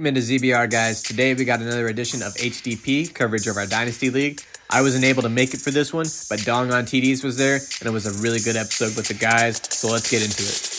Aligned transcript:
Welcome 0.00 0.16
into 0.16 0.32
ZBR, 0.32 0.70
guys. 0.70 1.02
Today 1.02 1.34
we 1.34 1.44
got 1.44 1.60
another 1.60 1.88
edition 1.88 2.22
of 2.22 2.32
HDP 2.32 3.12
coverage 3.12 3.46
of 3.46 3.58
our 3.58 3.66
Dynasty 3.66 4.08
League. 4.08 4.40
I 4.70 4.80
wasn't 4.80 5.04
able 5.04 5.20
to 5.20 5.28
make 5.28 5.52
it 5.52 5.60
for 5.60 5.70
this 5.70 5.92
one, 5.92 6.06
but 6.30 6.42
Dong 6.42 6.72
on 6.72 6.84
TDs 6.84 7.22
was 7.22 7.36
there, 7.36 7.56
and 7.56 7.86
it 7.86 7.90
was 7.90 8.06
a 8.06 8.22
really 8.22 8.40
good 8.40 8.56
episode 8.56 8.96
with 8.96 9.08
the 9.08 9.12
guys. 9.12 9.60
So 9.68 9.88
let's 9.88 10.10
get 10.10 10.22
into 10.22 10.42
it. 10.42 10.70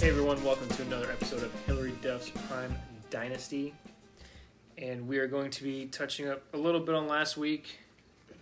Hey 0.00 0.08
everyone, 0.08 0.42
welcome 0.42 0.68
to 0.70 0.82
another 0.84 1.12
episode 1.12 1.42
of 1.42 1.52
Hilary 1.66 1.92
Duff's 2.00 2.30
Prime 2.48 2.74
Dynasty. 3.10 3.74
And 4.78 5.06
we 5.06 5.18
are 5.18 5.26
going 5.26 5.50
to 5.50 5.62
be 5.62 5.84
touching 5.84 6.30
up 6.30 6.42
a 6.54 6.56
little 6.56 6.80
bit 6.80 6.94
on 6.94 7.06
last 7.06 7.36
week. 7.36 7.80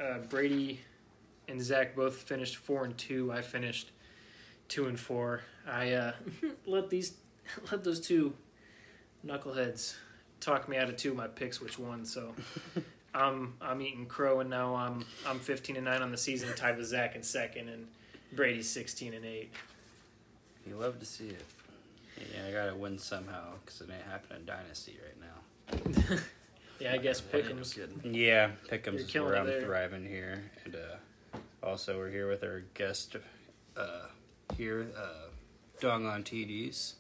Uh, 0.01 0.19
Brady 0.19 0.81
and 1.49 1.61
Zach 1.61 1.95
both 1.95 2.17
finished 2.17 2.57
four 2.57 2.85
and 2.85 2.97
two. 2.97 3.31
I 3.33 3.43
finished 3.43 3.91
two 4.69 4.87
and 4.87 4.99
four. 4.99 5.43
I 5.69 5.93
uh, 5.93 6.13
let 6.67 6.89
these 6.89 7.15
let 7.71 7.85
those 7.85 8.01
two 8.01 8.35
knuckleheads 9.27 9.95
talk 10.41 10.69
me 10.69 10.79
out 10.79 10.89
of 10.89 10.97
two 10.97 11.11
of 11.11 11.17
my 11.17 11.27
picks 11.27 11.61
which 11.61 11.79
one, 11.79 12.05
so 12.05 12.35
I'm 13.15 13.55
I'm 13.61 13.83
eating 13.83 14.07
crow 14.07 14.41
and 14.41 14.49
now 14.49 14.75
I'm 14.75 15.05
I'm 15.27 15.39
fifteen 15.39 15.77
and 15.77 15.85
nine 15.85 16.01
on 16.01 16.11
the 16.11 16.17
season, 16.17 16.55
tied 16.57 16.79
with 16.79 16.87
Zach 16.87 17.15
in 17.17 17.23
second 17.23 17.69
and 17.69 17.87
Brady's 18.33 18.71
sixteen 18.71 19.13
and 19.13 19.25
eight. 19.25 19.53
You 20.67 20.77
love 20.77 20.99
to 21.01 21.07
see 21.07 21.29
it. 21.29 21.45
Yeah, 22.35 22.49
I 22.49 22.53
gotta 22.53 22.77
win 22.77 22.99
somehow 22.99 23.55
because 23.65 23.81
it 23.81 23.91
ain't 23.91 24.03
happening 24.11 24.41
in 24.41 24.47
Dynasty 24.47 24.99
right 25.05 26.09
now. 26.09 26.17
Yeah, 26.81 26.95
I 26.95 26.97
guess 26.99 27.23
Ain't 27.35 27.45
no 27.47 27.55
Pick'em's. 27.57 27.77
Yeah, 28.05 28.51
You're 28.71 28.79
Pick'em's 28.79 29.03
is 29.03 29.15
where 29.15 29.37
I'm 29.37 29.47
there. 29.47 29.61
thriving 29.61 30.05
here, 30.05 30.43
and 30.65 30.75
uh, 30.77 31.39
also 31.63 31.99
we're 31.99 32.11
here 32.11 32.29
with 32.29 32.43
our 32.43 32.63
guest 32.75 33.17
uh, 33.77 34.07
here, 34.57 34.87
uh, 34.97 35.29
Dong 35.81 36.07
on 36.07 36.23
TDs. 36.23 36.95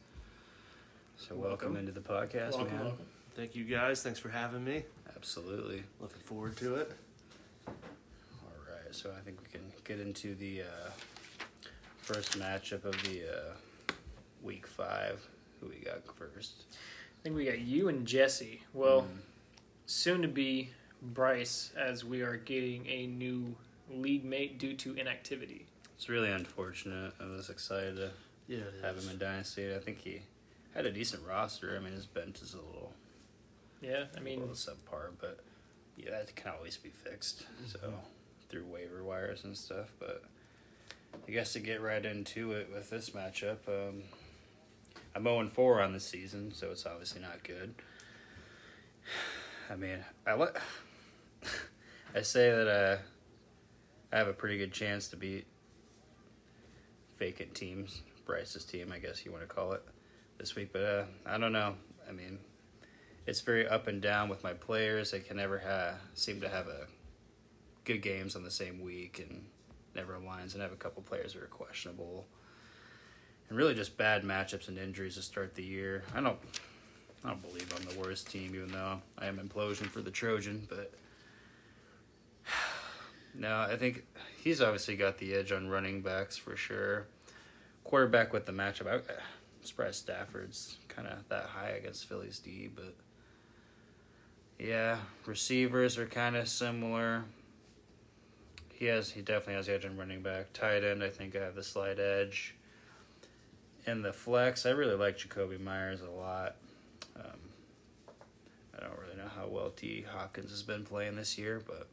So 1.17 1.35
welcome, 1.35 1.73
Welcome. 1.73 1.77
into 1.77 1.93
the 1.93 2.01
podcast, 2.01 2.53
Welcome, 2.57 2.67
man. 2.77 2.85
welcome. 2.85 3.07
Thank 3.35 3.55
you 3.55 3.65
guys. 3.65 4.03
Thanks 4.03 4.19
for 4.19 4.29
having 4.29 4.65
me. 4.65 4.83
Absolutely. 5.17 5.83
Looking 6.01 6.21
forward 6.23 6.57
to 6.59 6.75
it. 6.77 6.93
All 7.67 7.75
right, 8.69 8.93
so 8.95 9.11
I 9.17 9.21
think 9.25 9.39
we 9.43 9.49
can 9.51 9.63
get 9.85 9.99
into 10.01 10.35
the 10.35 10.63
uh, 10.63 10.91
first 12.03 12.39
matchup 12.39 12.85
of 12.85 13.03
the 13.05 13.23
uh, 13.31 13.93
week 14.43 14.67
five. 14.67 15.27
Who 15.61 15.69
we 15.69 15.77
got 15.77 16.01
first? 16.17 16.65
I 16.71 17.23
think 17.23 17.35
we 17.37 17.45
got 17.47 17.61
you 17.61 17.89
and 17.89 18.07
Jesse. 18.07 18.63
Well, 18.75 19.03
Mm. 19.03 19.07
Soon 19.91 20.23
to 20.23 20.29
be 20.29 20.71
Bryce, 21.03 21.73
as 21.77 22.05
we 22.05 22.21
are 22.23 22.37
getting 22.37 22.87
a 22.87 23.07
new 23.09 23.57
league 23.91 24.25
mate 24.25 24.59
due 24.59 24.75
to 24.75 24.95
inactivity. 24.95 25.67
It's 25.97 26.09
really 26.09 26.31
unfortunate. 26.31 27.13
I 27.21 27.25
was 27.27 27.51
excited 27.51 27.97
to 27.97 28.11
Yeah, 28.47 28.61
have 28.83 28.97
is. 28.97 29.05
him 29.05 29.11
in 29.13 29.19
Dynasty. 29.19 29.75
I 29.75 29.79
think 29.79 29.99
he 29.99 30.23
had 30.75 30.87
a 30.87 30.93
decent 30.93 31.27
roster. 31.27 31.77
I 31.77 31.81
mean, 31.83 31.93
his 31.93 32.07
bench 32.07 32.41
is 32.41 32.55
a 32.55 32.59
little, 32.59 32.93
Yeah, 33.81 34.05
I 34.15 34.19
a 34.19 34.23
mean, 34.23 34.39
little 34.41 34.55
subpar, 34.55 35.11
but 35.21 35.41
yeah, 35.97 36.11
that 36.11 36.35
can 36.37 36.53
always 36.53 36.77
be 36.77 36.91
fixed. 36.91 37.47
So 37.67 37.79
through 38.49 38.67
waiver 38.67 39.03
wires 39.03 39.43
and 39.45 39.57
stuff. 39.57 39.93
But 39.99 40.23
I 41.27 41.31
guess 41.33 41.53
to 41.55 41.61
get 41.61 41.81
right 41.81 42.05
into 42.05 42.53
it 42.53 42.71
with 42.73 42.91
this 42.91 43.11
matchup, 43.11 43.67
um, 43.69 44.03
I'm 45.17 45.25
0 45.25 45.49
4 45.49 45.81
on 45.83 45.93
the 45.93 46.01
season, 46.01 46.53
so 46.55 46.71
it's 46.71 46.87
obviously 46.87 47.21
not 47.23 47.43
good. 47.43 47.75
I 49.71 49.77
mean, 49.77 50.05
I 50.27 50.35
let 50.35 50.57
I 52.15 52.23
say 52.23 52.51
that 52.51 52.69
uh, 52.69 52.97
I 54.13 54.19
have 54.19 54.27
a 54.27 54.33
pretty 54.33 54.59
good 54.59 54.73
chance 54.73 55.09
to 55.09 55.17
beat 55.17 55.47
vacant 57.19 57.55
teams, 57.55 58.03
Bryce's 58.27 58.65
team, 58.65 58.91
I 58.93 58.99
guess 58.99 59.25
you 59.25 59.31
want 59.31 59.49
to 59.49 59.55
call 59.55 59.73
it, 59.73 59.83
this 60.39 60.57
week. 60.57 60.73
But 60.73 60.83
uh, 60.83 61.05
I 61.25 61.39
don't 61.39 61.53
know. 61.53 61.75
I 62.09 62.13
mean, 62.13 62.39
it's 63.27 63.43
very 63.43 63.69
up 63.69 63.87
and 63.87 64.03
down 64.03 64.29
with 64.29 64.43
my 64.43 64.55
players. 64.55 65.13
They 65.13 65.21
can 65.21 65.37
never 65.37 65.61
ha- 65.61 65.99
seem 66.15 66.41
to 66.41 66.49
have 66.49 66.67
a 66.67 66.87
good 67.85 68.03
games 68.03 68.35
on 68.35 68.43
the 68.43 68.51
same 68.51 68.81
week 68.81 69.25
and 69.29 69.45
never 69.95 70.15
aligns. 70.15 70.55
And 70.55 70.63
I 70.63 70.65
have 70.65 70.73
a 70.73 70.77
couple 70.77 71.03
players 71.03 71.35
that 71.35 71.43
are 71.43 71.47
questionable. 71.47 72.27
And 73.49 73.57
really 73.57 73.75
just 73.75 73.97
bad 73.97 74.25
matchups 74.25 74.69
and 74.69 74.79
injuries 74.79 75.15
to 75.15 75.23
start 75.23 75.55
the 75.55 75.63
year. 75.63 76.03
I 76.15 76.21
don't 76.21 76.39
I 77.25 77.29
don't 77.29 77.43
believe 77.43 77.73
I'm 77.77 77.85
the 77.85 78.01
worst 78.01 78.31
team, 78.31 78.55
even 78.55 78.73
though 78.73 79.01
I 79.19 79.27
am 79.27 79.39
implosion 79.39 79.87
for 79.87 80.01
the 80.01 80.11
Trojan, 80.11 80.67
but 80.69 80.93
no, 83.35 83.59
I 83.61 83.77
think 83.77 84.05
he's 84.43 84.61
obviously 84.61 84.97
got 84.97 85.19
the 85.19 85.35
edge 85.35 85.53
on 85.53 85.69
running 85.69 86.01
backs 86.01 86.37
for 86.37 86.57
sure. 86.57 87.07
Quarterback 87.85 88.33
with 88.33 88.47
the 88.47 88.53
matchup, 88.53 88.87
I, 88.87 88.95
I'm 88.95 89.03
surprised 89.63 89.97
Stafford's 89.97 90.77
kind 90.89 91.09
of 91.09 91.29
that 91.29 91.47
high 91.47 91.71
against 91.71 92.07
Philly's 92.07 92.39
D, 92.39 92.71
but 92.75 92.95
yeah, 94.59 94.99
receivers 95.27 95.99
are 95.99 96.07
kind 96.07 96.37
of 96.37 96.49
similar. 96.49 97.25
He 98.75 98.87
has, 98.87 99.11
he 99.11 99.21
definitely 99.21 99.55
has 99.55 99.67
the 99.67 99.75
edge 99.75 99.85
on 99.85 99.97
running 99.97 100.23
back. 100.23 100.53
Tight 100.53 100.85
end, 100.85 101.03
I 101.03 101.11
think 101.11 101.37
I 101.37 101.41
have 101.41 101.55
the 101.55 101.63
slight 101.63 101.99
edge. 101.99 102.55
And 103.87 104.05
the 104.05 104.13
flex, 104.13 104.67
I 104.67 104.71
really 104.71 104.95
like 104.95 105.19
Jakobi 105.19 105.59
Meyers 105.61 106.03
a 106.03 106.11
lot. 106.11 106.57
Um, 107.17 107.39
I 108.77 108.81
don't 108.81 108.99
really 108.99 109.17
know 109.17 109.30
how 109.41 109.49
well 109.49 109.71
T. 109.71 110.05
Hawkins 110.09 110.51
has 110.51 110.63
been 110.63 110.85
playing 110.85 111.17
this 111.17 111.39
year, 111.39 111.63
but 111.67 111.89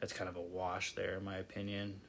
that's 0.00 0.12
kind 0.12 0.28
of 0.28 0.36
a 0.36 0.40
wash 0.40 0.94
there, 0.94 1.16
in 1.16 1.24
my 1.24 1.36
opinion. 1.38 2.00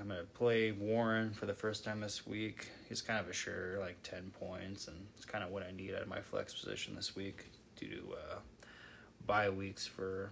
I'm 0.00 0.08
going 0.08 0.18
to 0.20 0.26
play 0.26 0.72
Warren 0.72 1.32
for 1.32 1.46
the 1.46 1.54
first 1.54 1.84
time 1.84 2.00
this 2.00 2.26
week. 2.26 2.70
He's 2.88 3.00
kind 3.00 3.20
of 3.20 3.28
a 3.28 3.32
sure, 3.32 3.78
like 3.78 4.02
10 4.02 4.32
points, 4.40 4.88
and 4.88 4.96
it's 5.16 5.24
kind 5.24 5.44
of 5.44 5.50
what 5.50 5.62
I 5.62 5.70
need 5.70 5.94
out 5.94 6.02
of 6.02 6.08
my 6.08 6.20
flex 6.20 6.52
position 6.52 6.96
this 6.96 7.14
week 7.14 7.44
due 7.76 7.88
to 7.88 8.14
uh, 8.14 8.36
bye 9.24 9.50
weeks 9.50 9.86
for 9.86 10.30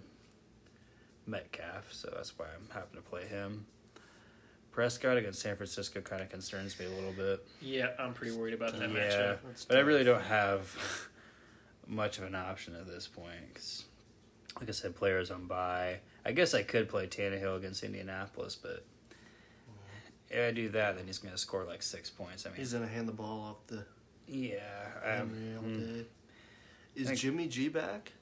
Metcalf, 1.26 1.92
so 1.92 2.12
that's 2.14 2.36
why 2.36 2.46
I'm 2.46 2.68
happy 2.74 2.96
to 2.96 3.02
play 3.02 3.24
him. 3.26 3.66
Prescott 4.72 5.16
against 5.18 5.40
San 5.40 5.54
Francisco 5.56 6.00
kind 6.00 6.22
of 6.22 6.30
concerns 6.30 6.76
me 6.80 6.86
a 6.86 6.88
little 6.88 7.12
bit. 7.12 7.46
yeah, 7.60 7.90
I'm 8.00 8.14
pretty 8.14 8.34
worried 8.36 8.54
about 8.54 8.72
that 8.78 8.90
Yeah, 8.90 8.96
matchup. 8.96 9.38
That's 9.44 9.64
but 9.66 9.76
I 9.76 9.80
really 9.80 10.02
don't 10.02 10.22
have 10.24 10.74
much 11.92 12.18
of 12.18 12.24
an 12.24 12.34
option 12.34 12.74
at 12.74 12.86
this 12.86 13.06
point. 13.06 13.54
'cause, 13.54 13.84
like 14.58 14.68
I 14.68 14.72
said, 14.72 14.96
players 14.96 15.30
on 15.30 15.46
bye. 15.46 16.00
I 16.24 16.32
guess 16.32 16.54
I 16.54 16.62
could 16.62 16.88
play 16.88 17.06
Tannehill 17.06 17.56
against 17.56 17.82
Indianapolis, 17.82 18.56
but 18.56 18.84
if 20.30 20.48
I 20.48 20.50
do 20.52 20.68
that, 20.70 20.96
then 20.96 21.06
he's 21.06 21.18
going 21.18 21.32
to 21.32 21.38
score 21.38 21.64
like 21.64 21.82
six 21.82 22.10
points. 22.10 22.46
I 22.46 22.50
mean, 22.50 22.58
He's 22.58 22.72
gonna 22.72 22.86
hand 22.88 23.08
the 23.08 23.12
ball 23.12 23.40
off 23.42 23.66
the 23.66 23.84
yeah. 24.26 24.58
Um, 25.02 25.30
Henry 25.30 25.56
all 25.56 25.62
hmm. 25.62 26.00
Is 26.94 27.08
Think- 27.08 27.18
Jimmy 27.20 27.48
G 27.48 27.68
back? 27.68 28.12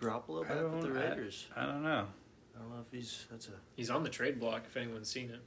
Garoppolo 0.00 0.44
I 0.44 0.48
back 0.54 0.62
with 0.72 0.82
the 0.82 0.88
don't- 0.88 0.96
I- 0.96 1.08
Raiders? 1.10 1.46
I 1.56 1.66
don't 1.66 1.82
know. 1.82 2.08
I, 2.56 2.58
don't 2.60 2.70
know 2.70 2.80
if 2.80 2.90
he's 2.92 3.26
that's 3.30 3.48
a 3.48 3.52
He's 3.76 3.90
on 3.90 4.02
the 4.04 4.08
trade 4.08 4.38
block 4.38 4.64
if 4.66 4.76
anyone's 4.76 5.10
seen 5.10 5.30
it. 5.30 5.40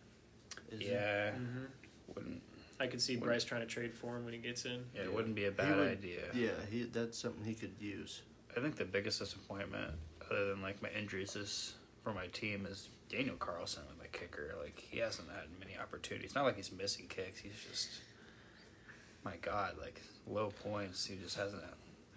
is 0.74 0.82
he? 0.82 0.88
Yeah, 0.92 1.32
hmm 1.32 1.66
wouldn't 2.14 2.42
I 2.80 2.88
could 2.88 3.02
see 3.02 3.18
What- 3.18 3.26
Bryce 3.26 3.44
trying 3.44 3.62
to 3.62 3.68
trade 3.68 3.94
for 3.94 4.16
him 4.16 4.24
when 4.26 4.34
he 4.34 4.40
gets 4.40 4.66
in. 4.66 4.86
yeah, 4.94 5.04
it 5.04 5.14
wouldn't 5.14 5.36
be 5.36 5.46
a 5.46 5.52
bad 5.52 5.78
would- 5.78 5.88
idea. 5.88 6.30
Yeah, 6.34 6.52
he 6.70 6.84
that's 6.84 7.18
something 7.18 7.44
he 7.44 7.56
could 7.56 7.76
use. 7.80 8.22
I 8.56 8.60
think 8.60 8.76
the 8.76 8.86
biggest 8.86 9.20
disappointment, 9.20 9.94
other 10.26 10.46
than 10.50 10.62
like 10.62 10.82
my 10.82 10.90
injuries, 10.90 11.36
is 11.36 11.74
for 12.04 12.14
my 12.14 12.28
team 12.28 12.66
is 12.66 12.90
Daniel 13.10 13.36
Carlson 13.38 13.84
with 13.88 13.98
my 13.98 14.08
kicker. 14.08 14.56
Like 14.62 14.80
he 14.80 15.00
hasn't 15.00 15.30
had 15.32 15.46
many 15.60 15.78
opportunities. 15.78 16.36
Not 16.36 16.44
like 16.46 16.56
he's 16.56 16.72
missing 16.72 17.08
kicks. 17.08 17.40
He's 17.40 17.54
just, 17.70 17.90
my 19.24 19.38
God, 19.38 19.78
like 19.80 20.02
low 20.28 20.50
points. 20.52 21.06
He 21.06 21.16
just 21.16 21.36
hasn't 21.38 21.64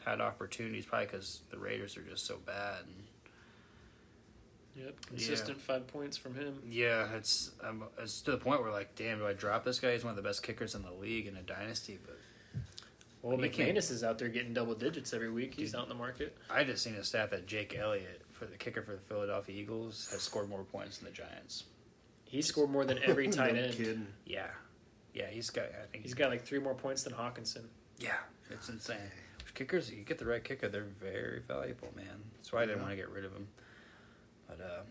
had 0.04 0.20
opportunities. 0.20 0.86
Probably 0.86 1.06
because 1.06 1.40
the 1.50 1.58
Raiders 1.58 1.96
are 1.96 2.02
just 2.02 2.26
so 2.26 2.36
bad. 2.38 2.84
And 2.84 3.04
Yep, 4.76 5.06
consistent 5.06 5.60
five 5.60 5.86
points 5.88 6.16
from 6.16 6.34
him. 6.34 6.62
yeah, 6.68 7.08
it's 7.16 7.50
um, 7.62 7.84
it's 7.98 8.20
to 8.22 8.30
the 8.30 8.36
point 8.38 8.62
where 8.62 8.70
like, 8.70 8.94
damn, 8.94 9.18
do 9.18 9.26
I 9.26 9.32
drop 9.32 9.64
this 9.64 9.78
guy? 9.80 9.92
He's 9.92 10.04
one 10.04 10.10
of 10.12 10.16
the 10.16 10.22
best 10.22 10.42
kickers 10.42 10.74
in 10.74 10.82
the 10.82 10.92
league 10.92 11.26
in 11.26 11.36
a 11.36 11.42
dynasty. 11.42 11.98
But 12.04 12.18
Well, 13.22 13.36
He 13.36 13.48
can't- 13.48 13.76
McManus 13.76 13.90
is 13.90 14.04
out 14.04 14.18
there 14.18 14.28
getting 14.28 14.54
double 14.54 14.74
digits 14.74 15.12
every 15.12 15.30
week. 15.30 15.54
He's 15.54 15.74
out 15.74 15.82
in 15.82 15.88
the 15.88 15.94
market. 15.96 16.36
I 16.48 16.64
just 16.64 16.82
seen 16.84 16.94
a 16.94 17.04
stat 17.04 17.30
that 17.32 17.46
Jake 17.46 17.76
Elliott, 17.76 18.22
for 18.30 18.46
the 18.46 18.56
kicker 18.56 18.82
for 18.82 18.92
the 18.92 19.00
Philadelphia 19.02 19.60
Eagles, 19.60 20.08
has 20.12 20.22
scored 20.22 20.48
more 20.48 20.62
points 20.64 20.98
than 20.98 21.06
the 21.06 21.12
Giants. 21.12 21.64
He 22.24 22.40
scored 22.40 22.70
more 22.70 22.84
than 22.84 23.00
every 23.02 23.28
tight 23.38 23.54
no 23.54 23.60
end. 23.62 23.74
kidding. 23.74 24.06
Yeah, 24.24 24.46
yeah, 25.14 25.26
he's 25.26 25.50
got. 25.50 25.64
I 25.66 25.86
think 25.90 26.04
He's 26.04 26.14
got 26.14 26.30
like 26.30 26.44
three 26.44 26.60
more 26.60 26.74
points 26.74 27.02
than 27.02 27.12
Hockenson. 27.12 27.64
Yeah, 27.98 28.14
it's 28.50 28.68
insane. 28.68 28.96
Kickers, 29.52 29.90
you 29.90 30.04
get 30.04 30.16
the 30.18 30.24
right 30.26 30.42
kicker, 30.44 30.68
they're 30.68 30.84
very 31.00 31.40
valuable, 31.46 31.88
man. 31.96 32.06
That's 32.36 32.52
why 32.52 32.60
I 32.62 32.66
didn't 32.66 32.78
Yeah. 32.78 32.82
want 32.84 32.92
to 32.92 32.96
get 32.96 33.10
rid 33.10 33.24
of 33.24 33.32
him. 33.32 33.48
But 34.50 34.64
uh, 34.64 34.82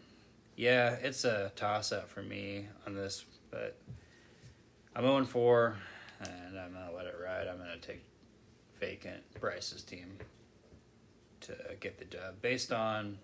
yeah, 0.56 0.92
it's 1.02 1.26
a 1.26 1.52
toss 1.56 1.92
up 1.92 2.10
for 2.10 2.24
me 2.24 2.68
on 2.88 2.96
this. 2.96 3.26
But 3.52 3.78
I'm 4.96 5.04
0 5.04 5.26
4, 5.26 5.78
and 6.22 6.60
I'm 6.60 6.74
gonna 6.74 6.92
let 6.96 7.06
it 7.06 7.16
ride. 7.22 7.48
I'm 7.48 7.58
gonna 7.58 7.78
take 7.78 8.04
vacant 8.80 9.22
Bryce's 9.40 9.84
team 9.84 10.18
to 11.42 11.56
get 11.80 12.00
the 12.00 12.06
job 12.06 12.36
based 12.42 12.72
on 12.72 13.18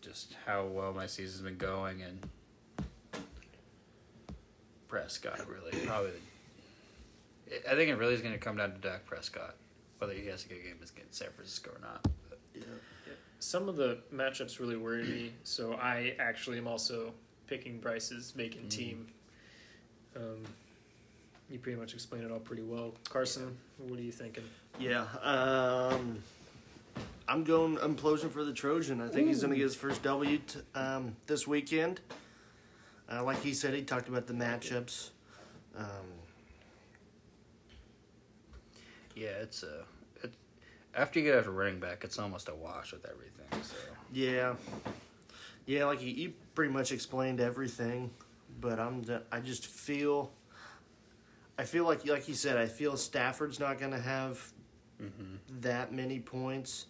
just 0.00 0.36
how 0.46 0.64
well 0.64 0.92
my 0.92 1.06
season's 1.06 1.42
been 1.42 1.56
going 1.56 2.02
and 2.02 2.18
Prescott 4.88 5.40
really 5.48 5.84
probably. 5.84 6.10
I 7.68 7.74
think 7.74 7.90
it 7.90 7.94
really 7.96 8.14
is 8.14 8.20
going 8.22 8.34
to 8.34 8.40
come 8.40 8.56
down 8.56 8.72
to 8.72 8.78
Dak 8.78 9.06
Prescott, 9.06 9.54
whether 9.98 10.12
he 10.12 10.26
has 10.26 10.44
a 10.44 10.48
good 10.48 10.62
game 10.64 10.76
against 10.76 11.14
San 11.14 11.28
Francisco 11.34 11.70
or 11.70 11.80
not. 11.80 12.02
But 12.28 12.38
Yeah. 12.54 12.62
Some 13.38 13.68
of 13.68 13.76
the 13.76 13.98
matchups 14.12 14.58
really 14.58 14.76
worry 14.76 15.04
me, 15.04 15.32
so 15.44 15.74
I 15.74 16.14
actually 16.18 16.58
am 16.58 16.66
also 16.66 17.12
picking 17.46 17.78
Bryce's 17.78 18.32
vacant 18.32 18.66
Mhm. 18.66 18.70
team. 18.70 19.08
Um, 20.16 20.42
you 21.50 21.58
pretty 21.58 21.78
much 21.78 21.94
explained 21.94 22.24
it 22.24 22.30
all 22.32 22.40
pretty 22.40 22.62
well. 22.62 22.94
Carson, 23.08 23.56
what 23.78 23.98
are 23.98 24.02
you 24.02 24.10
thinking? 24.10 24.44
Yeah. 24.80 25.04
Um, 25.22 26.22
I'm 27.28 27.44
going 27.44 27.76
implosion 27.76 28.30
for 28.30 28.44
the 28.44 28.52
Trojan. 28.52 29.00
I 29.00 29.08
think 29.08 29.28
he's 29.28 29.40
going 29.40 29.50
to 29.50 29.56
get 29.56 29.64
his 29.64 29.76
first 29.76 30.02
W 30.02 30.38
t- 30.38 30.60
um, 30.74 31.14
this 31.26 31.46
weekend. 31.46 32.00
Uh, 33.10 33.22
like 33.22 33.40
he 33.42 33.52
said, 33.54 33.74
he 33.74 33.82
talked 33.82 34.08
about 34.08 34.26
the 34.26 34.32
matchups. 34.32 35.10
Um, 35.76 36.06
yeah, 39.14 39.28
it's 39.28 39.62
a. 39.62 39.80
It, 39.80 39.86
after 40.96 41.20
you 41.20 41.26
get 41.26 41.38
after 41.38 41.50
running 41.50 41.78
back, 41.78 42.02
it's 42.02 42.18
almost 42.18 42.48
a 42.48 42.54
wash 42.54 42.92
with 42.92 43.06
everything. 43.06 43.62
So 43.62 43.76
yeah, 44.12 44.54
yeah. 45.66 45.84
Like 45.84 46.02
you, 46.02 46.08
you 46.08 46.32
pretty 46.54 46.72
much 46.72 46.90
explained 46.90 47.40
everything, 47.40 48.10
but 48.60 48.80
I'm. 48.80 49.04
I 49.30 49.40
just 49.40 49.66
feel. 49.66 50.30
I 51.58 51.64
feel 51.64 51.84
like, 51.84 52.06
like 52.06 52.28
you 52.28 52.34
said, 52.34 52.58
I 52.58 52.66
feel 52.66 52.98
Stafford's 52.98 53.58
not 53.58 53.78
going 53.78 53.92
to 53.92 54.00
have 54.00 54.52
mm-hmm. 55.02 55.36
that 55.60 55.90
many 55.90 56.20
points. 56.20 56.86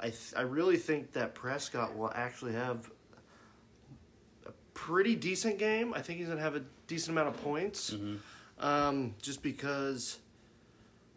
I 0.00 0.06
th- 0.06 0.34
I 0.36 0.42
really 0.42 0.76
think 0.76 1.12
that 1.12 1.34
Prescott 1.34 1.96
will 1.96 2.12
actually 2.14 2.52
have 2.52 2.90
a 4.46 4.52
pretty 4.74 5.16
decent 5.16 5.58
game. 5.58 5.92
I 5.94 6.02
think 6.02 6.20
he's 6.20 6.28
gonna 6.28 6.40
have 6.40 6.56
a 6.56 6.62
decent 6.86 7.16
amount 7.16 7.34
of 7.34 7.42
points. 7.42 7.90
Mm-hmm. 7.90 8.16
Um, 8.64 9.14
just 9.22 9.42
because 9.42 10.18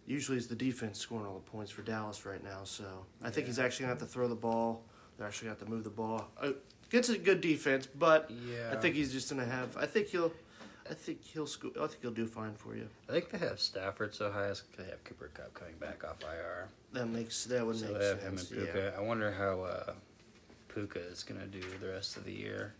usually 0.07 0.37
it's 0.37 0.47
the 0.47 0.55
defense 0.55 0.99
scoring 0.99 1.25
all 1.25 1.35
the 1.35 1.49
points 1.51 1.71
for 1.71 1.81
Dallas 1.81 2.25
right 2.25 2.43
now. 2.43 2.61
So 2.63 2.83
I 3.23 3.29
think 3.29 3.47
he's 3.47 3.59
actually 3.59 3.83
gonna 3.85 3.93
have 3.99 3.99
to 4.07 4.11
throw 4.13 4.27
the 4.27 4.35
ball. 4.35 4.83
They're 5.17 5.27
actually 5.27 5.47
gonna 5.49 5.59
have 5.59 5.67
to 5.67 5.71
move 5.73 5.83
the 5.83 5.89
ball. 5.89 6.27
Uh, 6.41 6.51
gets 6.89 7.09
a 7.09 7.17
good 7.17 7.41
defense, 7.41 7.87
but 7.87 8.29
yeah, 8.31 8.69
I 8.71 8.75
think 8.75 8.95
he's 8.95 9.11
just 9.11 9.29
gonna 9.29 9.45
have. 9.45 9.77
I 9.77 9.85
think 9.85 10.07
he'll. 10.07 10.31
I 10.89 10.93
think 10.93 11.23
he'll 11.23 11.45
sco- 11.47 11.71
I 11.79 11.87
think 11.87 12.01
he'll 12.01 12.11
do 12.11 12.25
fine 12.25 12.53
for 12.55 12.75
you. 12.75 12.87
I 13.07 13.13
think 13.13 13.29
they 13.29 13.37
have 13.37 13.59
Stafford 13.61 14.13
so 14.13 14.29
high 14.31 14.47
as 14.47 14.63
they 14.77 14.83
have 14.85 15.01
Cooper 15.05 15.29
Kupp 15.33 15.53
coming 15.53 15.75
back 15.79 16.03
off 16.03 16.17
IR. 16.21 16.67
That 16.91 17.05
makes 17.05 17.45
that 17.45 17.65
would 17.65 17.77
So 17.77 17.85
make 17.85 17.99
they 17.99 18.07
have 18.07 18.21
him 18.21 18.37
and. 18.37 18.49
Puka. 18.49 18.91
Yeah, 18.93 18.99
I 18.99 19.01
wonder 19.01 19.31
how 19.31 19.61
uh, 19.61 19.93
Puka 20.73 20.99
is 20.99 21.23
going 21.23 21.39
to 21.39 21.45
do 21.47 21.61
the 21.79 21.87
rest 21.87 22.17
of 22.17 22.25
the 22.25 22.33
year 22.33 22.73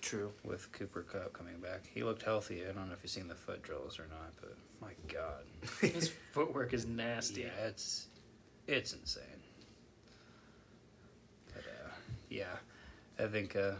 true. 0.00 0.32
with 0.44 0.70
Cooper 0.72 1.02
Kupp 1.02 1.32
coming 1.32 1.58
back. 1.60 1.82
He 1.92 2.02
looked 2.02 2.22
healthy. 2.22 2.62
I 2.68 2.72
don't 2.72 2.86
know 2.88 2.92
if 2.94 3.00
you've 3.02 3.10
seen 3.10 3.28
the 3.28 3.34
foot 3.34 3.62
drills 3.62 3.98
or 3.98 4.06
not, 4.10 4.32
but 4.40 4.54
my 4.80 4.92
God, 5.12 5.44
His 5.80 6.12
footwork 6.32 6.72
is 6.72 6.86
nasty. 6.86 7.42
yeah, 7.42 7.66
it's 7.66 8.06
it's 8.66 8.92
insane. 8.92 9.24
But 11.54 11.64
uh, 11.64 11.90
yeah, 12.28 12.44
I 13.18 13.26
think 13.26 13.56
uh, 13.56 13.72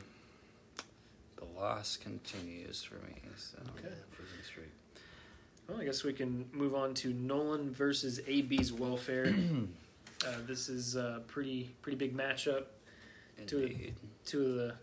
the 1.37 1.45
loss 1.59 1.97
continues 1.97 2.83
for 2.83 2.95
me. 2.97 3.15
So 3.37 3.59
Okay. 3.79 3.95
losing 4.19 4.43
streak. 4.45 4.71
Well, 5.69 5.81
I 5.81 5.85
guess 5.85 6.03
we 6.03 6.13
can 6.15 6.47
move 6.53 6.75
on 6.75 6.95
to 6.95 7.13
Nolan 7.13 7.73
versus 7.73 8.21
AB's 8.27 8.73
welfare. 8.73 9.27
uh, 10.27 10.31
this 10.47 10.69
is 10.69 10.97
a 10.97 11.23
pretty 11.29 11.71
pretty 11.83 11.97
big 11.99 12.17
matchup. 12.17 12.65
Two 13.47 13.59
of- 13.59 13.63
Indeed. 13.71 13.95
Two 14.25 14.43
of 14.47 14.55
the 14.55 14.75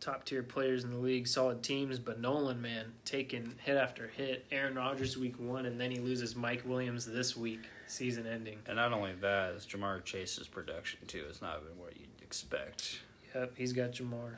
top 0.00 0.24
tier 0.24 0.42
players 0.42 0.84
in 0.84 0.90
the 0.90 0.96
league, 0.98 1.26
solid 1.26 1.62
teams, 1.62 1.98
but 1.98 2.20
Nolan, 2.20 2.60
man, 2.62 2.92
taking 3.04 3.54
hit 3.64 3.76
after 3.76 4.06
hit. 4.08 4.46
Aaron 4.50 4.74
Rodgers 4.74 5.16
week 5.16 5.38
one, 5.38 5.66
and 5.66 5.80
then 5.80 5.90
he 5.90 5.98
loses 5.98 6.36
Mike 6.36 6.62
Williams 6.64 7.04
this 7.06 7.36
week, 7.36 7.60
season 7.86 8.26
ending. 8.26 8.58
And 8.66 8.76
not 8.76 8.92
only 8.92 9.12
that, 9.20 9.54
is 9.54 9.66
Ja'Marr 9.66 10.04
Chase's 10.04 10.46
production 10.48 11.00
too 11.06 11.24
has 11.26 11.42
not 11.42 11.66
been 11.66 11.78
what 11.78 11.96
you'd 11.96 12.08
expect. 12.22 13.00
Yep, 13.34 13.54
he's 13.56 13.72
got 13.72 13.92
Ja'Marr. 13.92 14.34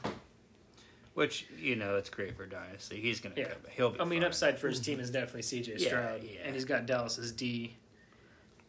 Which 1.15 1.47
you 1.59 1.77
know, 1.77 1.97
it's 1.97 2.09
great 2.09 2.37
for 2.37 2.47
dynasty. 2.47 3.01
He's 3.01 3.21
gonna 3.21 3.35
Yeah. 3.37 3.49
come. 3.49 3.63
He'll 3.71 3.91
be. 3.91 4.01
I 4.01 4.05
mean, 4.05 4.21
fine. 4.21 4.27
upside 4.29 4.59
for 4.59 4.69
his 4.69 4.81
team 4.81 5.01
is 5.01 5.11
definitely 5.11 5.43
CJ 5.43 5.75
Yeah, 5.79 5.89
Stroud, 5.89 6.23
yeah. 6.23 6.41
and 6.45 6.55
he's 6.55 6.65
got 6.65 6.87
Dallas's 6.87 7.33
D. 7.33 7.77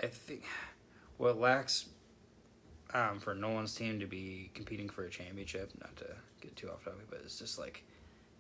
I 0.03 0.07
think 0.07 0.43
what 1.17 1.39
lacks 1.39 1.85
um, 2.93 3.19
for 3.19 3.33
Nolan's 3.35 3.75
team 3.75 3.99
to 3.99 4.05
be 4.07 4.49
competing 4.55 4.89
for 4.89 5.05
a 5.05 5.09
championship. 5.09 5.71
Not 5.79 5.95
to 5.97 6.15
get 6.41 6.55
too 6.55 6.69
off 6.69 6.83
topic, 6.83 7.07
but 7.09 7.21
it's 7.23 7.39
just 7.39 7.57
like, 7.59 7.83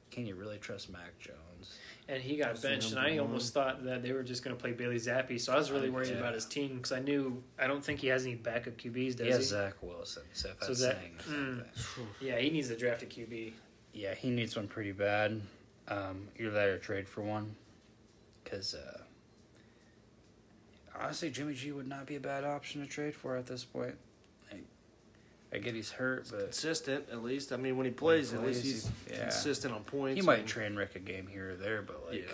can 0.09 0.25
you 0.25 0.35
really 0.35 0.57
trust 0.57 0.89
Mac 0.91 1.17
Jones? 1.19 1.77
And 2.09 2.21
he 2.21 2.35
got 2.35 2.49
That's 2.49 2.61
benched, 2.61 2.91
and 2.91 2.99
I 2.99 3.11
one. 3.11 3.19
almost 3.21 3.53
thought 3.53 3.85
that 3.85 4.03
they 4.03 4.11
were 4.11 4.23
just 4.23 4.43
going 4.43 4.55
to 4.55 4.61
play 4.61 4.73
Bailey 4.73 4.97
Zappe. 4.97 5.39
So 5.39 5.53
I 5.53 5.57
was 5.57 5.71
really 5.71 5.89
worried 5.89 6.09
Yeah. 6.09 6.17
about 6.17 6.33
his 6.33 6.45
team 6.45 6.75
because 6.77 6.91
I 6.91 6.99
knew 6.99 7.41
I 7.57 7.67
don't 7.67 7.83
think 7.85 7.99
he 8.01 8.07
has 8.07 8.25
any 8.25 8.35
backup 8.35 8.75
QBs, 8.77 9.15
does 9.15 9.27
he 9.27 9.33
he? 9.33 9.41
Zach 9.43 9.75
Wilson, 9.81 10.23
so 10.33 10.49
if 10.49 10.59
So 10.61 10.67
that's 10.67 10.81
that- 10.81 10.97
saying 10.97 11.19
mm. 11.29 11.65
Yeah, 12.19 12.37
he 12.39 12.49
needs 12.49 12.67
to 12.67 12.75
draft 12.75 13.03
a 13.03 13.05
drafted 13.05 13.29
QB. 13.29 13.53
Yeah, 13.93 14.13
he 14.15 14.29
needs 14.29 14.55
one 14.55 14.67
pretty 14.67 14.91
bad. 14.91 15.41
Um, 15.87 16.27
either 16.39 16.51
that 16.51 16.67
or 16.67 16.77
trade 16.77 17.07
for 17.07 17.21
one. 17.21 17.55
Because, 18.43 18.73
uh, 18.73 19.01
honestly, 20.99 21.29
Jimmy 21.29 21.53
G 21.53 21.71
would 21.71 21.87
not 21.87 22.05
be 22.05 22.15
a 22.15 22.19
bad 22.19 22.43
option 22.43 22.81
to 22.81 22.87
trade 22.87 23.15
for 23.15 23.37
at 23.37 23.45
this 23.47 23.63
point. 23.63 23.95
I, 25.53 25.57
get 25.57 25.75
he's 25.75 25.91
hurt, 25.91 26.27
but 26.31 26.43
consistent 26.43 27.05
at 27.11 27.23
least. 27.23 27.51
I 27.51 27.57
mean, 27.57 27.77
when 27.77 27.85
he 27.85 27.91
plays, 27.91 28.33
at 28.33 28.41
least 28.43 28.63
he's 28.63 28.89
yeah. 29.09 29.23
consistent 29.23 29.73
on 29.73 29.83
points. 29.83 30.19
he 30.19 30.25
might 30.25 30.39
and 30.39 30.47
train 30.47 30.75
wreck 30.75 30.95
a 30.95 30.99
game 30.99 31.27
here 31.27 31.51
or 31.51 31.55
there, 31.55 31.81
but, 31.81 32.05
like, 32.07 32.19
Yeah. 32.19 32.31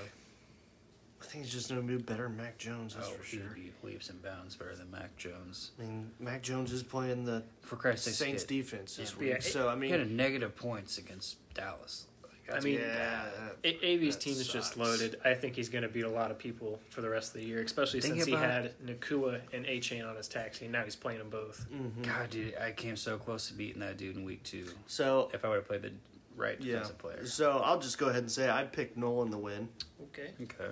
I 1.20 1.26
think 1.26 1.46
he's 1.46 1.54
just 1.54 1.68
gonna 1.70 1.82
be 1.82 1.98
better 1.98 2.24
than 2.24 2.38
Mac 2.38 2.58
Jones. 2.58 2.94
That's 2.96 3.08
oh, 3.08 3.12
for 3.14 3.24
he'd 3.24 3.38
sure. 3.42 3.50
be 3.56 3.72
leaps 3.84 4.10
and 4.10 4.22
bounds 4.22 4.56
better 4.56 4.76
than 4.76 4.90
Mac 4.92 5.18
Jones. 5.18 5.72
I 5.78 5.82
mean, 5.82 6.12
Mac 6.20 6.42
Jones 6.44 6.72
is 6.72 6.84
playing 6.84 7.26
the 7.26 7.44
For 7.62 7.76
Christ's 7.76 8.06
sake, 8.06 8.28
Saints 8.28 8.44
he 8.44 8.62
defense 8.62 8.96
this 8.96 9.14
Yeah. 9.20 9.34
week, 9.34 9.42
so 9.42 9.68
I 9.68 9.76
he 9.76 9.90
had 9.90 10.00
a 10.00 10.06
negative 10.06 10.56
points 10.56 10.98
against 10.98 11.38
Dallas. 11.54 12.06
Like, 12.48 12.54
that's 12.56 12.66
mean, 12.66 12.80
yeah, 12.80 13.26
A- 13.64 13.86
AB's 13.86 14.16
That 14.16 14.22
team 14.22 14.34
is 14.34 14.48
just 14.48 14.78
loaded. 14.78 15.20
I 15.26 15.34
think 15.34 15.56
he's 15.56 15.68
going 15.70 15.82
to 15.82 15.90
beat 15.90 16.06
a 16.06 16.10
lot 16.10 16.32
of 16.32 16.38
people 16.38 16.80
for 16.90 17.02
the 17.02 17.10
rest 17.10 17.36
of 17.36 17.42
the 17.42 17.48
year, 17.48 17.62
especially 17.62 18.00
Think 18.00 18.16
since 18.16 18.26
he 18.26 18.34
about- 18.34 18.44
had 18.64 18.80
Nacua 18.86 19.42
and 19.54 19.66
A 19.66 19.80
Chain 19.80 20.04
on 20.04 20.16
his 20.16 20.28
taxi. 20.28 20.66
And 20.66 20.72
now 20.72 20.84
he's 20.84 20.96
playing 20.96 21.20
them 21.20 21.30
both. 21.30 21.66
mhm. 21.70 22.04
God, 22.06 22.30
dude, 22.30 22.56
I 22.58 22.72
came 22.72 22.96
so 22.96 23.18
close 23.18 23.48
to 23.50 23.54
beating 23.54 23.82
that 23.82 23.98
dude 23.98 24.16
in 24.16 24.24
week 24.24 24.44
two. 24.44 24.66
So 24.86 25.30
If 25.34 25.44
I 25.44 25.50
would 25.50 25.56
have 25.56 25.68
played 25.68 25.82
the 25.82 25.92
right 26.38 26.60
yeah, 26.62 26.74
defensive 26.74 26.98
player. 27.00 27.26
so 27.26 27.58
I'll 27.60 27.80
just 27.80 27.98
go 27.98 28.08
ahead 28.08 28.22
and 28.24 28.32
say 28.32 28.50
I 28.50 28.64
picked 28.64 28.96
Nolan 28.96 29.32
to 29.32 29.38
win. 29.38 29.68
Okay, 30.04 30.32
Okay. 30.42 30.72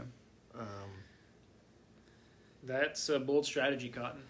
Um, 0.58 0.68
that's 2.64 3.10
a 3.10 3.20
bold 3.20 3.46
strategy, 3.46 3.90
Cotton. 3.90 4.22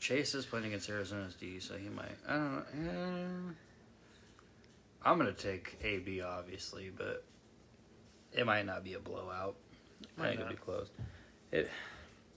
Chase 0.00 0.34
is 0.34 0.44
playing 0.46 0.66
against 0.66 0.88
Arizona's 0.90 1.34
D, 1.34 1.58
so 1.60 1.76
he 1.76 1.88
might. 1.88 2.14
I 2.28 2.34
don't 2.34 2.74
know. 2.74 3.54
I'm 5.04 5.18
gonna 5.18 5.32
take 5.32 5.78
AB 5.82 6.20
obviously, 6.22 6.90
but 6.96 7.24
it 8.32 8.46
might 8.46 8.66
not 8.66 8.82
be 8.84 8.94
a 8.94 8.98
blowout. 8.98 9.56
I 10.18 10.20
Might 10.20 10.28
think 10.30 10.40
it'll 10.40 10.50
be 10.52 10.56
close. 10.56 10.90
It 11.52 11.70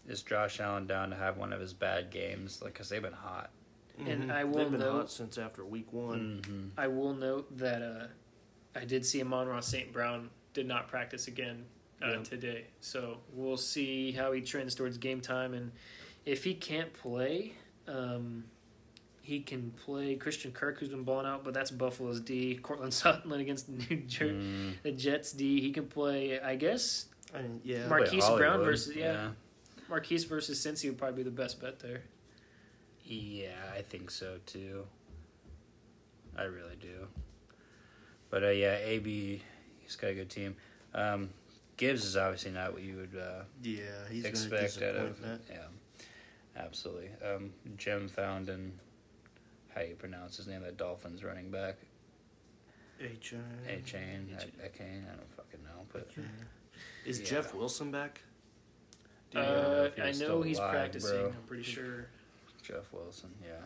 is 0.07 0.21
Josh 0.21 0.59
Allen 0.59 0.85
down 0.87 1.09
to 1.09 1.15
have 1.15 1.37
one 1.37 1.53
of 1.53 1.59
his 1.59 1.73
bad 1.73 2.11
games, 2.11 2.61
like 2.61 2.73
because 2.73 2.89
they've 2.89 3.01
been 3.01 3.13
hot. 3.13 3.49
And 4.05 4.25
mhm. 4.25 4.31
I 4.31 4.43
will 4.43 4.57
They've 4.59 4.71
been 4.71 4.79
note- 4.81 4.91
hot 4.91 5.11
since 5.11 5.37
after 5.37 5.65
week 5.65 5.91
one. 5.91 6.41
Mm-hmm. 6.43 6.67
I 6.79 6.87
will 6.87 7.13
note 7.15 7.57
that 7.57 7.81
uh, 7.81 8.07
I 8.79 8.85
did 8.85 9.03
see 9.05 9.21
Amon-Ra 9.21 9.59
St. 9.59 9.91
Brown 9.91 10.29
did 10.53 10.67
not 10.67 10.87
practice 10.87 11.27
again 11.27 11.65
uh, 12.03 12.11
Yep. 12.11 12.23
today. 12.25 12.65
So 12.79 13.17
we'll 13.33 13.57
see 13.57 14.11
how 14.11 14.33
he 14.33 14.41
trends 14.41 14.75
towards 14.75 14.99
game 14.99 15.19
time. 15.19 15.55
And 15.55 15.71
if 16.25 16.43
he 16.43 16.53
can't 16.53 16.93
play, 16.93 17.53
um, 17.87 18.43
he 19.27 19.41
can 19.41 19.71
play 19.71 20.15
Christian 20.15 20.53
Kirk, 20.53 20.79
who's 20.79 20.87
been 20.87 21.03
balling 21.03 21.25
out, 21.25 21.43
but 21.43 21.53
that's 21.53 21.69
Buffalo's 21.69 22.21
D. 22.21 22.55
Courtland 22.55 22.93
Sutton 22.93 23.29
against 23.33 23.67
New 23.67 23.97
Jersey. 24.07 24.35
Mm. 24.35 24.73
The 24.83 24.91
Jets 24.93 25.33
D. 25.33 25.59
He 25.59 25.71
can 25.73 25.85
play, 25.87 26.39
I 26.39 26.55
guess, 26.55 27.07
I 27.35 27.41
mean, 27.41 27.59
yeah, 27.65 27.87
Marquise 27.87 28.23
Hollywood, 28.23 28.39
Brown 28.39 28.63
versus- 28.63 28.95
yeah. 28.95 29.31
Marquise 29.89 30.23
versus 30.23 30.65
Cincy 30.65 30.85
would 30.87 30.97
probably 30.97 31.17
be 31.17 31.29
the 31.29 31.35
best 31.35 31.59
bet 31.59 31.79
there. 31.79 32.03
Yeah, 33.03 33.51
I 33.77 33.81
think 33.81 34.11
so 34.11 34.37
too. 34.45 34.85
I 36.37 36.43
really 36.43 36.77
do. 36.79 37.07
But 38.29 38.45
uh, 38.45 38.49
yeah, 38.49 38.77
AB, 38.77 39.41
he's 39.79 39.95
got 39.97 40.11
a 40.11 40.13
good 40.13 40.29
team. 40.29 40.55
Um, 40.93 41.31
Gibbs 41.75 42.05
is 42.05 42.15
obviously 42.15 42.51
not 42.51 42.71
what 42.71 42.81
you 42.81 42.95
would 42.95 43.21
uh, 43.21 43.43
yeah, 43.61 43.81
he's 44.09 44.23
been 44.23 44.25
a 44.25 44.29
expect 44.29 44.81
out 44.83 44.95
of. 44.95 45.09
disappointment. 45.09 45.41
Yeah, 45.49 46.61
absolutely. 46.63 47.09
Um, 47.25 47.51
Jim 47.75 48.07
found 48.07 48.47
in 48.47 48.71
how 49.77 49.83
you 49.83 49.95
pronounce 49.95 50.37
his 50.37 50.47
name, 50.47 50.61
that 50.61 50.77
Dolphins 50.77 51.23
running 51.23 51.49
back, 51.51 51.75
H- 52.99 53.33
A 53.67 53.81
Chain, 53.81 54.35
A 54.63 54.69
Kane. 54.69 55.05
I 55.11 55.15
don't 55.15 55.31
fucking 55.35 55.63
know, 55.63 55.85
but 55.93 56.09
Is 57.05 57.19
Yeah. 57.19 57.25
Jeff 57.27 57.53
Wilson 57.53 57.91
back? 57.91 58.21
Do 59.31 59.39
you 59.39 59.43
know 59.45 59.81
Uh, 59.81 59.83
if 59.85 59.99
I 59.99 60.11
know 60.25 60.41
he's 60.41 60.57
alive, 60.57 60.71
practicing. 60.71 61.09
bro? 61.11 61.27
I'm 61.29 61.43
pretty 61.47 61.63
sure. 61.63 62.07
Jeff 62.63 62.91
Wilson, 62.91 63.33
yeah. 63.43 63.61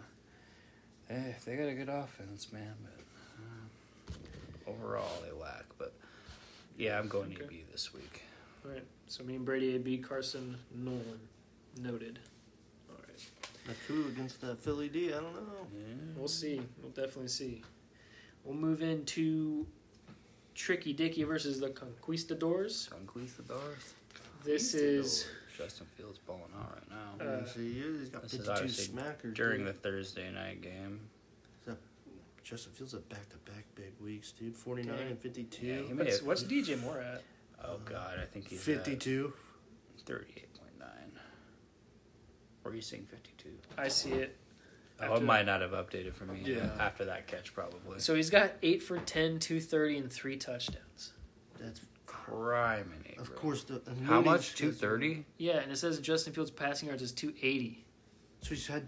Eh, 1.16 1.34
they 1.46 1.56
got 1.56 1.68
a 1.68 1.74
good 1.74 1.90
offense, 1.90 2.52
man, 2.52 2.76
but 2.84 4.18
overall 4.68 5.22
they 5.24 5.32
lack. 5.32 5.66
But 5.78 5.94
yeah, 6.78 7.00
I'm 7.00 7.08
going 7.08 7.34
Okay. 7.34 7.44
EB 7.46 7.64
this 7.72 7.94
week. 7.94 8.24
All 8.66 8.72
right. 8.72 8.86
So 9.08 9.24
me 9.24 9.36
and 9.36 9.46
Brady 9.46 9.76
AB, 9.76 9.98
Carson 10.00 10.58
Nolan, 10.74 11.20
noted. 11.80 12.20
All 13.72 13.96
right. 13.96 14.02
A 14.02 14.04
coup 14.04 14.08
against 14.10 14.42
the 14.42 14.56
Philly 14.56 14.90
D. 14.90 15.10
I 15.10 15.18
don't 15.18 15.34
know. 15.34 15.68
We'll 16.16 16.28
see. 16.28 16.62
We'll 16.82 16.92
definitely 16.92 17.28
see. 17.30 17.64
We'll 18.44 18.56
move 18.56 18.82
into 18.82 19.68
Tricky 20.56 20.94
Dicky 20.94 21.24
versus 21.24 21.60
the 21.60 21.70
Conquistadors. 21.70 22.90
Conquistadors. 22.92 23.94
This 24.44 24.74
is 24.74 25.28
Justin 25.58 25.86
Fields 25.96 26.20
balling 26.26 26.42
out 26.60 26.74
right 26.74 26.90
now. 26.90 27.26
Uh, 27.26 27.46
see, 27.46 27.74
he's 27.74 28.10
got 28.10 28.24
this 28.24 28.34
is 28.34 28.40
52 28.40 28.52
obviously 28.52 28.96
smackers. 28.96 29.34
During 29.36 29.66
the. 29.66 29.74
Thursday 29.74 30.32
night 30.32 30.62
game, 30.62 31.00
Justin 32.44 32.74
Fields 32.74 32.94
have 32.94 33.08
back 33.08 33.30
to 33.30 33.38
back 33.52 33.66
big 33.76 33.94
weeks, 34.04 34.32
dude. 34.32 34.56
49 34.56 34.96
Dang. 34.98 35.08
and 35.08 35.20
52. 35.20 35.66
Yeah, 35.66 35.76
he 35.76 35.94
made 35.94 35.98
what's, 36.00 36.18
it. 36.18 36.26
what's 36.26 36.44
DJ 36.44 36.82
Moore 36.82 37.00
at? 37.00 37.24
Oh 37.64 37.78
God, 37.86 38.20
I 38.20 38.26
think 38.26 38.48
he's 38.48 38.62
52. 38.62 39.32
at 39.96 40.06
thirty-eight 40.06 40.34
point 40.36 40.46
nine. 40.46 40.51
Or 42.64 42.72
are 42.72 42.76
you 42.76 42.82
saying 42.82 43.08
fifty-two? 43.10 43.50
I 43.78 43.88
see 43.88 44.12
it. 44.12 44.38
Oh, 45.00 45.06
After- 45.06 45.24
it 45.24 45.26
might 45.26 45.46
not 45.48 45.62
have 45.62 45.72
updated 45.72 46.14
for 46.14 46.26
me 46.26 46.42
Yeah. 46.46 46.70
after 46.80 47.06
that 47.06 47.26
catch, 47.28 47.54
probably. 47.56 48.00
So 48.00 48.14
he's 48.14 48.30
got 48.30 48.52
eight 48.62 48.84
for 48.84 49.00
10, 49.00 49.40
230, 49.40 49.98
and 49.98 50.14
three 50.14 50.38
touchdowns. 50.38 51.14
That's 51.60 51.82
Criminy, 52.06 53.18
of 53.20 53.36
course 53.36 53.64
the. 53.64 53.82
and 53.88 54.06
How 54.06 54.22
much? 54.22 54.54
Two 54.56 54.72
thirty. 54.72 55.26
Yeah, 55.38 55.58
and 55.60 55.72
it 55.72 55.78
says 55.78 56.00
Justin 56.00 56.34
Fields' 56.34 56.52
passing 56.52 56.88
yards 56.90 57.02
is 57.02 57.12
280. 57.14 57.84
So 58.42 58.50
he's 58.50 58.68
had 58.68 58.88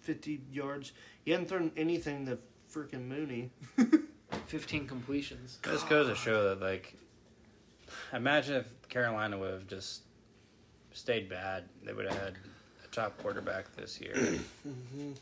50 0.00 0.42
yards. 0.50 0.92
He 1.24 1.30
hadn't 1.30 1.46
thrown 1.48 1.70
anything 1.76 2.26
to 2.26 2.38
freaking 2.72 3.06
Mooney. 3.06 3.50
15 4.46 4.86
completions. 4.88 5.58
This 5.62 5.82
goes 5.84 6.08
to 6.08 6.14
show 6.14 6.48
that, 6.48 6.60
like, 6.60 6.96
imagine 8.12 8.56
if 8.56 8.88
Carolina 8.88 9.38
would 9.38 9.52
have 9.52 9.66
just 9.66 10.02
stayed 10.92 11.28
bad. 11.28 11.68
They 11.84 11.92
would 11.92 12.06
have 12.06 12.18
had 12.18 12.32
a 12.34 12.51
top 12.92 13.16
quarterback 13.18 13.74
this 13.76 14.00
year 14.00 14.12
Mm-hmm. 14.14 15.12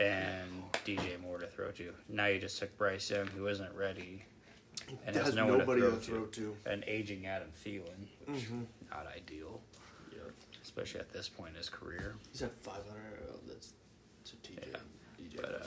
and 0.00 0.48
DJ 0.84 1.20
Moore 1.20 1.38
to 1.38 1.46
throw 1.46 1.70
to. 1.72 1.92
Now 2.08 2.26
you 2.26 2.38
just 2.40 2.58
took 2.58 2.76
Bryce 2.78 3.10
Young, 3.10 3.26
who 3.28 3.46
isn't 3.48 3.74
ready, 3.74 4.22
and 5.06 5.16
has 5.16 5.26
has 5.26 5.34
no 5.34 5.46
one 5.46 5.52
to 5.54 5.58
nobody 5.58 5.80
throw 5.80 5.90
to 5.90 5.96
to. 5.96 6.02
throw 6.02 6.24
to. 6.26 6.56
an 6.66 6.84
aging 6.86 7.26
Adam 7.26 7.48
Thielen, 7.64 8.06
which 8.26 8.42
Mhm. 8.44 8.66
not 8.90 9.06
ideal, 9.14 9.60
Yeah. 10.12 10.18
especially 10.62 11.00
at 11.00 11.10
this 11.12 11.28
point 11.28 11.50
in 11.50 11.56
his 11.56 11.68
career. 11.68 12.14
He's 12.30 12.42
at 12.42 12.52
500. 12.62 13.22
Oh, 13.28 13.40
that's 13.48 13.72
to 14.26 14.36
TJ. 14.36 14.68
Yeah. 14.70 14.78
DJ. 15.18 15.36
But, 15.40 15.62
uh, 15.62 15.64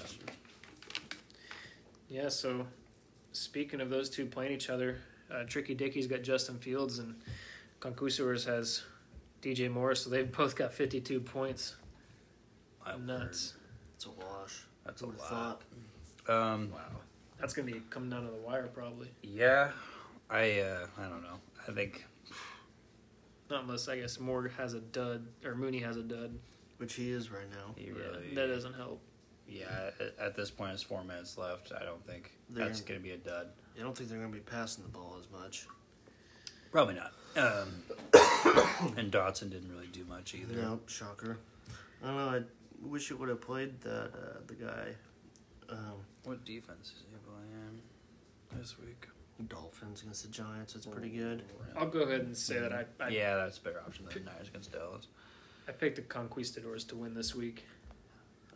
Yeah, 2.07 2.29
so 2.29 2.65
speaking 3.33 3.81
of 3.81 3.89
those 3.89 4.09
two 4.09 4.25
playing 4.25 4.51
each 4.51 4.69
other, 4.69 4.99
uh, 5.29 5.43
Tricky 5.43 5.75
Dickey's 5.75 6.07
got 6.07 6.21
Justin 6.23 6.57
Fields 6.59 6.97
and 6.99 7.21
Conquistadors 7.79 8.45
has 8.45 8.83
DJ 9.41 9.69
Morris. 9.71 10.03
so 10.03 10.09
they've 10.09 10.31
both 10.31 10.55
got 10.55 10.73
52 10.73 11.19
points. 11.21 11.75
My 12.85 12.95
Nuts. 12.97 13.53
it's 13.95 14.05
a 14.05 14.09
wash. 14.11 14.63
That's 14.85 15.01
a 15.01 15.05
Who 15.05 15.11
would've 15.11 15.31
lot. 15.31 15.63
thought? 16.27 16.33
Um, 16.53 16.71
Wow. 16.71 16.79
That's 17.39 17.53
going 17.53 17.67
to 17.67 17.73
be 17.73 17.79
coming 17.89 18.09
down 18.09 18.25
to 18.25 18.31
the 18.31 18.37
wire 18.37 18.67
probably. 18.67 19.07
yeah, 19.23 19.71
I 20.29 20.59
uh, 20.59 20.87
I 20.97 21.03
don't 21.03 21.21
know. 21.23 21.39
I 21.67 21.71
think 21.71 22.05
Not 23.49 23.63
unless, 23.63 23.87
I 23.87 23.97
guess, 23.99 24.19
Moore 24.19 24.51
has 24.57 24.73
a 24.73 24.81
dud, 24.81 25.25
or 25.45 25.55
Mooney 25.55 25.79
has 25.79 25.95
a 25.97 26.03
dud. 26.03 26.37
Which 26.77 26.93
he 26.95 27.11
is 27.11 27.29
right 27.31 27.49
now. 27.51 27.73
he 27.77 27.87
Yeah, 27.87 27.91
really 27.93 28.35
that 28.35 28.47
doesn't 28.47 28.73
help. 28.73 29.01
Yeah, 29.47 29.89
at, 29.99 30.15
at 30.27 30.35
this 30.35 30.49
point, 30.51 30.73
it's 30.73 30.83
four 30.83 31.03
minutes 31.03 31.37
left. 31.37 31.71
I 31.79 31.83
don't 31.83 32.05
think 32.05 32.31
They're- 32.49 32.65
that's 32.65 32.81
going 32.81 32.99
to 32.99 33.03
be 33.03 33.11
a 33.11 33.17
dud. 33.17 33.47
I 33.77 33.81
don't 33.81 33.95
think 33.97 34.09
they're 34.09 34.19
going 34.19 34.31
to 34.31 34.37
be 34.37 34.43
passing 34.43 34.83
the 34.83 34.89
ball 34.89 35.15
as 35.19 35.29
much. 35.31 35.65
Probably 36.71 36.93
not. 36.95 37.13
Um, 37.35 37.83
and 38.97 39.11
Dotson 39.11 39.49
didn't 39.49 39.71
really 39.71 39.87
do 39.87 40.03
much 40.05 40.33
either. 40.33 40.55
No, 40.55 40.79
shocker. 40.87 41.37
I 42.03 42.07
don't 42.07 42.15
know. 42.15 42.29
I 42.29 42.41
wish 42.81 43.11
it 43.11 43.19
would 43.19 43.29
have 43.29 43.41
played 43.41 43.79
that 43.81 44.11
uh, 44.13 44.39
the 44.47 44.53
guy, 44.55 44.87
um, 45.69 45.95
What 46.23 46.45
defense 46.45 46.87
is 46.87 47.03
he 47.11 47.17
playing 47.25 47.81
this 48.59 48.77
week? 48.79 49.07
Dolphins 49.47 50.01
against 50.01 50.23
the 50.23 50.29
Giants. 50.29 50.75
It's 50.75 50.85
pretty 50.85 51.09
good. 51.09 51.43
I'll 51.77 51.87
go 51.87 52.01
ahead 52.01 52.21
and 52.21 52.35
say 52.35 52.59
that 52.59 52.73
I, 52.73 52.85
I, 52.99 53.09
yeah, 53.09 53.35
that's 53.37 53.57
a 53.57 53.61
better 53.61 53.81
option 53.85 54.05
than 54.05 54.25
Niners 54.25 54.49
against 54.49 54.73
Dallas. 54.73 55.07
I 55.67 55.71
picked 55.71 55.95
the 55.95 56.01
Conquistadors 56.01 56.83
to 56.85 56.95
win 56.95 57.13
this 57.13 57.33
week. 57.35 57.65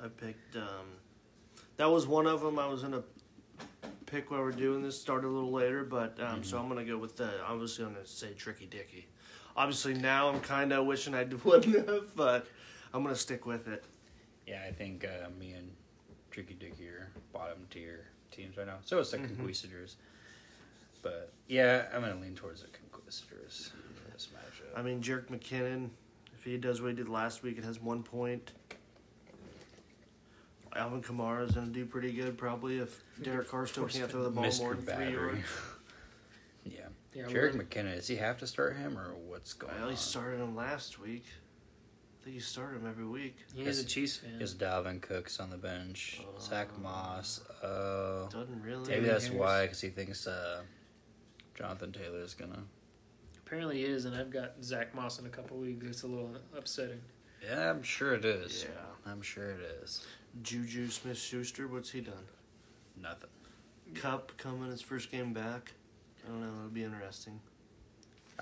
I 0.04 0.08
picked. 0.08 0.58
Um, 0.58 0.98
that 1.78 1.90
was 1.90 2.06
one 2.06 2.28
of 2.28 2.42
them. 2.42 2.60
I 2.60 2.68
was 2.68 2.82
gonna 2.82 3.04
pick 4.14 4.30
while 4.30 4.42
we're 4.42 4.52
doing 4.52 4.84
this. 4.84 5.00
Start 5.00 5.26
a 5.26 5.28
little 5.28 5.52
later, 5.52 5.84
but 5.84 6.20
um, 6.22 6.44
so 6.44 6.60
I'm 6.60 6.68
gonna 6.68 6.86
go 6.86 6.98
with 6.98 7.18
the. 7.18 7.32
I 7.48 7.54
was 7.54 7.78
gonna 7.80 8.06
say 8.06 8.34
Tricky 8.34 8.68
Dicky. 8.68 9.08
Obviously 9.58 9.96
now 9.96 10.30
I'm 10.30 10.40
kind 10.40 10.72
of 10.72 10.86
wishing 10.86 11.16
I 11.16 11.24
wouldn't 11.44 11.88
have, 11.90 12.16
but 12.16 12.46
I'm 12.94 13.02
gonna 13.04 13.16
stick 13.16 13.46
with 13.48 13.68
it. 13.68 13.84
Yeah, 14.46 14.62
I 14.68 14.72
think 14.72 15.04
uh, 15.06 15.30
me 15.40 15.54
and 15.54 15.72
Tricky 16.30 16.54
Dicky 16.54 16.88
are 16.90 17.10
bottom 17.34 17.66
tier 17.72 18.06
teams 18.32 18.56
right 18.56 18.68
now. 18.68 18.78
So 18.86 19.00
it's 19.00 19.12
the 19.12 19.18
Mhm. 19.18 19.36
Conquistadors. 19.36 19.96
But 21.02 21.32
yeah, 21.48 21.88
I'm 21.94 22.04
to 22.04 22.14
lean 22.16 22.36
towards 22.36 22.62
the 22.62 22.68
Conquistadors 22.70 23.72
for 23.96 24.12
this 24.12 24.28
matchup. 24.34 24.78
I 24.80 24.84
mean, 24.84 25.02
Jerick 25.02 25.28
McKinnon. 25.28 25.90
If 26.36 26.44
he 26.46 26.58
does 26.58 26.82
what 26.82 26.90
he 26.90 26.96
did 26.96 27.10
last 27.10 27.42
week, 27.42 27.58
it 27.58 27.64
has 27.64 27.80
one 27.82 28.04
point. 28.04 28.52
Alvin 30.76 31.02
Kamara 31.02 31.48
is 31.48 31.52
going 31.56 31.68
to 31.68 31.74
do 31.74 31.86
pretty 31.86 32.12
good, 32.12 32.38
probably, 32.38 32.80
if 32.80 33.02
Derek 33.22 33.48
Carr 33.50 33.68
still 33.68 33.88
can't 33.88 34.10
throw 34.10 34.24
the 34.24 34.30
ball 34.30 34.44
Mr. 34.46 34.60
more 34.62 34.74
than 34.76 34.86
three 34.86 34.94
Battery. 34.94 35.12
yards. 35.36 35.48
yeah. 36.66 36.80
Yeah, 37.14 37.24
Jerick 37.26 37.54
we're- 37.54 37.66
McKinnon, 37.66 37.96
does 37.96 38.08
he 38.08 38.16
have 38.16 38.40
to 38.40 38.48
start 38.48 38.76
him 38.76 38.98
or 38.98 39.14
what's 39.14 39.54
going 39.54 39.74
Well, 39.76 39.86
on? 39.86 39.90
he 39.92 39.96
started 39.98 40.40
him 40.40 40.56
last 40.56 41.00
week. 41.00 41.26
I 41.28 42.24
think 42.24 42.36
he 42.36 42.40
started 42.42 42.78
him 42.82 42.88
every 42.88 43.06
week. 43.06 43.36
He 43.54 43.64
is 43.64 43.80
a 43.80 43.82
Yes. 43.84 43.92
Chiefs 43.92 44.18
fan. 44.18 44.42
Is 44.42 44.56
Dalvin 44.56 45.02
Cooks 45.02 45.40
on 45.40 45.50
the 45.50 45.58
bench? 45.58 46.22
Zach 46.40 46.70
Oh. 46.76 46.80
Moss. 46.80 47.42
Uh, 47.62 48.28
Doesn't 48.30 48.62
really. 48.64 48.88
maybe 48.90 49.06
that's 49.08 49.26
Harris. 49.26 49.40
why, 49.40 49.62
because 49.66 49.82
he 49.82 49.90
thinks 49.90 50.26
uh, 50.26 50.62
Jonathan 51.54 51.92
Taylor 51.92 52.22
is 52.22 52.34
going 52.34 52.52
to. 52.54 52.60
Apparently 53.46 53.80
he 53.80 53.84
is, 53.84 54.06
and 54.06 54.16
I've 54.16 54.32
got 54.32 54.54
Zach 54.64 54.96
Moss 54.96 55.20
in 55.20 55.26
a 55.26 55.30
couple 55.30 55.58
weeks. 55.58 55.86
It's 55.86 56.04
a 56.04 56.08
little 56.08 56.32
upsetting. 56.58 57.02
Yeah, 57.46 57.70
I'm 57.70 57.84
sure 57.84 58.14
it 58.16 58.24
is. 58.26 58.64
Yeah. 58.64 59.12
I'm 59.12 59.22
sure 59.22 59.52
it 59.52 59.60
is. 59.84 60.08
Juju 60.42 60.90
Smith 60.90 61.18
Schuster, 61.18 61.68
what's 61.68 61.92
he 61.92 62.02
done? 62.02 62.26
Nothing. 63.02 63.30
Kupp 63.96 64.36
coming 64.38 64.72
his 64.72 64.82
first 64.82 65.12
game 65.12 65.34
back. 65.34 65.74
I 66.26 66.30
don't 66.30 66.42
know. 66.42 66.48
It'll 66.60 66.70
be 66.70 66.84
interesting. 66.84 67.40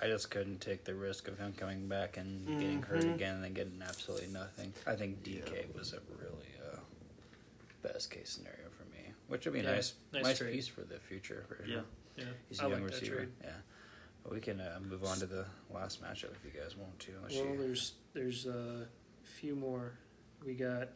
I 0.02 0.08
just 0.08 0.32
couldn't 0.32 0.62
take 0.62 0.86
the 0.86 0.94
risk 0.96 1.28
of 1.28 1.38
him 1.38 1.54
coming 1.58 1.88
back 1.88 2.16
and 2.18 2.48
getting 2.48 2.82
hurt 2.82 3.02
Mhm. 3.04 3.16
again 3.16 3.36
and 3.36 3.44
then 3.44 3.54
getting 3.54 3.82
absolutely 3.82 4.28
nothing. 4.28 4.74
I 4.88 4.96
think 4.96 5.22
DK 5.24 5.66
was 5.74 5.94
a 5.94 6.00
really 6.18 6.48
uh, 6.66 6.78
best 7.84 8.10
case 8.10 8.30
scenario 8.30 8.70
for 8.70 8.86
me, 8.86 9.14
which 9.28 9.46
would 9.46 9.54
be 9.54 9.60
a 9.60 9.64
Yeah, 9.64 9.72
nice, 9.74 9.94
nice 10.14 10.24
nice, 10.24 10.38
trade. 10.38 10.54
piece 10.54 10.68
for 10.68 10.82
the 10.82 10.98
future. 11.00 11.44
For 11.50 11.66
Yeah. 11.66 11.76
sure. 11.76 11.86
Yeah, 12.18 12.26
he's 12.48 12.60
I 12.62 12.66
a 12.66 12.70
young 12.70 12.84
like 12.84 12.92
receiver. 12.92 13.16
trade. 13.16 13.30
Yeah, 13.44 13.58
but 14.24 14.32
we 14.32 14.40
can 14.40 14.62
uh, 14.62 14.80
move 14.82 15.04
on 15.04 15.18
to 15.20 15.26
the 15.26 15.46
last 15.70 16.02
matchup 16.02 16.32
if 16.36 16.46
you 16.46 16.52
guys 16.52 16.76
want 16.78 16.98
to. 17.00 17.12
Well, 17.22 17.32
you... 17.32 17.58
there's 17.58 17.94
there's 18.14 18.46
a 18.46 18.88
few 19.24 19.56
more. 19.56 19.94
We 20.46 20.54
got 20.56 20.90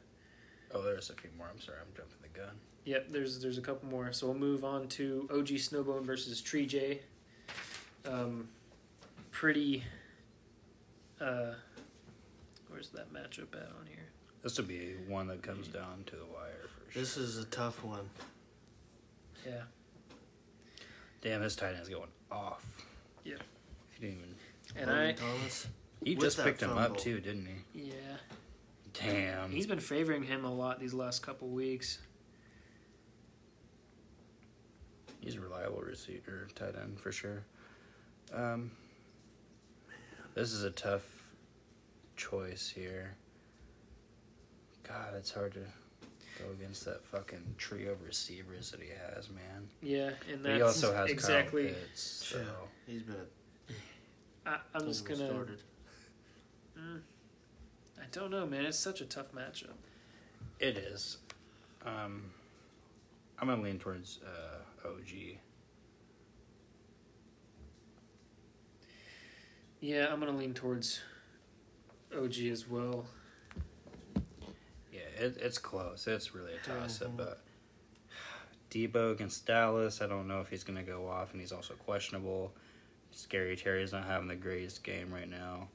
Oh, 0.74 0.82
there's 0.82 1.10
a 1.10 1.14
few 1.14 1.30
more. 1.38 1.48
I'm 1.52 1.60
sorry, 1.62 1.78
I'm 1.82 1.94
jumping 1.96 2.18
the 2.22 2.40
gun. 2.40 2.56
yep. 2.86 3.08
There's 3.10 3.40
there's 3.42 3.58
a 3.58 3.62
couple 3.62 3.90
more. 3.90 4.12
So 4.14 4.28
we'll 4.28 4.38
move 4.38 4.64
on 4.64 4.88
to 4.90 5.28
OG 5.32 5.48
Snowbone 5.48 6.04
versus 6.04 6.42
Tree 6.42 6.66
J. 6.66 7.02
Um, 8.06 8.50
pretty. 9.32 9.84
Uh, 11.22 11.54
where's 12.70 12.90
that 12.90 13.14
matchup 13.14 13.54
at 13.56 13.70
on 13.80 13.86
here? 13.88 14.06
This 14.44 14.58
would 14.58 14.68
be 14.68 14.94
one 15.08 15.28
that 15.28 15.42
comes 15.42 15.68
down 15.68 16.04
to 16.08 16.16
the 16.16 16.26
wire 16.26 16.68
for 16.68 16.92
sure. 16.92 17.02
This 17.02 17.18
is 17.18 17.38
a 17.38 17.46
tough 17.46 17.84
one. 17.84 18.10
Yeah, 19.46 19.62
Damn, 21.22 21.42
this 21.42 21.56
tight 21.56 21.76
end's 21.76 21.88
going 21.90 22.10
off. 22.32 22.64
Yeah. 23.24 23.36
If 23.36 24.02
you 24.02 24.10
didn't 24.10 24.24
even, 24.24 24.36
and 24.76 24.88
Logan 24.90 25.08
I 25.08 25.12
Thomas. 25.14 25.68
he 26.04 26.16
just 26.16 26.38
that 26.38 26.46
picked 26.46 26.62
him 26.62 26.78
up 26.78 26.98
too, 26.98 27.20
didn't 27.20 27.48
he? 27.74 27.82
yeah 27.90 28.18
Damn. 29.00 29.52
he's 29.52 29.68
been 29.68 29.80
favoring 29.80 30.24
him 30.24 30.46
a 30.46 30.54
lot 30.54 30.80
these 30.80 30.94
last 30.94 31.22
couple 31.22 31.48
weeks. 31.50 32.00
He's 35.20 35.36
a 35.36 35.40
reliable 35.40 35.82
receiver, 35.82 36.48
tight 36.56 36.76
end 36.82 37.00
for 37.00 37.12
sure. 37.12 37.44
Um, 38.34 38.72
this 40.36 40.52
is 40.52 40.64
a 40.64 40.72
tough 40.72 41.04
choice 42.16 42.72
here. 42.74 43.16
God, 44.88 45.14
it's 45.18 45.32
hard 45.32 45.54
to 45.54 45.62
go 46.40 46.52
against 46.52 46.86
that 46.86 47.04
fucking 47.06 47.56
trio 47.58 47.94
of 47.94 48.04
receivers 48.06 48.70
that 48.72 48.82
he 48.82 48.90
has, 48.90 49.30
man. 49.30 49.68
Yeah, 49.82 50.12
and 50.32 50.44
But 50.44 50.44
that's 50.44 50.56
he 50.58 50.62
also 50.62 50.94
has 50.94 51.10
exactly. 51.10 51.66
Kyle 51.68 51.74
Pitts, 51.74 52.02
so 52.02 52.38
Yeah. 52.38 52.44
He's 52.94 53.02
been 53.02 53.16
a 53.16 54.50
I, 54.50 54.58
I'm 54.76 54.86
just 54.86 55.06
gonna. 55.06 55.26
started. 55.28 55.60
I 58.00 58.06
don't 58.12 58.32
know, 58.32 58.46
man. 58.46 58.66
It's 58.66 58.78
such 58.78 59.02
a 59.02 59.06
tough 59.06 59.32
matchup. 59.34 59.74
It 60.60 60.78
is. 60.78 61.18
Um, 61.86 62.32
I'm 63.40 63.48
gonna 63.48 63.62
lean 63.62 63.80
towards 63.80 64.20
uh, 64.26 64.88
OG. 64.88 65.38
Yeah, 69.82 70.08
I'm 70.12 70.20
gonna 70.20 70.38
lean 70.38 70.54
towards 70.54 71.02
OG 72.16 72.38
as 72.52 72.68
well. 72.68 73.06
Yeah, 74.92 75.02
it, 75.20 75.38
it's 75.40 75.58
close. 75.58 76.08
It's 76.08 76.34
really 76.34 76.54
a 76.54 76.68
toss 76.68 77.02
up. 77.02 77.10
Mm-hmm. 77.10 77.18
But 77.18 77.42
Debo 78.72 79.12
against 79.12 79.46
Dallas, 79.46 80.02
I 80.02 80.08
don't 80.08 80.28
know 80.28 80.42
if 80.42 80.50
he's 80.50 80.64
gonna 80.64 80.84
go 80.84 81.08
off, 81.08 81.32
and 81.34 81.42
he's 81.42 81.52
also 81.52 81.74
questionable. 81.76 82.54
Scary 83.12 83.56
Terry's 83.56 83.92
not 83.92 84.06
having 84.06 84.28
the 84.28 84.36
greatest 84.36 84.84
game 84.84 85.14
right 85.14 85.30
now. 85.30 85.68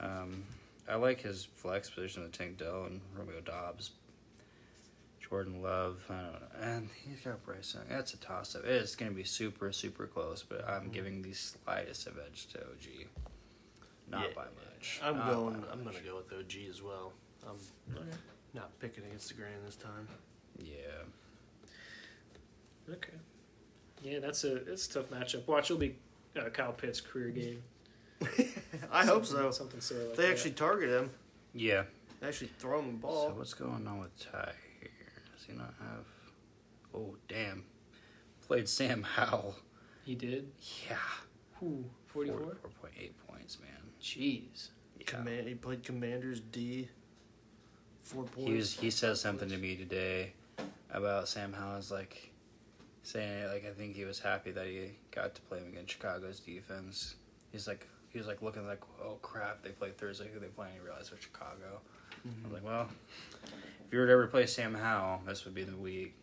Um, 0.00 0.44
I 0.88 0.94
like 0.96 1.20
his 1.20 1.46
flex 1.56 1.90
position 1.90 2.22
with 2.22 2.32
Tank 2.32 2.58
Dell 2.58 2.84
and 2.84 3.00
Romeo 3.16 3.40
Doubs. 3.40 3.90
Jordan 5.20 5.60
Love, 5.60 6.02
I 6.08 6.14
don't 6.14 6.32
know. 6.32 6.38
And 6.62 6.88
he's 7.06 7.20
got 7.20 7.44
Bryce 7.44 7.74
Young. 7.74 7.84
That's 7.90 8.14
a 8.14 8.16
toss 8.16 8.56
up. 8.56 8.64
It's 8.64 8.96
going 8.96 9.10
to 9.10 9.16
be 9.16 9.24
super, 9.24 9.70
super 9.72 10.06
close, 10.06 10.42
but 10.42 10.66
I'm 10.66 10.88
giving 10.88 11.20
the 11.20 11.34
slightest 11.34 12.06
of 12.06 12.16
edge 12.18 12.46
to 12.54 12.60
OG. 12.60 13.06
Not 14.10 14.22
Yeah. 14.28 14.34
by 14.34 14.44
much. 14.44 15.00
I'm 15.02 15.18
Not 15.18 15.30
going. 15.34 15.64
I'm 15.70 15.84
gonna 15.84 16.00
go 16.00 16.16
with 16.16 16.32
OG 16.32 16.66
as 16.70 16.80
well. 16.80 17.12
I'm 17.46 17.58
not 18.54 18.70
picking 18.80 19.04
against 19.04 19.28
the 19.28 19.34
grain 19.34 19.52
this 19.66 19.76
time. 19.76 20.08
Yeah. 20.58 21.04
Okay. 22.90 23.12
Yeah, 24.02 24.20
that's 24.20 24.44
a 24.44 24.56
it's 24.70 24.86
a 24.86 24.94
tough 24.94 25.10
matchup. 25.10 25.46
Watch, 25.46 25.66
it'll 25.70 25.76
be 25.78 25.96
uh, 26.40 26.48
Kyle 26.48 26.72
Pitt's 26.72 27.02
career 27.02 27.28
game. 27.28 27.62
I 28.92 29.04
hope 29.06 29.24
so. 29.26 29.50
Something 29.50 29.80
silly 29.80 30.06
like 30.08 30.16
They 30.16 30.24
that. 30.24 30.30
actually 30.32 30.50
target 30.52 30.90
him. 30.90 31.10
Yeah. 31.54 31.84
They 32.20 32.28
actually 32.28 32.50
throw 32.58 32.80
him 32.80 32.96
the 33.00 33.06
So 33.06 33.06
ball. 33.08 33.30
what's 33.36 33.54
going 33.54 33.86
on 33.86 34.00
with 34.00 34.18
Ty 34.18 34.52
here? 34.80 34.90
Does 35.36 35.46
he 35.46 35.52
not 35.52 35.74
have? 35.80 36.04
Oh 36.94 37.14
damn! 37.28 37.64
Played 38.46 38.68
Sam 38.68 39.02
Howell. 39.02 39.54
he 40.04 40.14
did. 40.14 40.48
Yeah. 40.88 40.96
Ooh, 41.62 41.84
44? 42.06 42.38
Four 42.38 42.54
point 42.80 42.94
eight 43.00 43.14
points, 43.28 43.58
man. 43.60 43.70
Jeez. 44.02 44.68
Yeah. 44.98 45.06
Command. 45.06 45.46
He 45.48 45.54
played 45.54 45.82
Commanders 45.84 46.40
D. 46.40 46.88
Four 48.00 48.24
points. 48.24 48.48
He 48.48 48.54
was. 48.54 48.72
He 48.78 48.90
said 48.90 49.16
something 49.18 49.48
to 49.48 49.56
me 49.58 49.76
today 49.76 50.32
about 50.90 51.28
Sam 51.28 51.52
Howell's 51.52 51.92
like 51.92 52.32
saying 53.02 53.44
like 53.46 53.64
I 53.66 53.70
think 53.70 53.94
he 53.94 54.04
was 54.04 54.18
happy 54.18 54.50
that 54.52 54.66
he 54.66 54.90
got 55.14 55.34
to 55.34 55.40
play 55.42 55.58
him 55.58 55.68
against 55.68 55.92
Chicago's 55.92 56.40
defense. 56.40 57.14
He's 57.52 57.68
like 57.68 57.86
he 58.10 58.18
was 58.18 58.26
like 58.26 58.42
looking 58.42 58.66
like 58.66 58.80
oh 59.02 59.18
crap 59.22 59.62
they 59.62 59.70
play 59.70 59.90
Thursday 59.90 60.28
who 60.32 60.40
they 60.40 60.46
playing? 60.46 60.74
He 60.74 60.80
realized 60.80 61.10
they're 61.12 61.20
Chicago. 61.20 61.80
I 62.24 62.44
was 62.44 62.52
like 62.52 62.64
well 62.64 62.88
if 63.86 63.92
you 63.92 63.98
were 64.00 64.06
to 64.06 64.12
ever 64.12 64.26
play 64.26 64.46
Sam 64.46 64.74
Howell 64.74 65.22
this 65.26 65.44
would 65.44 65.54
be 65.54 65.64
the 65.64 65.76
week. 65.76 66.14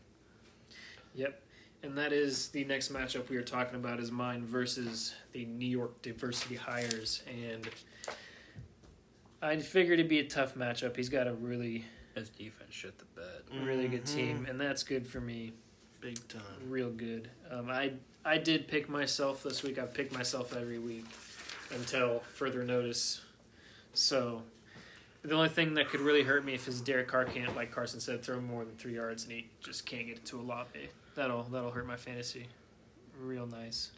Yep. 1.15 1.41
And 1.83 1.97
that 1.97 2.11
is 2.13 2.49
the 2.49 2.63
next 2.65 2.91
matchup 2.91 3.29
we 3.29 3.37
are 3.37 3.43
talking 3.43 3.75
about 3.75 3.99
is 3.99 4.11
mine 4.11 4.43
versus 4.45 5.13
the 5.33 5.45
New 5.45 5.67
York 5.67 6.01
Diversity 6.01 6.55
Hires. 6.55 7.21
And 7.27 7.67
I 9.41 9.57
figured 9.57 9.99
it'd 9.99 10.09
be 10.09 10.19
a 10.19 10.27
tough 10.27 10.55
matchup. 10.55 10.95
He's 10.95 11.09
got 11.09 11.27
a 11.27 11.33
really, 11.33 11.85
His 12.15 12.29
defense 12.29 12.73
shit 12.73 12.97
the 12.97 13.05
bed. 13.05 13.65
really 13.65 13.87
good 13.87 14.05
Mhm. 14.05 14.15
team, 14.15 14.45
and 14.49 14.59
that's 14.59 14.83
good 14.83 15.05
for 15.05 15.21
me. 15.21 15.53
Big 16.01 16.27
time. 16.27 16.41
Real 16.69 16.89
good. 16.91 17.29
Um, 17.49 17.69
I 17.69 17.93
I 18.27 18.39
did 18.39 18.67
pick 18.67 18.89
myself 18.89 19.43
this 19.43 19.61
week. 19.61 19.77
I've 19.77 19.93
picked 19.93 20.11
myself 20.11 20.55
every 20.55 20.79
week 20.79 21.05
until 21.71 22.21
further 22.33 22.63
notice. 22.63 23.21
So 23.93 24.43
the 25.23 25.33
only 25.33 25.49
thing 25.49 25.73
that 25.75 25.89
could 25.89 26.01
really 26.01 26.23
hurt 26.23 26.45
me 26.45 26.53
if 26.53 26.67
is 26.67 26.81
Derek 26.81 27.07
Carr 27.07 27.25
can't, 27.25 27.55
like 27.55 27.71
Carson 27.71 27.99
said, 27.99 28.23
throw 28.23 28.39
more 28.39 28.63
than 28.65 28.75
three 28.75 28.95
yards 28.95 29.23
and 29.23 29.31
he 29.31 29.49
just 29.61 29.85
can't 29.85 30.07
get 30.07 30.17
it 30.17 30.25
to 30.25 30.39
a 30.39 30.43
lobby. 30.43 30.89
That'll 31.15 31.43
that'll 31.43 31.71
hurt 31.71 31.87
my 31.87 31.95
fantasy. 31.95 32.47
Real 33.19 33.47
nice. 33.47 33.91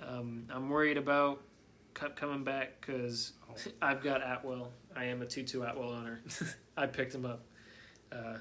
Um, 0.00 0.46
I'm 0.50 0.68
worried 0.68 0.96
about 0.96 1.40
Kupp 1.94 2.16
coming 2.16 2.44
back 2.44 2.80
because 2.80 3.32
I've 3.82 4.02
got 4.02 4.22
Atwell. 4.22 4.70
I 4.94 5.04
am 5.04 5.22
a 5.22 5.26
two-two 5.26 5.62
Atwell 5.62 5.90
owner. 5.90 6.20
I 6.76 6.86
picked 6.86 7.14
him 7.14 7.24
up 7.24 7.42
uh, 8.12 8.34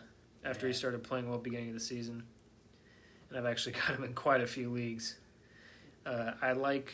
after 0.44 0.68
he 0.68 0.74
started 0.74 1.04
playing 1.04 1.30
well 1.30 1.40
beginning 1.40 1.70
of 1.70 1.74
the 1.74 1.80
season, 1.80 2.24
and 3.30 3.38
I've 3.38 3.46
actually 3.46 3.74
got 3.88 3.96
him 3.96 4.04
in 4.04 4.14
quite 4.14 4.42
a 4.42 4.48
few 4.48 4.70
leagues. 4.70 5.18
Uh, 6.06 6.32
I 6.42 6.54
like 6.54 6.92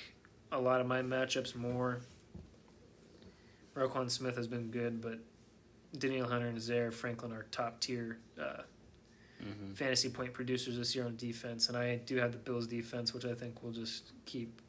a 0.54 0.60
lot 0.60 0.80
of 0.80 0.88
my 0.88 1.02
matchups 1.02 1.56
more. 1.56 2.00
Roquan 3.76 4.10
Smith 4.10 4.36
has 4.38 4.48
been 4.48 4.70
good, 4.70 5.02
but 5.02 5.18
Danielle 5.98 6.28
Hunter 6.30 6.48
and 6.48 6.62
Zaire 6.62 6.92
Franklin 6.92 7.32
are 7.34 7.44
top 7.52 7.80
tier 7.80 8.18
uh, 8.42 8.62
Mm-hmm. 9.44 9.74
fantasy 9.74 10.08
point 10.08 10.32
producers 10.32 10.78
this 10.78 10.96
year 10.96 11.04
on 11.06 11.18
defense, 11.18 11.68
and 11.68 11.76
I 11.78 11.98
do 11.98 12.16
have 12.16 12.32
the 12.32 12.38
Bills 12.38 12.66
defense, 12.66 13.14
which 13.14 13.26
I 13.26 13.34
think 13.34 13.62
will 13.62 13.72
just 13.74 14.14
keep 14.26 14.62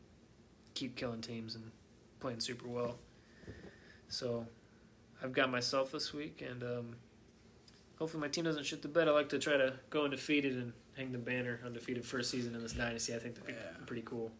keep 0.74 0.96
killing 0.96 1.20
teams 1.20 1.54
and 1.54 1.70
playing 2.18 2.40
super 2.40 2.66
well. 2.66 2.96
So 4.08 4.48
I've 5.22 5.32
got 5.32 5.48
myself 5.48 5.92
this 5.92 6.12
week, 6.12 6.42
and 6.44 6.64
um, 6.64 6.96
hopefully 8.00 8.20
my 8.20 8.26
team 8.26 8.42
doesn't 8.42 8.66
shit 8.66 8.82
the 8.82 8.88
bed. 8.88 9.06
I 9.06 9.12
like 9.12 9.28
to 9.28 9.38
try 9.38 9.56
to 9.56 9.74
go 9.90 10.02
undefeated 10.06 10.54
and 10.56 10.72
hang 10.96 11.12
the 11.12 11.18
banner 11.18 11.60
undefeated 11.64 12.04
first 12.04 12.32
season 12.32 12.56
in 12.56 12.60
this 12.60 12.72
dynasty. 12.72 13.14
I 13.14 13.20
think 13.20 13.36
that'd 13.36 13.46
be 13.46 13.52
Yeah. 13.52 13.86
pretty 13.86 14.02
cool. 14.02 14.32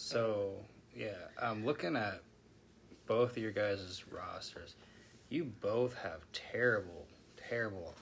So 0.00 0.52
yeah, 0.94 1.26
I'm 1.42 1.66
looking 1.66 1.96
at 1.96 2.22
both 3.06 3.32
of 3.32 3.38
your 3.38 3.50
guys' 3.50 4.04
rosters. 4.08 4.76
You 5.28 5.46
both 5.60 5.92
have 5.94 6.20
terrible, 6.32 7.08
terrible 7.36 7.96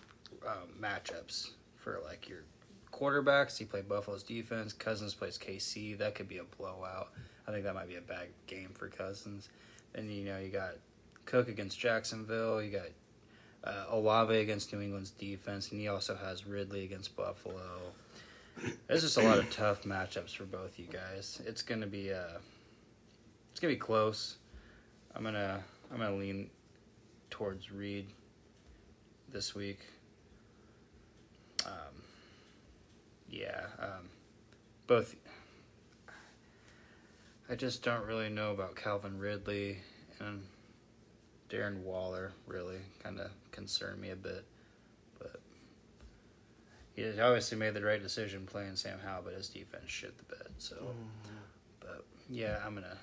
um, 0.47 0.69
matchups 0.79 1.53
for 1.75 2.03
like 2.05 2.29
your 2.29 2.41
quarterbacks. 2.93 3.59
You 3.61 3.67
play 3.67 3.81
Buffalo's 3.81 4.23
defense. 4.23 4.75
Cousins 4.75 5.15
plays 5.15 5.39
KC. 5.39 5.97
That 5.97 6.15
could 6.15 6.29
be 6.29 6.37
a 6.37 6.45
blowout. 6.45 7.13
I 7.49 7.51
think 7.51 7.65
that 7.65 7.75
might 7.75 7.89
be 7.89 7.97
a 7.97 8.03
bad 8.03 8.29
game 8.47 8.73
for 8.75 8.89
Cousins. 8.89 9.49
Then 9.95 10.11
you 10.11 10.27
know 10.27 10.39
you 10.39 10.51
got 10.51 10.73
Cook 11.25 11.49
against 11.49 11.81
Jacksonville. 11.81 12.63
You 12.63 12.73
got 12.73 13.73
uh, 13.73 13.87
Olave 13.89 14.37
against 14.37 14.71
New 14.71 14.83
England's 14.83 15.13
defense, 15.13 15.73
and 15.73 15.81
he 15.81 15.89
also 15.89 16.15
has 16.15 16.47
Ridley 16.47 16.85
against 16.85 17.17
Buffalo. 17.17 17.95
There's 18.87 19.03
just 19.03 19.17
a 19.17 19.23
lot 19.23 19.39
of 19.39 19.51
tough 19.51 19.83
matchups 19.83 20.35
for 20.35 20.45
both 20.45 20.79
you 20.79 20.87
guys. 20.87 21.43
It's 21.47 21.63
gonna 21.63 21.87
be 21.87 22.13
uh, 22.13 22.39
it's 23.51 23.61
gonna 23.61 23.75
be 23.75 23.79
close. 23.79 24.37
I'm 25.15 25.23
gonna 25.23 25.63
I'm 25.91 25.99
gonna 25.99 26.17
lean 26.17 26.51
towards 27.31 27.71
Reed 27.71 28.07
this 29.33 29.55
week. 29.55 29.81
Um, 31.65 32.03
yeah, 33.31 33.67
um, 33.79 34.09
both. 34.87 35.17
I 37.49 37.55
just 37.55 37.83
don't 37.83 38.05
really 38.07 38.29
know 38.29 38.53
about 38.53 38.75
Calvin 38.75 39.19
Ridley 39.19 39.79
and 40.19 40.43
Darren 41.49 41.83
Waller. 41.83 42.33
Really, 42.47 42.79
kind 43.03 43.21
of 43.21 43.31
concern 43.53 44.01
me 44.01 44.11
a 44.11 44.17
bit, 44.17 44.45
he 46.97 47.21
obviously 47.21 47.59
made 47.59 47.75
the 47.75 47.83
right 47.83 48.03
decision 48.03 48.47
playing 48.47 48.77
Sam 48.77 48.99
Howell, 49.05 49.23
but 49.25 49.35
his 49.35 49.49
defense 49.49 49.85
shit 49.91 50.17
the 50.19 50.25
bed. 50.37 50.49
So, 50.59 50.77
Mhm. 50.77 51.31
but 51.81 52.05
yeah, 52.29 52.61
I'm 52.65 52.75
gonna. 52.75 52.97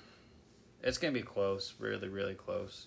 It's 0.82 0.98
gonna 0.98 1.12
be 1.14 1.22
close, 1.22 1.74
really, 1.78 2.08
really 2.08 2.34
close. 2.34 2.86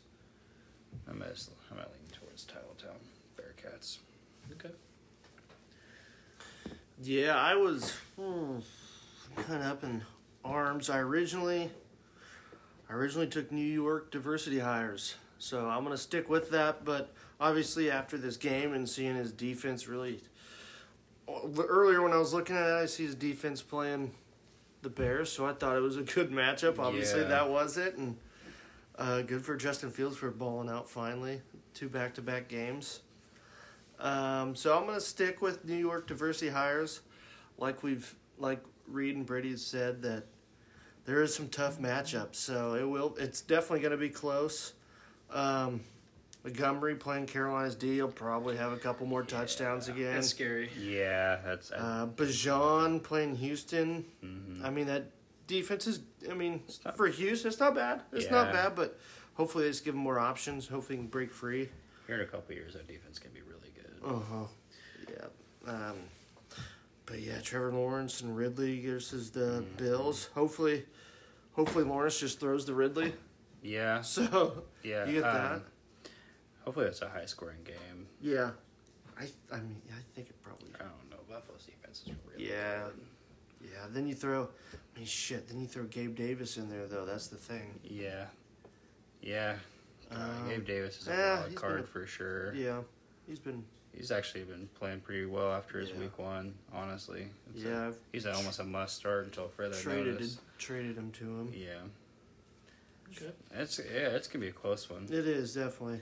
I'm 1.07 1.19
gonna, 1.19 1.31
I'm 1.71 1.77
gonna 1.77 1.89
lean 1.89 2.11
towards 2.11 2.45
Titletown 2.45 2.97
Bearcats. 3.35 3.97
Okay. 4.53 4.73
Yeah, 7.01 7.35
I 7.35 7.55
was 7.55 7.95
hmm, 8.15 8.59
kind 9.35 9.61
of 9.63 9.69
up 9.71 9.83
in 9.83 10.03
arms. 10.43 10.89
I 10.89 10.99
originally, 10.99 11.69
I 12.89 12.93
originally 12.93 13.27
took 13.27 13.51
New 13.51 13.61
York 13.61 14.11
diversity 14.11 14.59
hires, 14.59 15.15
so 15.37 15.67
I'm 15.67 15.83
gonna 15.83 15.97
stick 15.97 16.27
with 16.29 16.49
that. 16.51 16.83
But 16.85 17.13
obviously, 17.39 17.89
after 17.91 18.17
this 18.17 18.37
game 18.37 18.73
and 18.73 18.89
seeing 18.89 19.15
his 19.15 19.31
defense 19.31 19.87
really, 19.87 20.21
earlier 21.27 22.01
when 22.01 22.13
I 22.13 22.17
was 22.17 22.33
looking 22.33 22.55
at 22.55 22.67
it, 22.67 22.73
I 22.73 22.85
see 22.85 23.05
his 23.05 23.15
defense 23.15 23.61
playing 23.61 24.11
the 24.81 24.89
Bears, 24.89 25.31
so 25.31 25.45
I 25.45 25.53
thought 25.53 25.75
it 25.75 25.81
was 25.81 25.97
a 25.97 26.03
good 26.03 26.31
matchup. 26.31 26.79
Obviously, 26.79 27.21
Yeah. 27.21 27.27
that 27.27 27.49
was 27.49 27.77
it, 27.77 27.97
and 27.97 28.17
uh, 28.97 29.21
good 29.21 29.43
for 29.43 29.55
Justin 29.55 29.91
Fields 29.91 30.17
for 30.17 30.31
balling 30.31 30.69
out 30.69 30.89
finally, 30.89 31.41
two 31.73 31.89
back-to-back 31.89 32.47
games. 32.47 33.01
Um, 33.99 34.55
so 34.55 34.77
I'm 34.77 34.85
gonna 34.85 35.01
stick 35.01 35.41
with 35.41 35.65
New 35.65 35.75
York 35.75 36.07
diversity 36.07 36.49
hires, 36.51 37.01
like 37.57 37.81
we've 37.83 38.15
like 38.37 38.63
Reed 38.87 39.15
and 39.15 39.25
Brady 39.25 39.57
said 39.57 40.03
that 40.03 40.25
there 41.05 41.23
is 41.23 41.33
some 41.33 41.49
tough 41.49 41.79
matchups. 41.79 42.35
So 42.35 42.75
it 42.75 42.83
will. 42.83 43.15
It's 43.19 43.41
definitely 43.41 43.79
gonna 43.79 43.97
be 43.97 44.09
close. 44.09 44.73
Um, 45.31 45.81
Montgomery 46.51 46.95
playing 46.95 47.25
Carolina's 47.25 47.75
D. 47.75 47.95
He'll 47.95 48.07
probably 48.07 48.55
have 48.55 48.71
a 48.71 48.77
couple 48.77 49.05
more 49.05 49.21
touchdowns 49.23 49.89
again. 49.89 50.15
That's 50.15 50.27
scary. 50.29 50.69
Yeah, 50.79 51.39
that's. 51.43 51.71
Uh, 51.71 52.07
Bijan 52.15 53.03
playing 53.03 53.35
Houston. 53.35 54.05
mhm. 54.23 54.63
I 54.63 54.69
mean 54.69 54.87
that 54.87 55.11
defense 55.45 55.87
is. 55.87 55.99
I 56.29 56.33
mean 56.33 56.63
not- 56.85 56.95
for 56.95 57.07
Houston, 57.07 57.49
it's 57.51 57.59
not 57.59 57.75
bad. 57.75 58.01
It's 58.13 58.31
not 58.31 58.53
bad, 58.53 58.75
but 58.75 58.97
hopefully 59.33 59.65
they 59.65 59.71
just 59.71 59.83
give 59.83 59.93
them 59.93 60.03
more 60.03 60.19
options. 60.19 60.67
Hopefully 60.67 60.95
they 60.97 61.03
can 61.03 61.09
break 61.09 61.31
free. 61.31 61.69
Here 62.07 62.15
in 62.15 62.21
a 62.21 62.25
couple 62.25 62.55
years, 62.55 62.73
that 62.73 62.87
defense 62.87 63.19
can 63.19 63.31
be 63.31 63.41
really 63.41 63.71
good. 63.75 64.09
Uh 64.09 64.19
huh. 64.19 64.47
Yeah. 65.09 65.69
Um, 65.89 65.95
but 67.05 67.19
yeah, 67.19 67.39
Trevor 67.41 67.73
Lawrence 67.73 68.21
and 68.21 68.35
Ridley 68.37 68.79
versus 68.85 69.31
the 69.31 69.65
Mhm. 69.65 69.77
Bills. 69.77 70.29
Hopefully, 70.33 70.85
Hopefully 71.53 71.83
Lawrence 71.83 72.19
just 72.19 72.39
throws 72.39 72.65
the 72.65 72.73
Ridley. 72.73 73.13
Yeah, 73.63 74.01
So 74.01 74.63
yeah. 74.83 75.05
you 75.07 75.13
get 75.15 75.23
that. 75.23 75.61
Hopefully, 76.67 76.87
it's 76.87 77.01
a 77.01 77.07
high 77.07 77.23
scoring 77.25 77.63
game. 77.63 78.07
Yeah. 78.19 78.51
I 79.17 79.23
I 79.53 79.59
mean 79.61 79.81
I 79.89 80.01
think 80.13 80.27
it 80.29 80.35
probably. 80.43 80.67
I 80.75 80.79
don't 80.83 81.09
know. 81.09 81.15
Buffalo's 81.29 81.63
defense 81.65 82.01
is 82.05 82.11
really 82.29 82.49
Yeah. 82.49 82.83
good. 82.87 83.69
Yeah. 83.71 83.85
Then 83.89 84.05
you 84.05 84.13
throw. 84.15 84.49
I 84.73 84.97
mean 84.99 85.05
shit. 85.07 85.47
Then 85.47 85.61
you 85.61 85.67
throw 85.67 85.85
Gabe 85.85 86.13
Davis 86.13 86.57
in 86.57 86.69
there 86.69 86.85
though. 86.85 87.05
That's 87.05 87.27
the 87.27 87.37
thing. 87.37 87.79
Yeah, 87.85 88.25
yeah. 89.21 89.55
Uh, 90.11 90.15
Um, 90.15 90.49
Gabe 90.49 90.65
Davis 90.65 90.99
is 90.99 91.07
a 91.07 91.11
yeah, 91.11 91.39
wild 91.39 91.55
card 91.55 91.75
been 91.75 91.83
a- 91.85 91.87
for 91.87 92.05
sure. 92.05 92.53
Yeah. 92.53 92.81
He's 93.25 93.39
been. 93.39 93.63
He's 93.93 94.11
actually 94.11 94.43
been 94.43 94.67
playing 94.75 94.99
pretty 94.99 95.25
well 95.25 95.53
after 95.53 95.79
his 95.79 95.91
Yeah. 95.91 95.99
week 95.99 96.19
one. 96.19 96.53
Honestly, 96.73 97.29
It's 97.55 97.63
Yeah. 97.63 97.87
I've 97.87 97.97
he's 98.11 98.25
a, 98.25 98.33
almost 98.35 98.59
a 98.59 98.65
must 98.65 98.97
start 98.97 99.23
until 99.23 99.47
further 99.47 99.77
traded 99.77 100.15
notice. 100.15 100.37
traded 100.57 100.97
him 100.97 101.11
to 101.13 101.23
him. 101.23 101.53
Yeah, 101.55 101.79
Okay. 103.15 103.31
it's 103.53 103.79
yeah, 103.79 104.09
it's 104.17 104.27
gonna 104.27 104.41
be 104.43 104.49
a 104.49 104.51
close 104.51 104.89
one. 104.89 105.05
It 105.05 105.25
is 105.25 105.53
definitely. 105.55 106.01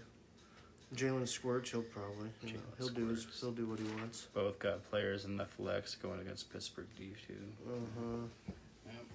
Jalen 0.95 1.27
Squirts, 1.27 1.71
he'll 1.71 1.81
probably 1.81 2.29
you 2.43 2.53
know, 2.53 2.59
he'll 2.77 2.87
do 2.89 3.07
his 3.07 3.27
he'll 3.39 3.51
do 3.51 3.67
what 3.67 3.79
he 3.79 3.85
wants. 3.99 4.27
Both 4.33 4.59
got 4.59 4.89
players 4.89 5.25
in 5.25 5.37
the 5.37 5.45
flex 5.45 5.95
going 5.95 6.19
against 6.21 6.51
Pittsburgh 6.51 6.87
D 6.97 7.13
two. 7.27 7.33
Uh 7.67 7.77
huh. 7.99 8.53
Yep. 8.87 9.05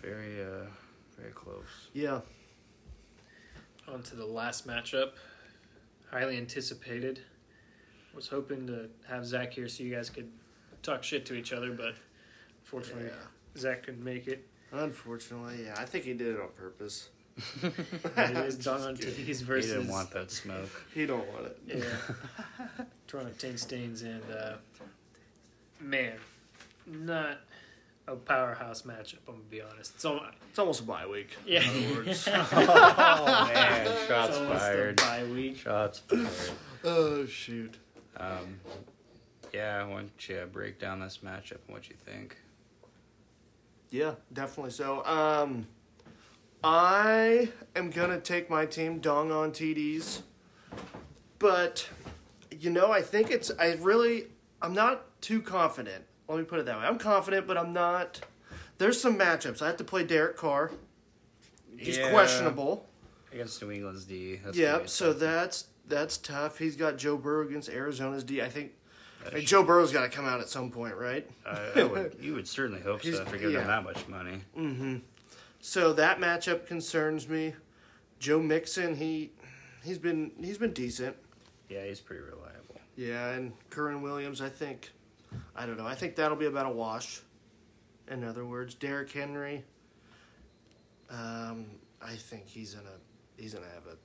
Very 0.00 0.42
uh, 0.42 0.66
very 1.18 1.32
close. 1.32 1.88
Yeah. 1.92 2.20
On 3.88 4.02
to 4.02 4.16
the 4.16 4.26
last 4.26 4.66
matchup. 4.66 5.12
Highly 6.10 6.36
anticipated. 6.36 7.20
Was 8.14 8.28
hoping 8.28 8.66
to 8.68 8.88
have 9.08 9.26
Zach 9.26 9.52
here 9.52 9.66
so 9.68 9.82
you 9.82 9.92
guys 9.92 10.08
could 10.08 10.30
talk 10.82 11.02
shit 11.02 11.26
to 11.26 11.34
each 11.34 11.52
other, 11.52 11.72
but 11.72 11.94
unfortunately 12.62 13.10
Zach 13.56 13.82
couldn't 13.82 14.04
make 14.04 14.28
it. 14.28 14.46
Unfortunately, 14.70 15.64
yeah, 15.64 15.74
I 15.76 15.84
think 15.84 16.04
he 16.04 16.14
did 16.14 16.36
it 16.36 16.40
on 16.40 16.48
purpose. 16.56 17.08
And 18.16 18.36
it 18.38 18.46
is 18.46 18.58
Don 18.58 18.80
on 18.80 18.96
TDs 18.96 19.26
He 19.26 19.60
didn't 19.60 19.88
want 19.88 20.10
that 20.12 20.30
smoke. 20.30 20.70
He 20.94 21.04
don't 21.06 21.26
want 21.32 21.46
it. 21.46 21.58
Yeah. 21.66 22.84
Toronto 23.06 23.32
Taint 23.38 23.58
Stains 23.58 24.02
and 24.02 24.22
uh, 24.30 24.52
man, 25.80 26.14
not 26.86 27.38
a 28.06 28.14
powerhouse 28.16 28.82
matchup. 28.82 29.18
I'm 29.26 29.34
gonna 29.34 29.44
be 29.50 29.60
honest. 29.62 29.94
It's 29.96 30.04
all, 30.04 30.20
It's 30.50 30.58
almost 30.58 30.80
a 30.80 30.84
bye 30.84 31.06
week. 31.06 31.36
yeah. 31.46 31.62
In 31.70 31.86
other 31.92 31.94
words. 32.04 32.28
oh 32.32 33.50
man, 33.52 33.86
shots 34.06 34.28
It's 34.30 34.38
almost 34.38 34.54
a 34.56 34.58
fired. 34.58 34.96
bye 34.96 35.24
week. 35.32 35.56
Shots 35.58 35.98
fired. 36.00 36.28
oh 36.84 37.26
shoot. 37.26 37.76
Um, 38.16 38.60
yeah, 39.52 39.84
why 39.86 40.00
don't 40.02 40.28
you 40.28 40.48
break 40.52 40.78
down 40.78 41.00
this 41.00 41.18
matchup 41.24 41.58
and 41.66 41.74
what 41.74 41.88
you 41.88 41.96
think? 41.96 42.36
Yeah, 43.90 44.12
definitely. 44.32 44.70
So, 44.72 45.04
um, 45.04 45.66
I 46.64 47.50
am 47.76 47.90
gonna 47.90 48.18
take 48.18 48.48
my 48.48 48.64
team 48.64 48.98
Dong 48.98 49.30
on 49.30 49.52
TDs, 49.52 50.22
but 51.38 51.88
you 52.50 52.70
know, 52.70 52.90
I 52.90 53.02
think 53.02 53.30
it's. 53.30 53.50
I 53.58 53.74
really, 53.74 54.28
I'm 54.62 54.72
not 54.72 55.20
too 55.20 55.42
confident. 55.42 56.04
Let 56.26 56.38
me 56.38 56.44
put 56.44 56.58
it 56.60 56.66
that 56.66 56.78
way. 56.78 56.86
I'm 56.86 56.98
confident, 56.98 57.46
but 57.46 57.58
I'm 57.58 57.74
not. 57.74 58.20
There's 58.78 58.98
some 59.00 59.18
matchups. 59.18 59.60
I 59.60 59.66
have 59.66 59.76
to 59.76 59.84
play 59.84 60.04
Derek 60.04 60.36
Carr. 60.36 60.70
He's 61.76 61.98
Yeah. 61.98 62.10
questionable. 62.10 62.88
against 63.32 63.60
New 63.60 63.72
England's 63.72 64.04
D. 64.04 64.36
That's 64.44 64.56
Yeah, 64.56 64.86
so 64.86 65.10
tough- 65.10 65.20
that's 65.20 65.66
that's 65.86 66.16
tough. 66.16 66.58
He's 66.58 66.76
got 66.76 66.96
Joe 66.96 67.16
Burrow 67.18 67.46
against 67.46 67.68
Arizona's 67.68 68.24
D. 68.24 68.40
I 68.40 68.48
think 68.48 68.72
I 69.30 69.34
mean, 69.34 69.44
Joe 69.44 69.62
Burrow's 69.64 69.92
got 69.92 70.02
to 70.02 70.08
come 70.08 70.24
out 70.24 70.40
at 70.40 70.48
some 70.48 70.70
point, 70.70 70.94
right? 70.96 71.28
I, 71.44 71.80
I 71.80 71.84
would, 71.92 72.16
you 72.20 72.34
would 72.34 72.46
certainly 72.48 72.80
hope 72.80 73.02
so 73.02 73.08
if 73.08 73.16
you're 73.30 73.38
giving 73.38 73.52
yeah. 73.54 73.60
them 73.60 73.66
that 73.68 73.84
much 73.84 74.06
money. 74.08 74.40
Mm-hmm. 74.56 74.96
So 75.66 75.94
that 75.94 76.20
matchup 76.20 76.66
concerns 76.66 77.26
me. 77.26 77.54
Joe 78.18 78.38
Mixon, 78.38 78.96
he 78.96 79.32
he's 79.82 79.98
been 79.98 80.32
he's 80.38 80.58
been 80.58 80.74
decent. 80.74 81.16
Yeah, 81.70 81.86
he's 81.86 82.00
pretty 82.00 82.22
reliable. 82.22 82.78
Yeah, 82.96 83.30
and 83.30 83.52
Kyren 83.70 84.02
Williams, 84.02 84.42
I 84.42 84.50
think 84.50 84.92
I 85.56 85.64
don't 85.64 85.78
know. 85.78 85.86
I 85.86 85.94
think 85.94 86.16
that'll 86.16 86.36
be 86.36 86.44
about 86.44 86.66
a 86.66 86.70
wash. 86.70 87.22
In 88.10 88.24
other 88.24 88.44
words, 88.44 88.74
Derrick 88.74 89.10
Henry. 89.10 89.64
Um, 91.08 91.64
I 92.02 92.14
think 92.14 92.46
he's 92.46 92.74
gonna 92.74 92.98
he's 93.38 93.54
gonna 93.54 93.64
have 93.74 93.86
a 93.86 93.96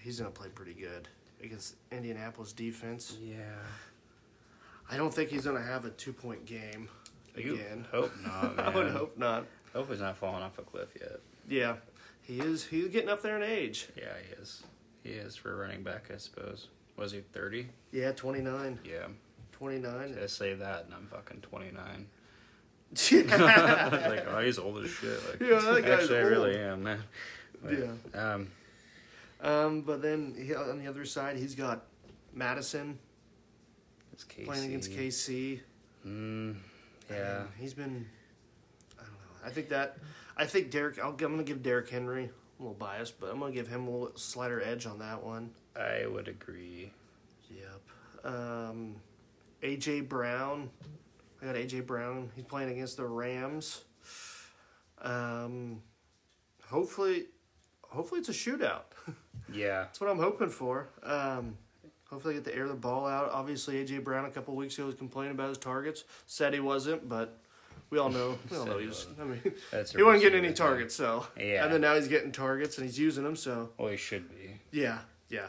he's 0.00 0.20
gonna 0.20 0.30
play 0.30 0.48
pretty 0.48 0.74
good 0.74 1.08
against 1.42 1.74
Indianapolis 1.90 2.52
defense. 2.52 3.16
Yeah. 3.20 3.36
I 4.88 4.96
don't 4.96 5.12
think 5.12 5.30
he's 5.30 5.44
gonna 5.44 5.60
have 5.60 5.84
a 5.86 5.90
two 5.90 6.12
point 6.12 6.46
game 6.46 6.88
You 7.36 7.54
again. 7.54 7.84
hope 7.90 8.12
not. 8.24 8.58
I 8.60 8.68
would 8.70 8.92
hope 8.92 9.18
not. 9.18 9.44
Hope 9.74 9.90
he's 9.90 10.00
not 10.00 10.16
falling 10.16 10.42
off 10.42 10.58
a 10.58 10.62
cliff 10.62 10.88
yet. 11.00 11.20
Yeah, 11.48 11.76
he 12.22 12.40
is. 12.40 12.64
He's 12.64 12.88
getting 12.88 13.08
up 13.08 13.22
there 13.22 13.36
in 13.36 13.42
age. 13.42 13.88
Yeah, 13.96 14.14
he 14.26 14.34
is. 14.42 14.62
He 15.02 15.10
is 15.10 15.36
for 15.36 15.52
a 15.52 15.56
running 15.56 15.82
back, 15.82 16.10
I 16.12 16.16
suppose. 16.18 16.68
Was 16.96 17.12
he 17.12 17.20
30? 17.20 17.68
Yeah, 17.92 18.12
29. 18.12 18.80
Yeah. 18.84 19.06
29. 19.52 20.18
I 20.22 20.26
say 20.26 20.54
that, 20.54 20.84
and 20.86 20.94
I'm 20.94 21.06
fucking 21.06 21.40
29. 21.42 22.06
yeah. 23.10 23.88
like, 24.08 24.26
oh, 24.28 24.40
he's 24.40 24.58
old 24.58 24.84
as 24.84 24.90
shit. 24.90 25.18
Like, 25.28 25.40
Yeah, 25.40 25.60
that 25.60 25.84
guy's 25.84 26.00
actually, 26.00 26.18
I 26.18 26.22
really 26.22 26.58
am, 26.58 26.82
man. 26.82 27.02
But, 27.62 27.72
Yeah. 27.78 28.32
Um, 28.34 28.48
Um, 29.40 29.80
but 29.82 30.02
then 30.02 30.34
he, 30.36 30.54
on 30.54 30.78
the 30.78 30.88
other 30.88 31.04
side, 31.04 31.36
he's 31.36 31.54
got 31.54 31.84
Madison 32.32 32.98
it's 34.12 34.24
KC. 34.24 34.44
playing 34.44 34.64
against 34.64 34.90
KC. 34.90 35.60
Mm, 36.06 36.56
yeah. 37.10 37.42
He's 37.58 37.74
been. 37.74 38.06
I. 39.44 39.48
I 39.48 39.50
think 39.50 39.68
that. 39.70 39.96
I 40.36 40.46
think 40.46 40.70
Derek. 40.70 40.98
I'll, 40.98 41.10
I'm 41.10 41.16
going 41.16 41.38
to 41.38 41.44
give 41.44 41.62
Derrick 41.62 41.90
Henry. 41.90 42.24
I'm 42.24 42.64
a 42.66 42.68
little 42.68 42.74
bias, 42.78 43.10
but 43.10 43.30
I'm 43.30 43.38
going 43.38 43.52
to 43.52 43.58
give 43.58 43.68
him 43.68 43.86
a 43.86 43.90
little 43.90 44.16
slighter 44.16 44.60
edge 44.62 44.86
on 44.86 44.98
that 45.00 45.22
one. 45.22 45.50
I 45.76 46.06
would 46.06 46.28
agree. 46.28 46.90
Yep. 47.50 48.32
Um, 48.32 48.96
AJ 49.62 50.08
Brown. 50.08 50.70
I 51.40 51.46
got 51.46 51.54
AJ 51.54 51.86
Brown. 51.86 52.30
He's 52.34 52.44
playing 52.44 52.70
against 52.70 52.96
the 52.96 53.06
Rams. 53.06 53.84
Um, 55.00 55.82
hopefully, 56.66 57.26
hopefully 57.82 58.20
it's 58.20 58.28
a 58.28 58.32
shootout. 58.32 58.82
Yeah. 59.50 59.84
That's 59.84 59.98
what 59.98 60.10
I'm 60.10 60.18
hoping 60.18 60.50
for. 60.50 60.90
Um, 61.02 61.56
hopefully, 62.10 62.34
get 62.34 62.44
the 62.44 62.54
air 62.54 62.68
the 62.68 62.74
ball 62.74 63.06
out. 63.06 63.30
Obviously, 63.30 63.82
AJ 63.82 64.04
Brown 64.04 64.26
a 64.26 64.30
couple 64.30 64.54
weeks 64.54 64.76
ago 64.76 64.84
was 64.84 64.94
complaining 64.94 65.32
about 65.32 65.48
his 65.48 65.56
targets. 65.56 66.04
Said 66.26 66.52
he 66.52 66.60
wasn't, 66.60 67.08
but 67.08 67.40
we 67.90 67.98
all 67.98 68.10
know. 68.10 68.38
We 68.50 68.56
all 68.56 68.66
know 68.66 68.76
he 68.76 68.82
he 68.82 68.88
was. 68.88 69.06
wasn't. 69.06 69.20
I 69.20 69.24
mean, 69.24 69.54
That's 69.70 69.92
he 69.92 70.02
wasn't 70.02 70.22
getting 70.22 70.38
any 70.38 70.48
receiver, 70.48 70.68
targets. 70.68 70.94
So 70.94 71.26
Yeah. 71.38 71.64
and 71.64 71.72
then 71.72 71.80
now 71.80 71.94
he's 71.94 72.08
getting 72.08 72.32
targets 72.32 72.76
and 72.78 72.86
he's 72.86 72.98
using 72.98 73.24
them. 73.24 73.36
So 73.36 73.70
Well, 73.78 73.88
he 73.88 73.96
should 73.96 74.28
be. 74.28 74.60
yeah, 74.72 74.98
yeah, 75.28 75.46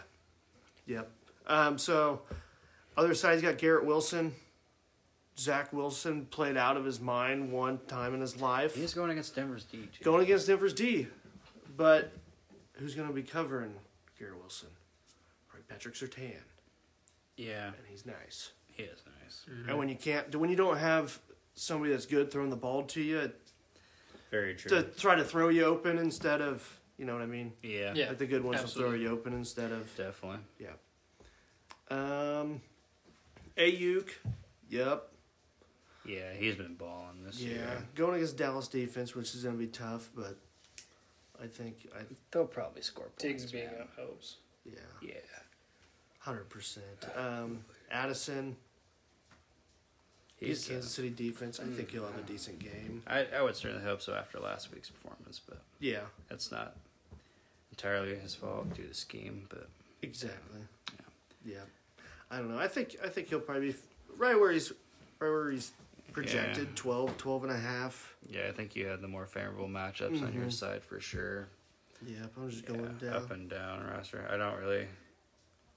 yep. 0.86 1.10
Um, 1.48 1.78
so 1.78 2.22
other 2.96 3.14
side, 3.14 3.34
he's 3.34 3.42
got 3.42 3.58
Garrett 3.58 3.86
Wilson. 3.86 4.34
Zach 5.38 5.72
Wilson 5.72 6.26
played 6.26 6.58
out 6.58 6.76
of 6.76 6.84
his 6.84 7.00
mind 7.00 7.52
one 7.52 7.80
time 7.88 8.14
in 8.14 8.20
his 8.22 8.42
life. 8.42 8.76
He's 8.76 8.94
going 8.94 9.10
against 9.10 9.36
Denver's 9.36 9.64
D, 9.64 9.88
too. 9.98 10.04
Going 10.04 10.22
against 10.24 10.48
Denver's 10.48 10.74
D. 10.74 11.08
But 11.78 12.12
who's 12.74 12.94
going 12.94 13.08
to 13.08 13.14
be 13.14 13.24
covering 13.24 13.74
Garrett 14.20 14.38
Wilson? 14.38 14.68
Right, 15.54 15.66
Patrick 15.70 15.96
Surtain. 15.96 16.34
Yeah, 17.38 17.68
And 17.68 17.76
he's 17.90 18.06
nice. 18.06 18.52
he 18.68 18.84
is 18.84 19.00
nice. 19.24 19.46
And 19.70 19.78
when 19.78 19.88
you 19.88 19.96
can't, 19.96 20.36
when 20.36 20.50
you 20.50 20.58
don't 20.58 20.78
have 20.78 21.18
somebody 21.60 21.92
that's 21.92 22.06
good 22.06 22.32
throwing 22.32 22.50
the 22.50 22.56
ball 22.56 22.84
to 22.84 23.02
you 23.02 23.32
Very 24.32 24.56
true. 24.56 24.70
to 24.70 24.84
try 24.84 25.16
to 25.16 25.24
throw 25.24 25.50
you 25.50 25.66
open 25.66 25.98
instead 25.98 26.42
of, 26.42 26.80
you 26.98 27.06
know 27.06 27.14
what 27.14 27.22
I 27.22 27.26
mean? 27.28 27.54
yeah, 27.62 27.94
Yeah. 27.94 28.10
Like 28.10 28.18
the 28.20 28.28
good 28.28 28.44
ones 28.44 28.62
will 28.62 28.70
throw 28.70 28.94
you 28.94 29.10
open 29.10 29.34
instead 29.34 29.72
of, 29.72 29.94
definitely. 29.96 30.40
yeah. 30.60 30.70
Um, 31.90 32.62
Aiyuk, 33.58 34.10
yep, 34.70 35.10
Yeah, 36.06 36.34
he's 36.34 36.56
been 36.56 36.76
balling 36.76 37.24
this 37.26 37.40
yeah. 37.42 37.50
year. 37.50 37.88
Going 37.96 38.16
against 38.16 38.38
Dallas 38.38 38.68
defense, 38.68 39.16
which 39.16 39.34
is 39.36 39.44
going 39.44 39.56
to 39.56 39.60
be 39.60 39.68
tough, 39.68 40.10
but 40.16 40.38
I 41.42 41.48
think 41.48 41.90
I, 41.96 42.04
They'll 42.32 42.46
probably 42.46 42.82
score 42.84 43.10
Diggs 43.18 43.44
points. 43.44 43.52
being 43.52 43.66
man. 43.66 43.82
out 43.82 43.90
helps. 43.98 44.38
yeah. 44.66 44.80
Yeah. 45.02 45.14
Hundred 46.20 46.50
percent. 46.50 46.86
Um, 47.16 47.64
Addison, 47.90 48.56
He's, 50.40 50.60
he's 50.66 50.68
Kansas 50.70 50.92
uh, 50.92 50.96
City 50.96 51.10
defense. 51.10 51.60
I 51.60 51.66
think 51.66 51.92
he'll 51.92 52.06
have 52.06 52.18
a 52.18 52.22
decent 52.22 52.60
game. 52.60 53.04
I, 53.08 53.26
I 53.38 53.42
would 53.42 53.56
certainly 53.56 53.84
hope 53.84 54.02
so 54.02 54.14
after 54.14 54.40
last 54.40 54.72
week's 54.74 54.90
performance, 54.90 55.42
but 55.46 55.60
Yeah, 55.80 56.02
that's 56.30 56.52
not 56.52 56.76
entirely 57.72 58.16
his 58.16 58.36
fault 58.36 58.74
due 58.74 58.84
to 58.84 58.90
the 58.90 58.96
scheme. 58.96 59.46
But 59.50 59.68
exactly. 60.02 60.62
Yeah. 61.46 61.54
yeah. 61.56 62.04
I 62.32 62.38
don't 62.38 62.50
know. 62.52 62.60
I 62.60 62.68
think 62.68 62.96
I 63.04 63.10
think 63.10 63.28
he'll 63.30 63.40
probably 63.40 63.72
be 63.72 63.78
right 64.18 64.40
where 64.40 64.52
he's 64.52 64.72
right 65.20 65.30
where 65.30 65.52
he's 65.52 65.72
projected 66.14 66.68
Yeah. 66.70 66.74
12, 66.76 67.18
12 67.18 67.44
and 67.44 67.52
a 67.54 67.58
half. 67.58 68.16
yeah, 68.28 68.48
I 68.48 68.52
think 68.52 68.76
you 68.76 68.88
had 68.88 69.02
the 69.02 69.08
more 69.08 69.26
favorable 69.28 69.68
matchups 69.68 70.22
on 70.26 70.34
your 70.34 70.46
Mhm. 70.46 70.54
side 70.54 70.84
for 70.84 71.00
sure. 71.00 71.48
Yep, 72.06 72.32
I'm 72.38 72.50
just 72.50 72.64
Yeah, 72.64 72.76
going 72.78 72.98
down. 72.98 73.14
up 73.14 73.32
and 73.32 73.50
down 73.50 73.86
roster. 73.86 74.26
I 74.32 74.38
don't 74.38 74.58
really. 74.60 74.88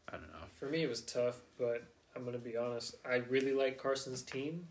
I 0.08 0.12
don't 0.12 0.30
know. 0.32 0.46
For 0.58 0.66
me, 0.68 0.82
it 0.84 0.88
was 0.88 1.00
tough, 1.02 1.40
but 1.58 1.84
I'm 2.14 2.22
going 2.22 2.34
to 2.34 2.38
be 2.38 2.56
honest. 2.56 2.96
I 3.04 3.16
really 3.16 3.52
like 3.52 3.78
Carson's 3.78 4.22
team, 4.22 4.66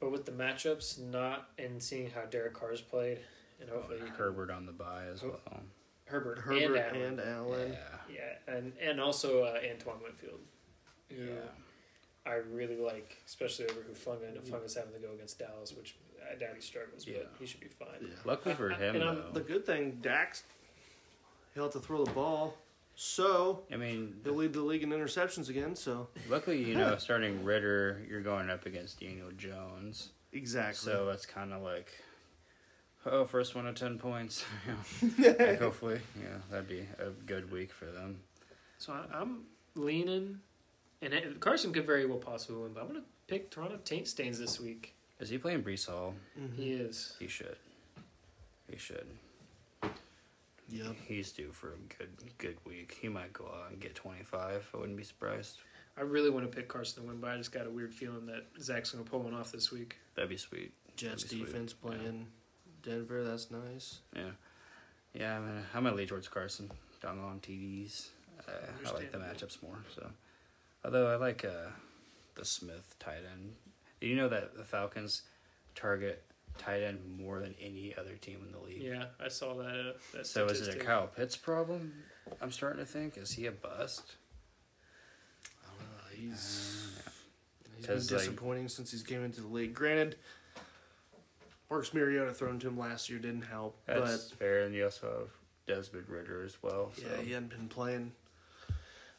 But 0.00 0.12
with 0.12 0.26
the 0.26 0.32
matchups, 0.32 0.98
not 1.00 1.48
and 1.58 1.82
seeing 1.82 2.10
how 2.10 2.22
Derek 2.26 2.54
Carr's 2.54 2.80
played, 2.80 3.18
and 3.60 3.68
hopefully 3.68 3.98
he 3.98 4.04
can- 4.06 4.14
Herbert 4.14 4.50
on 4.50 4.64
the 4.66 4.72
bye 4.72 5.04
as 5.12 5.22
Oh. 5.24 5.28
well. 5.30 5.62
Herbert, 6.04 6.38
Herbert 6.38 6.62
and 6.62 6.76
Allen. 6.78 7.02
and 7.02 7.20
Allen. 7.20 7.72
Yeah. 7.72 8.14
yeah, 8.48 8.54
and 8.54 8.72
and 8.80 9.00
also 9.00 9.42
uh, 9.44 9.58
Antoine 9.68 10.00
Winfield. 10.02 10.40
who 11.10 11.24
Yeah. 11.24 11.40
I 12.24 12.34
really 12.34 12.76
like, 12.76 13.16
especially 13.26 13.66
over 13.66 13.80
Hufanga. 13.80 14.28
And 14.28 14.36
Hufanga's 14.38 14.74
having 14.74 14.92
to 14.94 14.98
go 15.00 15.12
against 15.12 15.38
Dallas, 15.38 15.72
which 15.74 15.96
I 16.30 16.34
doubt 16.36 16.54
he 16.54 16.60
struggles, 16.60 17.06
Yeah. 17.06 17.18
but 17.22 17.32
he 17.40 17.46
should 17.46 17.60
be 17.60 17.68
fine. 17.68 17.88
Yeah. 18.02 18.08
Luckily 18.24 18.54
for 18.54 18.70
I- 18.72 18.76
I- 18.76 18.78
him, 18.78 18.94
and 18.96 19.04
I'm- 19.04 19.16
though. 19.16 19.30
The 19.32 19.40
good 19.40 19.66
thing, 19.66 19.98
Dax, 20.02 20.44
he'll 21.54 21.64
have 21.64 21.72
to 21.72 21.80
throw 21.80 22.04
the 22.04 22.12
ball, 22.12 22.56
so 23.00 23.62
I 23.72 23.76
mean, 23.76 24.16
they'll 24.24 24.34
lead 24.34 24.52
the 24.52 24.60
league 24.60 24.82
in 24.82 24.90
interceptions 24.90 25.48
again. 25.48 25.76
So 25.76 26.08
luckily, 26.28 26.64
you 26.64 26.74
know, 26.74 26.96
starting 26.96 27.44
Ridder, 27.44 28.02
you're 28.10 28.20
going 28.22 28.50
up 28.50 28.66
against 28.66 28.98
Daniel 28.98 29.30
Jones. 29.36 30.08
exactly. 30.32 30.90
So 30.92 31.10
it's 31.10 31.24
kind 31.24 31.52
of 31.52 31.62
like, 31.62 31.92
oh, 33.06 33.24
first 33.24 33.54
one 33.54 33.68
of 33.68 33.76
10 33.76 33.98
points. 33.98 34.44
Like, 35.18 35.60
hopefully, 35.60 36.00
yeah, 36.20 36.38
that'd 36.50 36.66
be 36.68 36.80
a 36.98 37.10
good 37.24 37.52
week 37.52 37.72
for 37.72 37.86
them. 37.86 38.18
So 38.78 38.92
I, 38.92 39.16
I'm 39.16 39.42
leaning, 39.76 40.40
and 41.00 41.14
it, 41.14 41.38
Carson 41.38 41.72
could 41.72 41.86
very 41.86 42.04
well 42.04 42.18
possibly 42.18 42.62
win, 42.62 42.72
but 42.72 42.80
I'm 42.80 42.88
going 42.88 43.00
to 43.00 43.06
pick 43.28 43.50
Toronto 43.50 43.78
Taint 43.84 44.08
Stains 44.08 44.40
this 44.40 44.58
week. 44.58 44.96
Is 45.20 45.28
he 45.28 45.38
playing 45.38 45.62
Breece 45.62 45.86
Hall? 45.86 46.14
Mhm. 46.36 46.56
He 46.56 46.72
is. 46.72 47.14
He 47.20 47.28
should. 47.28 47.56
He 48.68 48.76
should. 48.76 49.06
Yep. 50.84 50.96
He's 51.06 51.32
due 51.32 51.52
for 51.52 51.68
a 51.74 51.94
good 51.98 52.10
good 52.38 52.56
week. 52.64 52.96
He 53.00 53.08
might 53.08 53.32
go 53.32 53.46
out 53.46 53.70
and 53.70 53.80
get 53.80 53.94
25. 53.94 54.70
I 54.72 54.76
wouldn't 54.76 54.96
be 54.96 55.04
surprised. 55.04 55.58
I 55.96 56.02
really 56.02 56.30
want 56.30 56.48
to 56.50 56.56
pick 56.56 56.68
Carson 56.68 57.02
to 57.02 57.08
win, 57.08 57.18
but 57.20 57.30
I 57.30 57.36
just 57.36 57.50
got 57.50 57.66
a 57.66 57.70
weird 57.70 57.92
feeling 57.92 58.26
that 58.26 58.44
Zach's 58.60 58.92
going 58.92 59.04
to 59.04 59.10
pull 59.10 59.20
one 59.20 59.34
off 59.34 59.50
this 59.50 59.72
week. 59.72 59.96
That'd 60.14 60.30
be 60.30 60.36
sweet. 60.36 60.72
Jets 60.96 61.24
That'd 61.24 61.30
be 61.30 61.44
sweet. 61.44 61.46
defense 61.52 61.72
playing 61.72 62.26
Denver. 62.82 63.24
That's 63.24 63.50
nice. 63.50 64.00
Yeah. 64.14 64.30
Yeah, 65.14 65.36
I'm 65.36 65.46
gonna, 65.46 65.62
I'm 65.74 65.84
gonna 65.84 65.96
lead 65.96 66.08
towards 66.08 66.28
Carson. 66.28 66.70
Dong 67.00 67.18
on 67.20 67.40
TDs. 67.40 68.08
Uh, 68.46 68.52
I 68.86 68.92
like 68.92 69.10
the 69.10 69.18
matchups 69.18 69.62
more. 69.62 69.78
So, 69.94 70.08
although 70.84 71.08
I 71.08 71.16
like 71.16 71.44
uh, 71.44 71.70
the 72.34 72.44
Smith 72.44 72.94
tight 72.98 73.22
end. 73.32 73.54
Do 74.00 74.06
you 74.06 74.14
know 74.16 74.28
that 74.28 74.56
the 74.56 74.64
Falcons 74.64 75.22
target 75.74 76.24
tight 76.58 76.82
end 76.82 77.00
more 77.18 77.40
than 77.40 77.54
any 77.60 77.94
other 77.98 78.14
team 78.16 78.40
in 78.44 78.52
the 78.52 78.58
league? 78.58 78.82
Yeah, 78.82 79.06
I 79.20 79.28
saw 79.28 79.54
that. 79.54 79.66
Uh, 79.74 79.92
that 80.14 80.26
So 80.26 80.46
is 80.46 80.66
it 80.68 80.74
a. 80.76 80.78
Kyle 80.78 81.06
Pitts 81.06 81.36
problem? 81.36 81.92
I'm 82.42 82.50
starting 82.52 82.80
to 82.80 82.86
think. 82.86 83.16
Is 83.16 83.32
he 83.32 83.46
a 83.46 83.52
bust? 83.52 84.16
I 85.64 85.68
don't 85.78 85.80
know. 85.88 86.04
He's 86.30 86.98
Uh, 87.06 87.10
he's 87.76 87.86
been 87.86 87.96
'Cause, 87.96 88.12
like- 88.12 88.20
disappointing 88.20 88.68
since 88.68 88.90
he's 88.90 89.02
came 89.02 89.24
into 89.24 89.40
the 89.40 89.46
league. 89.48 89.72
Granted, 89.74 90.16
Marcus 91.70 91.94
Mariota 91.94 92.32
thrown 92.34 92.58
to 92.60 92.68
him 92.68 92.78
last 92.78 93.08
year 93.08 93.18
didn't 93.18 93.42
help, 93.42 93.78
That's 93.86 94.32
fair, 94.32 94.64
and 94.64 94.74
you 94.74 94.84
also 94.84 95.18
have 95.20 95.30
Desmond 95.66 96.08
Ridder 96.08 96.42
as 96.42 96.62
well. 96.62 96.92
but 96.94 97.02
So. 97.04 97.08
yeah, 97.10 97.20
he 97.22 97.32
hadn't 97.32 97.50
been 97.50 97.68
playing. 97.68 98.12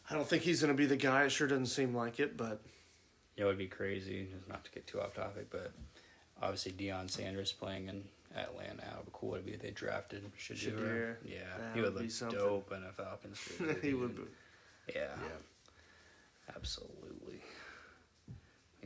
I 0.09 0.15
don't 0.15 0.27
think 0.27 0.41
he's 0.43 0.61
going 0.61 0.73
to 0.73 0.77
be 0.77 0.87
the 0.87 0.95
guy. 0.97 1.25
It 1.25 1.29
sure 1.29 1.47
doesn't 1.47 1.67
seem 1.67 1.93
like 1.95 2.19
it, 2.19 2.35
but 2.35 2.61
It 3.37 3.45
would 3.45 3.57
be 3.59 3.67
crazy, 3.67 4.27
just 4.33 4.47
not 4.49 4.65
to 4.65 4.71
get 4.71 4.85
too 4.87 4.99
off 4.99 5.13
topic, 5.13 5.49
but 5.51 5.71
obviously 6.41 6.71
Deion 6.73 7.09
Sanders 7.09 7.51
playing 7.51 7.87
in 7.89 8.03
Atlanta. 8.35 8.83
How 8.85 9.01
cool 9.13 9.31
would 9.31 9.39
it 9.41 9.45
be 9.45 9.51
if 9.53 9.61
they 9.61 9.71
drafted 9.71 10.23
Shedeur? 10.37 10.71
Shedeur. 10.73 11.15
Yeah, 11.25 11.37
That 11.57 11.75
he 11.75 11.81
would 11.81 11.93
would 11.93 12.01
look 12.03 12.11
something. 12.11 12.37
dope 12.39 12.71
in 12.71 12.83
a 12.83 12.91
Falcons 12.91 13.39
jersey. 13.57 13.79
he 13.81 13.93
would. 13.93 14.15
Be, 14.15 14.21
Yeah, 14.95 15.01
yeah. 15.21 16.55
absolutely. 16.55 17.43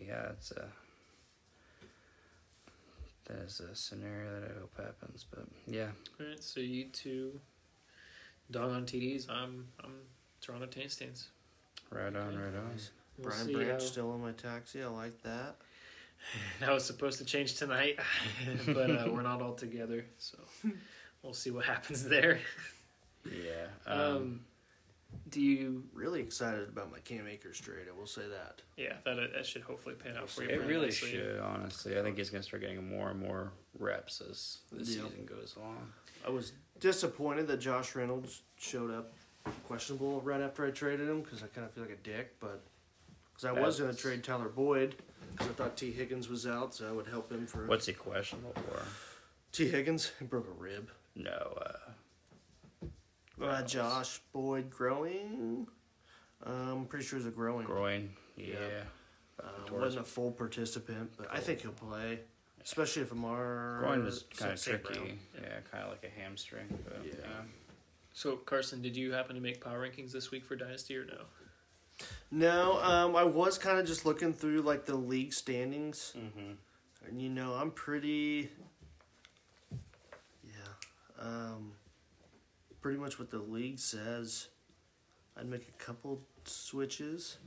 Yeah, 0.02 0.30
it's 0.32 0.52
a 0.52 0.68
that 3.26 3.38
is 3.38 3.62
a 3.62 3.74
scenario 3.76 4.40
that 4.42 4.52
I 4.52 4.60
hope 4.60 4.76
happens, 4.78 5.26
but 5.30 5.46
yeah, 5.66 5.88
All 6.20 6.26
right, 6.28 6.44
so 6.44 6.60
you 6.60 6.86
two, 6.86 7.40
dog 8.52 8.72
on 8.72 8.86
TDs. 8.86 9.30
I'm 9.30 9.68
I'm 9.84 9.94
Toronto 10.42 10.66
Taint 10.66 10.92
Stains. 10.92 11.30
right 11.90 12.08
on, 12.08 12.16
Okay. 12.16 12.38
right 12.38 12.56
on. 12.56 12.78
We'll 13.18 13.30
Brian 13.30 13.54
Branch 13.54 13.72
how- 13.82 13.88
still 13.88 14.12
on 14.12 14.22
my 14.22 14.32
taxi. 14.34 14.84
I 14.84 14.88
like 14.88 15.22
that. 15.24 15.56
That 16.60 16.72
was 16.72 16.86
supposed 16.86 17.18
to 17.20 17.26
change 17.26 17.56
tonight, 17.56 18.00
but 18.68 18.90
uh, 18.90 19.06
we're 19.12 19.22
not 19.22 19.42
all 19.42 19.54
together, 19.54 20.06
so 20.18 20.38
we'll 21.22 21.34
see 21.34 21.52
what 21.52 21.66
happens 21.66 22.04
there. 22.06 22.40
Yeah, 23.26 23.68
Um, 23.86 24.00
um, 24.16 24.46
do 25.30 25.42
you? 25.42 25.84
Really 25.94 26.22
excited 26.22 26.68
about 26.70 26.92
my 26.92 27.00
Cam 27.00 27.28
Akers 27.28 27.60
trade. 27.60 27.86
I 27.94 27.98
will 27.98 28.08
say 28.08 28.24
that. 28.30 28.62
Yeah, 28.78 28.94
that 29.06 29.34
that 29.34 29.46
should 29.46 29.62
hopefully 29.62 29.96
pan 29.96 30.18
out 30.18 30.30
for 30.30 30.44
you. 30.44 30.50
It 30.50 30.62
really 30.66 30.88
nicely. 30.88 31.12
should, 31.12 31.40
honestly. 31.40 32.00
I 32.00 32.02
think 32.04 32.18
he's 32.18 32.30
gonna 32.30 32.44
start 32.44 32.62
getting 32.62 32.88
more 32.90 33.10
and 33.12 33.20
more 33.20 33.52
reps 33.78 34.22
as 34.30 34.58
the 34.72 34.78
Yep. 34.80 34.86
season 34.86 35.26
goes 35.26 35.56
along. 35.58 35.92
I 36.26 36.30
was 36.30 36.54
disappointed 36.80 37.48
that 37.48 37.58
Josh 37.58 37.96
Reynolds 37.96 38.42
showed 38.58 38.92
up 38.92 39.14
questionable 39.68 40.22
right 40.22 40.42
after 40.42 40.66
I 40.66 40.72
traded 40.72 41.08
him 41.10 41.22
because 41.22 41.44
I 41.44 41.48
kind 41.48 41.66
of 41.68 41.74
feel 41.74 41.84
like 41.84 41.94
a 41.94 41.98
dick. 41.98 42.40
But 42.40 42.62
because 43.34 43.46
I 43.46 43.52
was 43.52 43.80
going 43.80 43.94
to 43.94 43.98
trade 44.00 44.24
Tyler 44.24 44.48
Boyd 44.50 44.96
because 45.32 45.48
I 45.50 45.54
thought 45.54 45.78
T 45.78 45.92
Higgins 45.92 46.30
was 46.30 46.46
out, 46.48 46.74
so 46.74 46.88
I 46.88 46.92
would 46.92 47.08
help 47.08 47.32
him 47.32 47.48
for 47.48 47.66
What's 47.68 47.86
he 47.86 47.94
questionable 47.94 48.54
for? 48.54 48.84
T 49.52 49.68
Higgins. 49.70 50.12
He 50.20 50.26
broke 50.26 50.48
a 50.48 50.52
rib. 50.62 50.90
No, 51.16 51.58
uh, 51.62 51.92
Uh, 53.42 53.62
Josh 53.64 54.20
Boyd 54.32 54.70
growing. 54.70 55.68
Um, 56.44 56.70
I'm 56.70 56.86
pretty 56.86 57.06
sure 57.06 57.18
he's 57.20 57.28
a 57.28 57.32
growing. 57.32 57.66
groin. 57.66 58.10
Yeah. 58.38 58.56
Yeah. 58.60 58.84
About 59.40 59.72
Uh, 59.72 59.76
wasn't 59.76 60.06
a 60.06 60.10
full 60.10 60.32
participant, 60.32 61.14
but 61.18 61.28
I 61.32 61.40
think 61.40 61.62
he'll 61.62 61.72
play, 61.72 62.20
especially 62.64 63.02
if 63.02 63.12
Amar. 63.12 63.78
groin 63.80 64.06
is 64.06 64.26
kind 64.38 64.54
of 64.54 64.62
tricky. 64.62 64.94
Brown. 64.94 65.20
Yeah, 65.42 65.60
kind 65.72 65.84
of 65.84 65.90
like 65.92 66.04
a 66.04 66.10
hamstring. 66.10 66.68
But 66.84 67.06
Yeah. 67.06 67.14
yeah. 67.20 67.42
So 68.14 68.38
Carson, 68.38 68.82
did 68.82 68.96
you 68.96 69.12
happen 69.12 69.36
to 69.36 69.42
make 69.42 69.64
power 69.64 69.88
rankings 69.88 70.12
this 70.12 70.30
week 70.30 70.46
for 70.46 70.56
Dynasty 70.56 70.96
or 70.96 71.06
no? 71.06 71.26
No, 72.32 72.82
um, 72.82 73.16
I 73.16 73.24
was 73.24 73.58
kind 73.58 73.78
of 73.80 73.86
just 73.86 74.06
looking 74.06 74.34
through 74.34 74.62
like 74.62 74.86
the 74.86 74.96
league 74.96 75.34
standings. 75.34 76.14
Mm-hmm. 76.18 76.54
And 77.08 77.22
you 77.22 77.30
know, 77.30 77.54
I'm 77.54 77.72
pretty. 77.72 78.50
Yeah. 80.44 81.20
Um, 81.20 81.74
pretty 82.82 82.98
much 82.98 83.20
what 83.20 83.30
the 83.30 83.40
league 83.40 83.80
says. 83.80 84.48
I'd 85.38 85.48
make 85.50 85.68
a 85.68 85.84
couple 85.84 86.22
switches. 86.46 87.38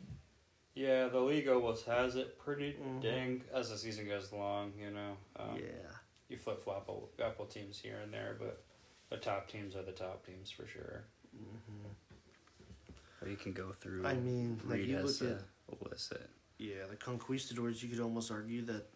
Yeah, 0.74 1.08
the 1.08 1.20
league 1.20 1.48
almost 1.48 1.86
has 1.86 2.16
it 2.16 2.38
pretty 2.38 2.74
Mhm. 2.74 3.00
dang 3.00 3.44
as 3.52 3.70
the 3.70 3.78
season 3.78 4.06
goes 4.08 4.30
along. 4.32 4.74
You 4.78 4.90
know, 4.90 5.16
um, 5.36 5.56
yeah. 5.56 5.90
you 6.28 6.36
flip 6.36 6.62
flop 6.64 6.88
a 6.88 7.22
couple 7.22 7.46
teams 7.46 7.78
here 7.78 7.98
and 8.02 8.12
there, 8.12 8.36
but 8.38 8.62
the 9.08 9.16
top 9.16 9.48
teams 9.48 9.74
are 9.74 9.82
the 9.82 9.92
top 9.92 10.24
teams 10.26 10.50
for 10.50 10.66
sure. 10.66 11.04
hmm 11.32 11.88
Or 13.22 13.28
you 13.28 13.36
can 13.36 13.52
go 13.52 13.72
through. 13.72 14.06
I 14.06 14.14
mean, 14.14 14.60
like 14.66 14.80
you 14.86 14.98
look 14.98 15.20
a 15.22 15.24
at 15.30 15.40
list 15.90 16.12
it. 16.12 16.30
yeah, 16.58 16.74
the 16.90 16.96
Conquistadors. 16.96 17.82
You 17.82 17.88
could 17.88 18.00
almost 18.00 18.30
argue 18.30 18.62
that 18.66 18.86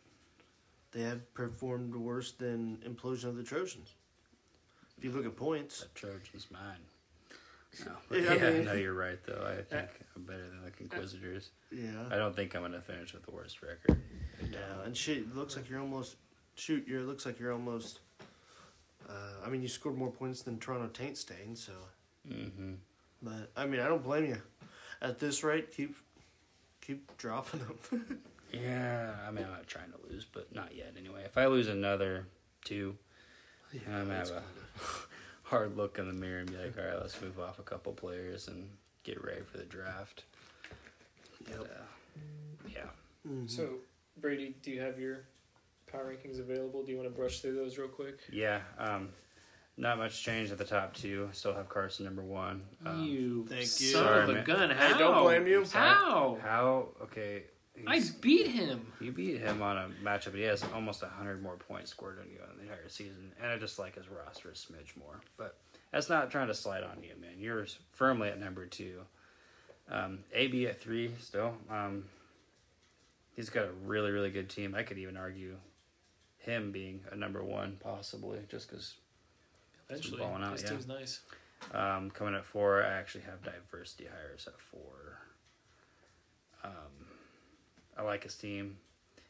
they 0.92 1.02
have 1.02 1.33
performed 1.35 1.94
worse 1.94 2.33
than 2.33 2.78
Implosion 2.87 3.24
of 3.24 3.37
the 3.37 3.42
Trojans. 3.42 3.94
If 4.98 5.04
you 5.04 5.12
look 5.12 5.24
at 5.24 5.37
points, 5.37 5.80
The 5.83 5.88
Trojans 6.00 6.46
mine. 6.50 7.87
No, 7.87 7.92
Yeah, 8.18 8.35
yeah, 8.35 8.46
I 8.46 8.50
mean- 8.52 8.64
no, 8.66 8.72
you're 8.74 8.92
right 8.94 9.18
though. 9.24 9.46
I 9.46 9.62
think 9.62 9.88
I'm 10.16 10.22
better 10.24 10.42
than 10.48 10.61
the 10.64 10.83
Inquisitors. 10.83 11.50
yeah. 11.72 12.04
I 12.11 12.16
don't 12.16 12.35
think 12.37 12.54
I'm 12.54 12.62
gonna 12.62 12.80
finish 12.83 13.14
with 13.14 13.24
the 13.24 13.30
worst 13.30 13.62
record. 13.62 14.00
Yeah, 14.50 14.59
and 14.85 14.96
shit, 14.96 15.18
it 15.18 15.37
looks 15.37 15.56
like 15.56 15.68
you're 15.70 15.80
almost 15.80 16.16
shoot. 16.56 16.87
You're 16.88 17.00
it 17.00 17.06
looks 17.06 17.24
like 17.24 17.38
you're 17.38 17.52
almost. 17.52 18.00
Uh, 19.09 19.12
I 19.44 19.48
mean, 19.48 19.62
you 19.62 19.68
scored 19.68 19.96
more 19.96 20.11
points 20.11 20.42
than 20.42 20.59
Toronto 20.59 20.88
Taint 20.88 21.16
Stain, 21.16 21.56
so. 21.56 21.72
Mm-hmm. 22.30 22.74
But 23.22 23.50
I 23.56 23.66
mean, 23.66 23.80
I 23.80 23.88
don't 23.88 24.02
blame 24.02 24.24
you. 24.26 24.40
At 25.02 25.18
this 25.18 25.42
rate, 25.44 25.72
keep 25.74 25.94
keep 26.80 27.16
dropping 27.18 27.61
them. 27.61 28.18
Yeah, 28.52 29.14
I 29.28 29.30
mean 29.30 29.44
I'm 29.44 29.52
not 29.52 29.68
trying 29.68 29.92
to 29.92 30.12
lose, 30.12 30.24
but 30.24 30.52
not 30.52 30.74
yet 30.74 30.94
anyway. 30.98 31.22
If 31.24 31.38
I 31.38 31.46
lose 31.46 31.68
another 31.68 32.26
two, 32.64 32.96
yeah, 33.72 33.80
I'm 33.96 34.06
gonna 34.09 34.16
have 34.16 34.30
a 34.30 34.42
hard 35.44 35.76
look 35.76 36.00
in 36.00 36.09
the 36.09 36.12
mirror 36.12 36.40
and 36.40 36.50
be 36.50 36.56
like, 36.56 36.76
all 36.76 36.85
right, 36.85 37.00
let's 37.00 37.20
move 37.22 37.38
off 37.38 37.61
a 37.61 37.62
couple 37.62 37.92
players 37.92 38.48
and 38.48 38.68
get 39.04 39.22
ready 39.22 39.42
for 39.42 39.59
the 39.59 39.64
draft. 39.66 40.24
But, 41.44 41.59
Yep. 41.61 41.61
uh, 41.61 42.20
yeah. 42.68 42.87
Mhm. 43.30 43.48
So 43.48 43.76
Brady, 44.16 44.56
do 44.62 44.72
you 44.72 44.80
have 44.80 44.98
your 44.98 45.26
power 45.87 46.12
rankings 46.12 46.40
available? 46.40 46.83
Do 46.83 46.90
you 46.90 46.98
want 46.98 47.09
to 47.09 47.14
brush 47.14 47.38
through 47.38 47.54
those 47.54 47.78
real 47.78 47.87
quick? 47.87 48.18
Yeah, 48.33 48.62
um, 48.78 49.11
not 49.80 49.98
much 49.98 50.22
change 50.22 50.50
at 50.50 50.58
the 50.58 50.64
top 50.64 50.94
two. 50.94 51.28
Still 51.32 51.54
have 51.54 51.68
Carson 51.68 52.04
number 52.04 52.22
one. 52.22 52.62
Um, 52.84 53.02
you 53.04 53.46
thank 53.48 53.62
you. 53.62 53.66
son 53.66 54.04
Sorry, 54.04 54.22
of 54.24 54.28
a 54.28 54.32
man. 54.34 54.44
gun! 54.44 54.70
Hey, 54.70 54.92
How? 54.92 54.98
don't 54.98 55.22
blame 55.22 55.46
you. 55.46 55.64
How? 55.72 56.38
How? 56.42 56.88
Okay. 57.02 57.44
I 57.86 57.94
he's- 57.94 58.10
beat 58.10 58.48
him. 58.48 58.92
You 59.00 59.10
beat 59.10 59.40
him 59.40 59.62
on 59.62 59.78
a 59.78 59.88
matchup, 60.04 60.26
but 60.26 60.34
he 60.34 60.42
has 60.42 60.62
almost 60.74 61.00
100 61.02 61.42
more 61.42 61.56
points 61.56 61.90
scored 61.90 62.18
than 62.18 62.30
you 62.30 62.38
in 62.52 62.56
the 62.58 62.62
entire 62.70 62.88
season. 62.90 63.32
And 63.42 63.50
I 63.50 63.56
just 63.56 63.78
like 63.78 63.94
his 63.94 64.04
roster 64.08 64.50
a 64.50 64.52
smidge 64.52 64.96
more. 64.98 65.20
But 65.38 65.56
that's 65.90 66.10
not 66.10 66.30
trying 66.30 66.48
to 66.48 66.54
slide 66.54 66.82
on 66.82 67.02
you, 67.02 67.14
man. 67.18 67.38
You're 67.38 67.66
firmly 67.92 68.28
at 68.28 68.38
number 68.38 68.66
two. 68.66 69.00
Um, 69.90 70.18
AB 70.34 70.66
at 70.66 70.78
three 70.80 71.12
still. 71.20 71.54
Um, 71.70 72.04
he's 73.34 73.48
got 73.48 73.64
a 73.64 73.72
really 73.86 74.10
really 74.10 74.30
good 74.30 74.50
team. 74.50 74.74
I 74.74 74.82
could 74.82 74.98
even 74.98 75.16
argue 75.16 75.56
him 76.38 76.72
being 76.72 77.00
a 77.10 77.16
number 77.16 77.42
one 77.42 77.78
possibly, 77.82 78.40
just 78.50 78.68
because 78.70 78.94
Eventually, 79.90 80.20
balling 80.20 80.42
out, 80.42 80.53
his 80.53 80.62
yeah. 80.62 80.68
team's 80.70 80.87
nice. 80.87 81.20
Um, 81.74 82.11
coming 82.11 82.35
at 82.35 82.44
four, 82.44 82.83
I 82.83 82.88
actually 82.88 83.24
have 83.24 83.42
diversity 83.42 84.07
hires 84.07 84.46
at 84.46 84.59
four. 84.61 85.18
Um, 86.64 87.07
I 87.98 88.03
like 88.03 88.24
his 88.24 88.35
team. 88.35 88.79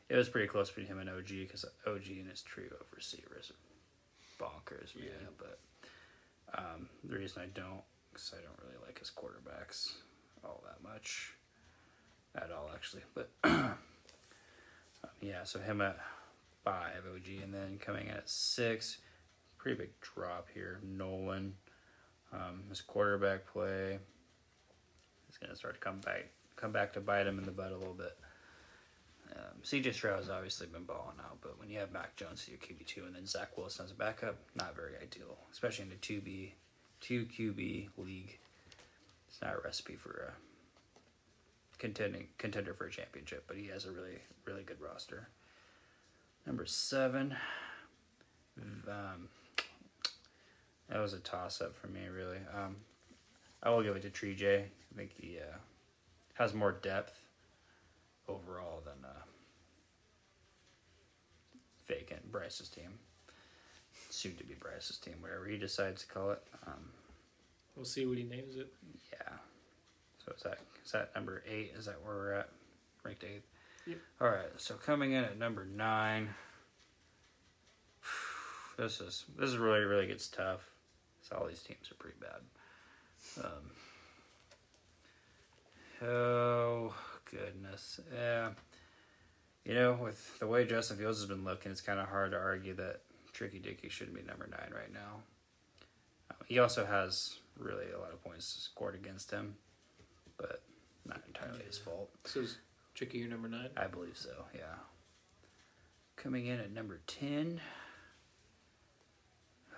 It 0.09 0.17
was 0.17 0.29
pretty 0.29 0.49
close 0.49 0.69
between 0.69 0.87
him 0.87 0.99
and 0.99 1.09
OG 1.09 1.29
because 1.29 1.65
OG 1.87 2.07
and 2.09 2.29
his 2.29 2.43
trio 2.43 2.69
of 2.69 2.87
receivers 2.95 3.51
are 3.51 4.45
bonkers, 4.45 4.95
man. 4.97 5.07
Yeah. 5.07 5.29
But 5.39 5.59
um, 6.59 6.89
the 7.05 7.17
reason 7.17 7.43
I 7.43 7.47
don't, 7.47 7.83
because 8.13 8.35
I 8.37 8.43
don't 8.43 8.59
really 8.63 8.85
like 8.85 8.99
his 8.99 9.11
quarterbacks 9.11 9.93
all 10.45 10.63
that 10.67 10.83
much 10.83 11.35
at 12.35 12.51
all, 12.51 12.71
actually. 12.75 13.03
But 13.15 13.31
um, 13.45 13.75
yeah, 15.21 15.45
so 15.45 15.61
him 15.61 15.81
at 15.81 15.99
five, 16.65 17.03
OG, 17.13 17.43
and 17.43 17.55
then 17.55 17.79
coming 17.81 18.07
in 18.07 18.15
at 18.15 18.29
six, 18.29 18.99
pretty 19.61 19.79
big 19.79 19.91
drop 20.01 20.49
here. 20.53 20.81
Nolan, 20.83 21.55
um, 22.33 22.63
his 22.69 22.81
quarterback 22.81 23.47
play 23.47 23.99
is 25.29 25.39
going 25.39 25.51
to 25.51 25.57
start 25.57 25.75
to 25.75 25.81
come 25.81 25.99
back, 25.99 26.31
come 26.57 26.73
back 26.73 26.93
to 26.95 27.01
bite 27.01 27.27
him 27.27 27.39
in 27.39 27.45
the 27.45 27.51
butt 27.51 27.73
a 27.73 27.77
little 27.77 27.95
bit. 27.95 28.17
Um, 29.33 29.63
CJ 29.63 29.95
Stroud 29.95 30.19
has 30.19 30.31
obviously 30.31 30.67
been 30.67 30.85
balling 30.85 31.19
out, 31.21 31.39
but 31.41 31.59
when 31.61 31.69
you 31.69 31.79
have 31.79 31.93
Mac 31.93 32.17
Jones 32.17 32.43
as 32.43 32.49
your 32.49 32.59
QB 32.59 32.87
two 32.87 33.05
and 33.05 33.15
then 33.15 33.27
Zach 33.27 33.57
Wilson 33.57 33.85
as 33.85 33.93
a 33.93 33.95
backup, 33.95 34.37
not 34.57 34.75
very 34.75 34.95
ideal, 35.01 35.37
especially 35.53 35.85
in 35.85 35.93
a 35.93 35.97
two 35.97 36.21
B, 36.21 36.55
two 37.01 37.27
QB 37.27 37.91
league. 37.99 38.39
It's 39.29 39.41
not 39.41 39.55
a 39.55 39.61
recipe 39.63 39.95
for 39.95 40.33
a 40.35 41.79
contending 41.79 42.27
contender 42.39 42.75
for 42.75 42.87
a 42.87 42.91
championship, 42.91 43.45
but 43.47 43.57
he 43.57 43.69
has 43.69 43.85
a 43.85 43.93
really 43.93 44.19
really 44.45 44.65
good 44.65 44.81
roster. 44.81 45.29
Number 46.45 46.67
seven, 46.67 47.37
um, 48.89 49.29
that 50.91 50.99
was 51.01 51.13
a 51.13 51.19
toss 51.21 51.61
up 51.61 51.75
for 51.75 51.87
me, 51.89 52.01
really. 52.15 52.39
Um, 52.55 52.77
I 53.63 53.71
will 53.71 53.83
give 53.83 53.97
it 53.97 54.03
to 54.03 54.11
Tree 54.11 54.35
J. 54.35 54.65
I 54.93 54.97
think 54.97 55.13
he 55.21 55.39
uh, 55.39 55.57
has 56.35 56.55
more 56.55 56.73
depth 56.73 57.19
overall 58.29 58.83
than 58.85 59.05
uh, 59.05 59.23
vacant 61.87 62.31
Bryce's 62.33 62.69
team. 62.69 62.99
Soon 64.09 64.35
to 64.37 64.45
be 64.45 64.55
Bryce's 64.55 64.99
team, 64.99 65.15
whatever 65.21 65.47
he 65.47 65.57
decides 65.57 66.03
to 66.03 66.09
call 66.13 66.31
it. 66.33 66.43
Um, 66.67 66.91
We'll 67.77 67.85
see 67.85 68.05
what 68.05 68.19
he 68.19 68.25
names 68.25 68.57
it. 68.57 68.71
yeah. 69.13 69.33
So 70.27 70.33
is 70.37 70.43
that 70.43 70.59
is 70.85 70.91
that 70.93 71.15
number 71.15 71.43
eight? 71.49 71.73
Is 71.79 71.87
that 71.87 71.97
where 72.05 72.15
we're 72.15 72.33
at? 72.33 72.49
Ranked 73.05 73.25
eighth. 73.25 73.47
Yep. 73.87 73.99
All 74.21 74.29
right. 74.29 74.51
So 74.59 74.75
coming 74.75 75.13
in 75.13 75.25
at 75.25 75.39
number 75.39 75.65
nine. 75.65 76.29
This 78.77 79.01
is 79.01 79.25
this 79.39 79.51
is 79.51 79.57
really 79.59 79.81
really 79.81 80.07
gets 80.07 80.29
tough. 80.29 80.70
So 81.31 81.39
all 81.39 81.47
these 81.47 81.63
teams 81.63 81.91
are 81.91 81.95
pretty 81.95 82.17
bad. 82.21 83.45
Um, 83.45 83.71
oh 86.09 86.95
goodness, 87.31 88.01
yeah. 88.13 88.51
You 89.65 89.75
know, 89.75 89.99
with 90.03 90.39
the 90.41 90.47
way 90.47 90.67
Justin 90.67 90.97
Fields 90.97 91.19
has 91.19 91.29
been 91.29 91.45
looking, 91.45 91.71
it's 91.71 91.81
kind 91.81 92.01
of 92.01 92.09
hard 92.09 92.33
to 92.33 92.39
argue 92.39 92.75
that 92.75 93.01
Tricky 93.33 93.59
Dicky 93.59 93.89
shouldn't 93.89 94.17
be 94.17 94.23
number 94.23 94.49
nine 94.51 94.73
right 94.75 94.93
now. 94.93 95.23
Um, 96.31 96.37
he 96.47 96.59
also 96.59 96.85
has 96.85 97.37
really 97.59 97.87
a 97.95 97.99
lot 97.99 98.13
of 98.13 98.23
points 98.25 98.47
scored 98.47 98.95
against 98.95 99.31
him, 99.31 99.55
but 100.39 100.63
not 101.07 101.21
entirely 101.27 101.63
his 101.67 101.79
fault. 101.79 102.11
So 102.25 102.41
is 102.41 102.59
Tricky 102.95 103.19
your 103.19 103.29
number 103.29 103.49
nine? 103.49 103.69
I 103.77 103.87
believe 103.87 104.17
so, 104.17 104.31
yeah. 104.55 104.77
Coming 106.17 106.47
in 106.47 106.59
at 106.59 106.73
number 106.73 107.01
10, 107.07 107.61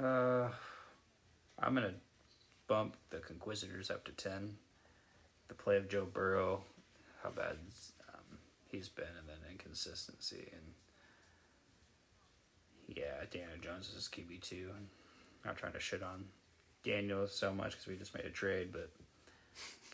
uh, 0.00 0.48
I'm 1.62 1.74
going 1.74 1.86
to 1.88 1.94
bump 2.66 2.96
the 3.10 3.18
Conquistadors 3.18 3.90
up 3.90 4.04
to 4.04 4.12
10. 4.12 4.56
The 5.48 5.54
play 5.54 5.76
of 5.76 5.88
Joe 5.88 6.06
Burrow, 6.12 6.62
how 7.22 7.30
bad 7.30 7.56
um, 8.14 8.38
he's 8.70 8.88
been, 8.88 9.04
and 9.18 9.28
then 9.28 9.36
inconsistency. 9.50 10.50
And 10.52 10.62
yeah, 12.96 13.24
Daniel 13.30 13.58
Jones 13.62 13.92
is 13.96 14.08
QB2. 14.12 14.52
And 14.76 14.86
not 15.44 15.56
trying 15.56 15.72
to 15.72 15.80
shit 15.80 16.02
on 16.02 16.24
Daniel 16.84 17.26
so 17.26 17.52
much 17.52 17.72
because 17.72 17.86
we 17.86 17.96
just 17.96 18.14
made 18.14 18.24
a 18.24 18.30
trade, 18.30 18.70
but 18.72 18.90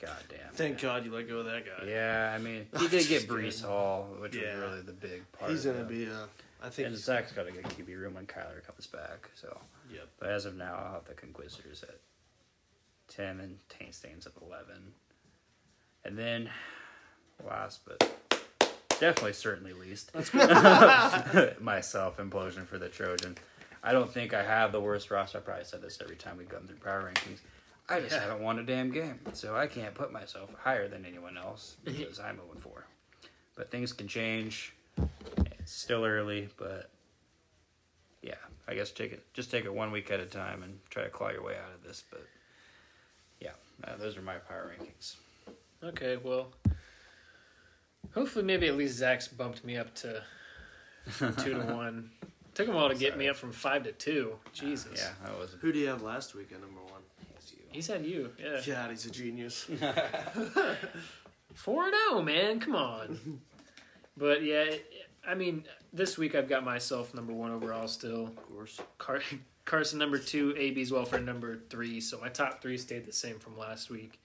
goddamn. 0.00 0.52
Thank 0.52 0.80
God 0.80 1.04
you 1.04 1.12
let 1.12 1.28
go 1.28 1.38
of 1.38 1.46
that 1.46 1.64
guy. 1.66 1.86
Yeah, 1.88 2.34
I 2.34 2.38
mean, 2.40 2.66
he 2.78 2.88
did 2.88 3.08
get 3.08 3.26
Breece 3.28 3.64
Hall, 3.64 4.08
which 4.20 4.34
Yeah. 4.36 4.54
was 4.54 4.70
really 4.70 4.82
the 4.82 4.92
big 4.92 5.30
part. 5.32 5.50
He's 5.50 5.64
gonna 5.64 5.80
it. 5.80 5.88
be. 5.88 6.06
Uh, 6.06 6.26
I 6.62 6.68
think. 6.70 6.88
And 6.88 6.96
Zach's 6.96 7.32
got 7.32 7.46
to 7.46 7.52
get 7.52 7.64
QB 7.64 7.96
room 8.00 8.14
when 8.14 8.26
Kyler 8.26 8.64
comes 8.66 8.86
back. 8.86 9.30
So, 9.34 9.58
Yep. 9.92 10.08
but 10.18 10.28
as 10.30 10.44
of 10.44 10.56
now, 10.56 10.74
I'll 10.74 10.92
have 10.94 11.04
the 11.04 11.14
Conquistadors 11.14 11.82
at 11.82 11.98
ten 13.08 13.40
and 13.40 13.58
Taint 13.68 13.94
Stains 13.94 14.26
at 14.26 14.32
eleven, 14.42 14.92
and 16.04 16.18
then 16.18 16.50
last 17.46 17.80
but 17.86 18.00
definitely 19.00 19.32
certainly 19.32 19.72
least, 19.72 20.12
myself 21.60 22.16
implosion 22.18 22.66
for 22.66 22.78
the 22.78 22.88
Trojan. 22.88 23.36
I 23.82 23.92
don't 23.92 24.12
think 24.12 24.34
I 24.34 24.42
have 24.42 24.72
the 24.72 24.80
worst 24.80 25.10
roster. 25.10 25.38
I 25.38 25.40
probably 25.40 25.64
said 25.64 25.82
this 25.82 25.98
every 26.02 26.16
time 26.16 26.36
we've 26.36 26.48
gone 26.48 26.66
through 26.66 26.78
power 26.78 27.10
rankings. 27.12 27.38
I 27.88 28.00
just 28.00 28.12
Yeah. 28.12 28.22
haven't 28.22 28.40
won 28.42 28.58
a 28.58 28.64
damn 28.64 28.90
game, 28.90 29.20
so 29.32 29.56
I 29.56 29.66
can't 29.68 29.94
put 29.94 30.12
myself 30.12 30.52
higher 30.58 30.88
than 30.88 31.06
anyone 31.06 31.38
else 31.38 31.76
because 31.84 32.18
I'm 32.20 32.36
0 32.36 32.48
4. 32.58 32.84
But 33.54 33.70
things 33.70 33.92
can 33.92 34.08
change. 34.08 34.74
It's 35.68 35.76
still 35.76 36.02
early, 36.06 36.48
but 36.56 36.88
yeah, 38.22 38.36
I 38.66 38.74
guess 38.74 38.90
take 38.90 39.12
it 39.12 39.22
just 39.34 39.50
take 39.50 39.66
it 39.66 39.74
one 39.74 39.92
week 39.92 40.10
at 40.10 40.18
a 40.18 40.24
time 40.24 40.62
and 40.62 40.78
try 40.88 41.02
to 41.02 41.10
claw 41.10 41.28
your 41.28 41.42
way 41.42 41.56
out 41.62 41.74
of 41.74 41.82
this. 41.84 42.04
But 42.10 42.24
yeah, 43.38 43.50
uh, 43.84 43.96
those 43.98 44.16
are 44.16 44.22
my 44.22 44.36
power 44.36 44.72
rankings. 44.74 45.16
Okay, 45.84 46.16
well, 46.16 46.54
hopefully 48.14 48.46
maybe 48.46 48.66
at 48.66 48.78
least 48.78 48.96
Zach's 48.96 49.28
bumped 49.28 49.62
me 49.62 49.76
up 49.76 49.94
to 49.96 50.22
two 51.18 51.52
to 51.52 51.74
one. 51.74 52.12
Took 52.54 52.68
him 52.68 52.74
a 52.74 52.76
while 52.78 52.88
to 52.88 52.94
get 52.94 53.18
me 53.18 53.28
up 53.28 53.36
from 53.36 53.52
five 53.52 53.82
to 53.84 53.92
two. 53.92 54.36
Jesus. 54.54 54.92
Yeah, 54.96 55.10
that 55.28 55.38
was 55.38 55.54
Who 55.60 55.70
do 55.70 55.78
you 55.78 55.88
have 55.88 56.00
last 56.00 56.34
week 56.34 56.50
at 56.50 56.62
number 56.62 56.80
one? 56.80 57.02
it's 57.36 57.52
you. 57.52 57.58
He 57.72 57.82
said 57.82 58.06
you. 58.06 58.30
Yeah. 58.42 58.62
God, 58.66 58.88
he's 58.88 59.04
a 59.04 59.10
genius. 59.10 59.68
Four 61.52 61.84
and 61.84 61.94
zero, 62.08 62.22
man. 62.22 62.58
Come 62.58 62.74
on. 62.74 63.40
but 64.16 64.42
yeah, 64.42 64.62
it- 64.62 64.92
I 65.28 65.34
mean, 65.34 65.64
this 65.92 66.16
week 66.16 66.34
I've 66.34 66.48
got 66.48 66.64
myself 66.64 67.12
number 67.14 67.34
one 67.34 67.52
overall 67.52 67.86
still. 67.86 68.24
Of 68.26 68.36
course. 68.36 68.80
Car- 68.96 69.20
Carson 69.66 69.98
number 69.98 70.16
two, 70.18 70.54
AB's 70.56 70.90
welfare 70.90 71.20
number 71.20 71.58
three. 71.68 72.00
So 72.00 72.18
my 72.18 72.30
top 72.30 72.62
three 72.62 72.78
stayed 72.78 73.04
the 73.04 73.12
same 73.12 73.38
from 73.38 73.58
last 73.58 73.90
week. 73.90 74.18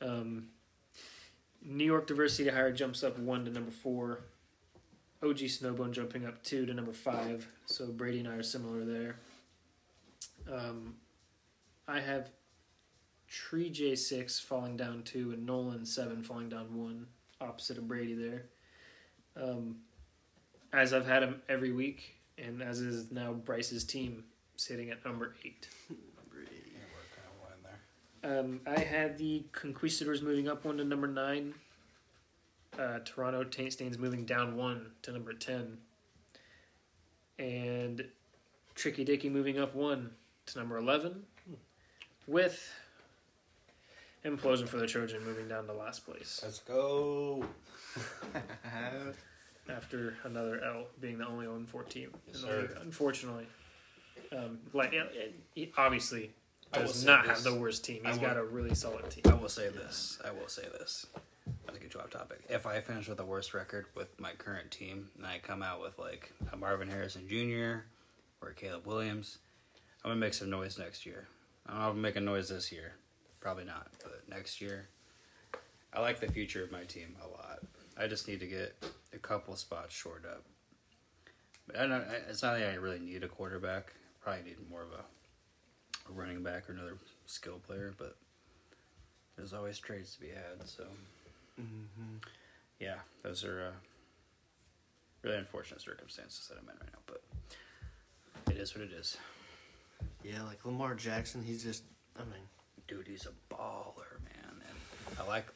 Um, 0.00 0.48
New 1.64 1.84
York 1.84 2.08
Diversity 2.08 2.50
Hire 2.50 2.72
jumps 2.72 3.04
up 3.04 3.16
one 3.16 3.44
to 3.44 3.52
number 3.52 3.70
four. 3.70 4.24
OG 5.22 5.36
Snowbone 5.36 5.92
jumping 5.92 6.26
up 6.26 6.42
two 6.42 6.66
to 6.66 6.74
number 6.74 6.92
five. 6.92 7.46
So 7.66 7.86
Brady 7.86 8.18
and 8.18 8.28
I 8.28 8.34
are 8.34 8.42
similar 8.42 8.84
there. 8.84 9.16
Um, 10.52 10.96
I 11.86 12.00
have 12.00 12.30
Tree 13.28 13.70
J6 13.70 14.42
falling 14.42 14.76
down 14.76 15.04
two 15.04 15.30
and 15.30 15.46
Nolan 15.46 15.86
7 15.86 16.24
falling 16.24 16.48
down 16.48 16.76
one, 16.76 17.06
opposite 17.40 17.78
of 17.78 17.86
Brady 17.86 18.14
there. 18.14 18.46
Um, 19.40 19.76
as 20.72 20.92
I've 20.92 21.06
had 21.06 21.22
him 21.22 21.42
every 21.48 21.72
week, 21.72 22.16
and 22.38 22.62
as 22.62 22.80
is 22.80 23.10
now 23.10 23.32
Bryce's 23.32 23.84
team 23.84 24.24
sitting 24.56 24.90
at 24.90 25.04
number 25.04 25.34
eight. 25.44 25.68
Um, 28.24 28.60
I 28.66 28.78
had 28.78 29.18
the 29.18 29.44
Conquistadors 29.52 30.22
moving 30.22 30.48
up 30.48 30.64
one 30.64 30.76
to 30.78 30.84
number 30.84 31.08
nine. 31.08 31.54
Uh, 32.78 33.00
Toronto 33.04 33.44
Taint 33.44 33.72
Stains 33.72 33.98
moving 33.98 34.24
down 34.24 34.56
one 34.56 34.92
to 35.02 35.12
number 35.12 35.32
ten. 35.32 35.78
And 37.38 38.04
Tricky 38.74 39.04
Dicky 39.04 39.28
moving 39.28 39.58
up 39.58 39.74
one 39.74 40.12
to 40.46 40.58
number 40.58 40.78
eleven. 40.78 41.24
With 42.28 42.72
Implosion 44.24 44.68
for 44.68 44.76
the 44.76 44.86
Trojan 44.86 45.24
moving 45.24 45.48
down 45.48 45.66
to 45.66 45.72
last 45.72 46.06
place 46.06 46.40
Let's 46.44 46.60
go. 46.60 47.44
after 49.68 50.16
another 50.24 50.62
L 50.62 50.84
being 51.00 51.18
the 51.18 51.26
only 51.26 51.46
0 51.46 51.64
14 51.68 52.08
Yes, 52.26 52.42
in 52.42 52.48
the 52.48 52.56
league, 52.56 52.70
sir. 52.70 52.78
unfortunately. 52.82 53.46
Um, 54.30 54.60
like 54.72 54.92
it- 54.92 55.34
it- 55.54 55.72
obviously 55.76 56.32
does 56.72 57.04
not 57.04 57.26
this. 57.26 57.36
have 57.36 57.44
the 57.44 57.58
worst 57.58 57.84
team. 57.84 58.02
He's 58.04 58.14
will- 58.16 58.22
got 58.22 58.36
a 58.36 58.44
really 58.44 58.74
solid 58.74 59.10
team. 59.10 59.22
I 59.26 59.34
will 59.34 59.48
say 59.48 59.68
this. 59.68 60.18
I 60.24 60.30
will 60.30 60.48
say 60.48 60.62
this. 60.78 61.06
To 61.72 61.78
get 61.78 61.94
you 61.94 62.00
off 62.00 62.10
topic. 62.10 62.40
If 62.50 62.66
I 62.66 62.80
finish 62.82 63.08
with 63.08 63.16
the 63.16 63.24
worst 63.24 63.54
record 63.54 63.86
with 63.94 64.18
my 64.20 64.32
current 64.34 64.70
team, 64.70 65.10
and 65.16 65.26
I 65.26 65.38
come 65.38 65.62
out 65.62 65.80
with 65.80 65.98
like 65.98 66.30
a 66.52 66.56
Marvin 66.56 66.88
Harrison 66.88 67.26
Jr. 67.28 67.86
or 68.42 68.50
a 68.50 68.54
Caleb 68.54 68.86
Williams, 68.86 69.38
I'm 70.04 70.10
gonna 70.10 70.16
make 70.20 70.34
some 70.34 70.50
noise 70.50 70.78
next 70.78 71.06
year. 71.06 71.28
I 71.66 71.70
don't 71.72 71.80
know 71.80 71.88
if 71.88 71.94
I'm 71.94 72.00
making 72.02 72.24
noise 72.26 72.48
this 72.50 72.70
year. 72.72 72.94
Probably 73.40 73.64
not, 73.64 73.88
but 74.02 74.28
next 74.28 74.60
year, 74.60 74.88
I 75.94 76.00
like 76.00 76.20
the 76.20 76.30
future 76.30 76.62
of 76.62 76.70
my 76.70 76.84
team 76.84 77.16
a 77.22 77.26
lot. 77.28 77.60
I 77.98 78.06
just 78.06 78.26
need 78.28 78.40
to 78.40 78.46
get 78.46 78.74
a 79.12 79.18
couple 79.18 79.54
spots 79.56 79.94
shored 79.94 80.24
up. 80.24 80.44
But 81.66 81.76
I 81.76 81.80
don't. 81.86 81.92
I- 81.92 82.22
It's 82.28 82.42
not 82.42 82.58
that 82.58 82.70
I 82.70 82.74
really 82.74 82.98
need 82.98 83.22
a 83.24 83.28
quarterback. 83.28 83.92
Probably 84.20 84.42
need 84.44 84.70
more 84.70 84.82
of 84.82 84.92
a, 84.92 86.10
a 86.10 86.12
running 86.12 86.42
back 86.42 86.68
or 86.68 86.72
another 86.72 86.96
skill 87.26 87.58
player. 87.66 87.92
But 87.96 88.16
there's 89.36 89.52
always 89.52 89.78
trades 89.78 90.14
to 90.14 90.20
be 90.20 90.28
had. 90.28 90.66
So 90.66 90.84
Mm-hmm. 91.60 92.16
yeah, 92.80 92.96
those 93.22 93.44
are 93.44 93.66
uh, 93.68 93.72
really 95.22 95.36
unfortunate 95.36 95.82
circumstances 95.82 96.48
that 96.48 96.54
I'm 96.58 96.68
in 96.68 96.74
right 96.80 96.90
now. 96.92 96.98
But 97.06 97.22
it 98.54 98.58
is 98.58 98.74
what 98.74 98.82
it 98.84 98.92
is. 98.92 99.18
Yeah, 100.24 100.42
like 100.44 100.64
Lamar 100.64 100.94
Jackson, 100.94 101.42
he's 101.42 101.62
just. 101.62 101.84
I 102.16 102.20
mean, 102.24 102.42
Dude, 102.88 103.06
he's 103.06 103.26
a 103.26 103.54
baller, 103.54 104.18
man. 104.24 104.60
And 104.68 105.18
I 105.20 105.26
like. 105.28 105.46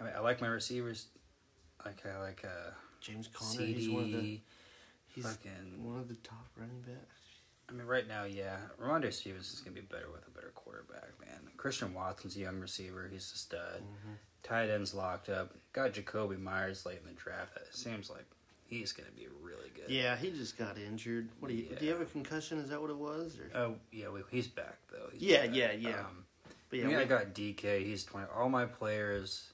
I, 0.00 0.04
mean, 0.04 0.12
I 0.16 0.20
like 0.20 0.40
my 0.40 0.48
receivers. 0.48 1.06
Like 1.86 2.02
I 2.06 2.20
like 2.20 2.44
uh, 2.44 2.70
James 3.00 3.28
Conner, 3.32 3.64
he's 3.64 3.88
one 3.88 4.04
of 4.04 4.12
the. 4.12 4.40
He's 5.08 5.24
Fucking 5.24 5.82
one 5.84 5.98
of 5.98 6.08
the 6.08 6.14
top 6.16 6.44
running 6.58 6.82
backs. 6.82 7.20
I 7.70 7.72
mean, 7.72 7.86
right 7.86 8.06
now, 8.06 8.24
yeah, 8.24 8.56
Rhamondre 8.82 9.12
Stevens 9.12 9.50
is 9.52 9.60
gonna 9.60 9.74
be 9.74 9.80
better 9.80 10.08
with 10.12 10.26
a 10.26 10.30
better 10.30 10.52
quarterback, 10.54 11.08
man. 11.20 11.40
Christian 11.56 11.94
Watson's 11.94 12.36
a 12.36 12.40
young 12.40 12.60
receiver; 12.60 13.08
he's 13.10 13.32
a 13.34 13.38
stud. 13.38 13.80
Mm-hmm. 13.80 14.12
Tight 14.42 14.68
ends 14.68 14.92
locked 14.94 15.28
up. 15.28 15.54
Got 15.72 15.92
Jakobi 15.94 16.38
Meyers 16.38 16.84
late 16.84 16.98
in 17.02 17.06
the 17.08 17.14
draft. 17.20 17.56
It 17.56 17.74
seems 17.74 18.10
like 18.10 18.26
he's 18.66 18.92
gonna 18.92 19.08
be 19.16 19.26
really 19.42 19.70
good. 19.74 19.88
Yeah, 19.88 20.16
he 20.16 20.30
just 20.30 20.58
got 20.58 20.76
injured. 20.78 21.28
What 21.40 21.48
do 21.48 21.54
you? 21.54 21.64
Do 21.78 21.84
you 21.86 21.92
have 21.92 22.00
a 22.02 22.04
concussion? 22.06 22.58
Is 22.58 22.68
that 22.68 22.80
what 22.80 22.90
it 22.90 22.98
was? 22.98 23.38
Or? 23.38 23.58
Oh 23.58 23.74
yeah, 23.92 24.08
we, 24.10 24.20
he's 24.30 24.48
back 24.48 24.76
though. 24.92 25.08
He's 25.12 25.22
Yeah, 25.22 25.46
back. 25.46 25.56
yeah, 25.56 25.72
yeah. 25.72 26.00
Um, 26.00 26.24
but 26.68 26.80
I 26.80 26.82
mean, 26.82 26.96
we- 26.96 27.02
I 27.02 27.04
got 27.04 27.32
DK. 27.32 27.84
He's 27.84 28.04
twenty. 28.04 28.26
All 28.36 28.48
my 28.50 28.66
players 28.66 29.50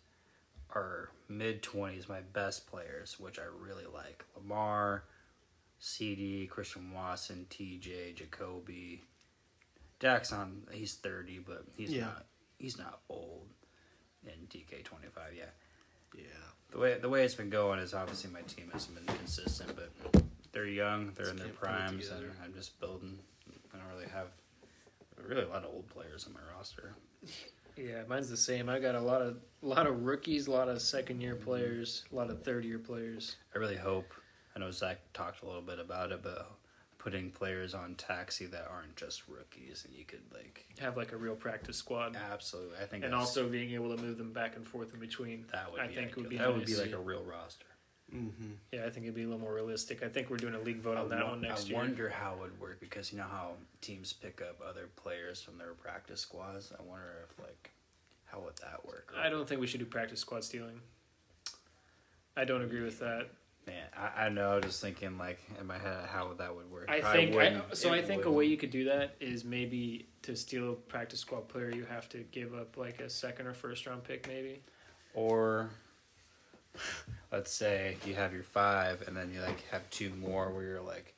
are 0.74 1.10
mid 1.28 1.62
twenties. 1.62 2.08
My 2.08 2.20
best 2.20 2.66
players, 2.70 3.16
which 3.18 3.38
I 3.38 3.42
really 3.60 3.84
like: 3.92 4.24
Lamar, 4.36 5.04
CD, 5.78 6.46
Christian 6.46 6.92
Watson, 6.92 7.46
TJ, 7.50 8.14
Jakobi. 8.16 9.00
Dax 10.00 10.32
on. 10.32 10.62
He's 10.72 10.94
thirty, 10.94 11.38
but 11.38 11.64
he's 11.76 11.90
Yeah. 11.92 12.06
not. 12.06 12.26
He's 12.58 12.78
not 12.78 13.00
old. 13.08 13.48
And 14.26 14.48
DK 14.48 14.82
twenty 14.84 15.08
five. 15.08 15.34
Yeah. 15.36 15.44
yeah. 16.16 16.22
The 16.70 16.78
way 16.78 16.98
the 16.98 17.08
way 17.08 17.24
it's 17.24 17.34
been 17.34 17.50
going 17.50 17.78
is 17.78 17.92
obviously 17.94 18.30
my 18.30 18.42
team 18.42 18.70
hasn't 18.72 18.94
been 18.94 19.16
consistent, 19.16 19.72
but 19.76 20.22
they're 20.52 20.66
young, 20.66 21.12
they're 21.14 21.28
in 21.30 21.36
their 21.36 21.48
Just 21.48 21.60
put 21.60 21.68
it 21.68 21.72
primes, 21.72 22.08
and. 22.10 22.30
I'm 22.44 22.54
just 22.54 22.78
building. 22.80 23.18
I 23.74 23.78
don't 23.78 23.88
really 23.94 24.08
have 24.10 24.26
really 25.28 25.42
a 25.44 25.48
lot 25.48 25.64
of 25.64 25.70
old 25.72 25.88
players 25.88 26.26
on 26.26 26.32
my 26.34 26.40
roster. 26.56 26.94
Yeah, 27.76 28.02
mine's 28.08 28.28
the 28.30 28.36
same. 28.36 28.68
I 28.68 28.78
got 28.78 28.94
a 28.94 29.00
lot 29.00 29.22
of 29.22 29.36
a 29.62 29.66
lot 29.66 29.86
of 29.86 30.02
rookies, 30.02 30.46
a 30.46 30.50
lot 30.50 30.68
of 30.68 30.80
second 30.82 31.20
year 31.20 31.34
players, 31.36 32.04
a 32.12 32.16
lot 32.16 32.30
of 32.30 32.42
third 32.42 32.64
year 32.64 32.78
players. 32.78 33.36
I 33.54 33.58
really 33.58 33.76
hope. 33.76 34.12
I 34.54 34.58
know 34.58 34.70
Zach 34.70 34.98
talked 35.14 35.42
a 35.42 35.46
little 35.46 35.62
bit 35.62 35.78
about 35.78 36.12
it, 36.12 36.22
but 36.22 36.50
putting 36.98 37.30
players 37.30 37.74
on 37.74 37.94
taxi 37.94 38.46
that 38.46 38.68
aren't 38.70 38.94
just 38.96 39.26
rookies, 39.28 39.84
and 39.86 39.94
you 39.96 40.04
could 40.04 40.20
like 40.32 40.64
Have 40.78 40.96
like 40.96 41.12
a 41.12 41.16
real 41.16 41.34
practice 41.34 41.76
squad, 41.76 42.16
absolutely. 42.32 42.76
I 42.82 42.86
think 42.86 43.04
and 43.04 43.14
also 43.14 43.48
being 43.48 43.72
able 43.72 43.96
to 43.96 44.02
move 44.02 44.18
them 44.18 44.32
back 44.32 44.56
and 44.56 44.66
forth 44.66 44.92
in 44.94 45.00
between. 45.00 45.46
that 45.52 45.72
would 45.72 45.80
I 45.80 45.86
be 45.88 45.94
think 45.94 46.08
ideal. 46.12 46.22
would 46.22 46.30
be 46.30 46.36
that 46.38 46.54
would 46.54 46.66
be 46.66 46.76
like 46.76 46.92
a 46.92 46.98
real 46.98 47.24
roster. 47.24 47.66
Mm-hmm. 48.14 48.52
Yeah, 48.72 48.84
I 48.86 48.90
think 48.90 49.04
it'd 49.04 49.14
be 49.14 49.22
a 49.22 49.26
little 49.26 49.40
more 49.40 49.54
realistic. 49.54 50.02
I 50.02 50.08
think 50.08 50.28
we're 50.28 50.36
doing 50.36 50.54
a 50.54 50.60
league 50.60 50.80
vote 50.80 50.98
on 50.98 51.12
I 51.12 51.16
that 51.16 51.28
one 51.28 51.40
next 51.40 51.66
I 51.66 51.68
year. 51.68 51.78
I 51.78 51.80
wonder 51.82 52.08
how 52.10 52.34
it 52.34 52.40
would 52.40 52.60
work 52.60 52.80
because 52.80 53.10
you 53.12 53.18
know 53.18 53.24
how 53.30 53.52
teams 53.80 54.12
pick 54.12 54.42
up 54.42 54.60
other 54.66 54.88
players 54.96 55.40
from 55.40 55.58
their 55.58 55.72
practice 55.72 56.20
squads. 56.20 56.72
I 56.78 56.82
wonder 56.82 57.26
if 57.30 57.38
like 57.38 57.70
how 58.26 58.40
would 58.40 58.56
that 58.56 58.86
work? 58.86 59.12
I 59.16 59.28
don't 59.28 59.48
think 59.48 59.60
we 59.60 59.66
should 59.66 59.80
do 59.80 59.86
practice 59.86 60.20
squad 60.20 60.44
stealing. 60.44 60.80
I 62.36 62.44
don't 62.44 62.62
agree 62.62 62.82
with 62.82 62.98
that. 63.00 63.28
Man, 63.66 63.84
I, 63.96 64.24
I 64.24 64.28
know. 64.28 64.58
Just 64.60 64.80
thinking 64.80 65.18
like 65.18 65.38
in 65.60 65.66
my 65.66 65.78
head 65.78 66.06
how 66.10 66.32
that 66.34 66.54
would 66.54 66.70
work. 66.70 66.86
I 66.90 67.00
Probably 67.00 67.32
think 67.32 67.36
I, 67.70 67.74
so. 67.74 67.92
I 67.92 68.02
think 68.02 68.10
a 68.10 68.16
wouldn't. 68.16 68.34
way 68.36 68.44
you 68.46 68.56
could 68.56 68.70
do 68.70 68.84
that 68.84 69.14
is 69.20 69.44
maybe 69.44 70.06
to 70.22 70.34
steal 70.34 70.72
a 70.72 70.74
practice 70.74 71.20
squad 71.20 71.48
player, 71.48 71.70
you 71.70 71.84
have 71.84 72.08
to 72.10 72.18
give 72.32 72.54
up 72.54 72.76
like 72.76 73.00
a 73.00 73.08
second 73.08 73.46
or 73.46 73.54
first 73.54 73.86
round 73.86 74.02
pick, 74.04 74.26
maybe. 74.26 74.62
or 75.14 75.70
let's 77.32 77.52
say 77.52 77.96
you 78.06 78.14
have 78.14 78.32
your 78.32 78.42
five 78.42 79.02
and 79.06 79.16
then 79.16 79.32
you 79.32 79.40
like 79.40 79.62
have 79.70 79.88
two 79.90 80.10
more 80.20 80.50
where 80.50 80.64
you're 80.64 80.80
like 80.80 81.14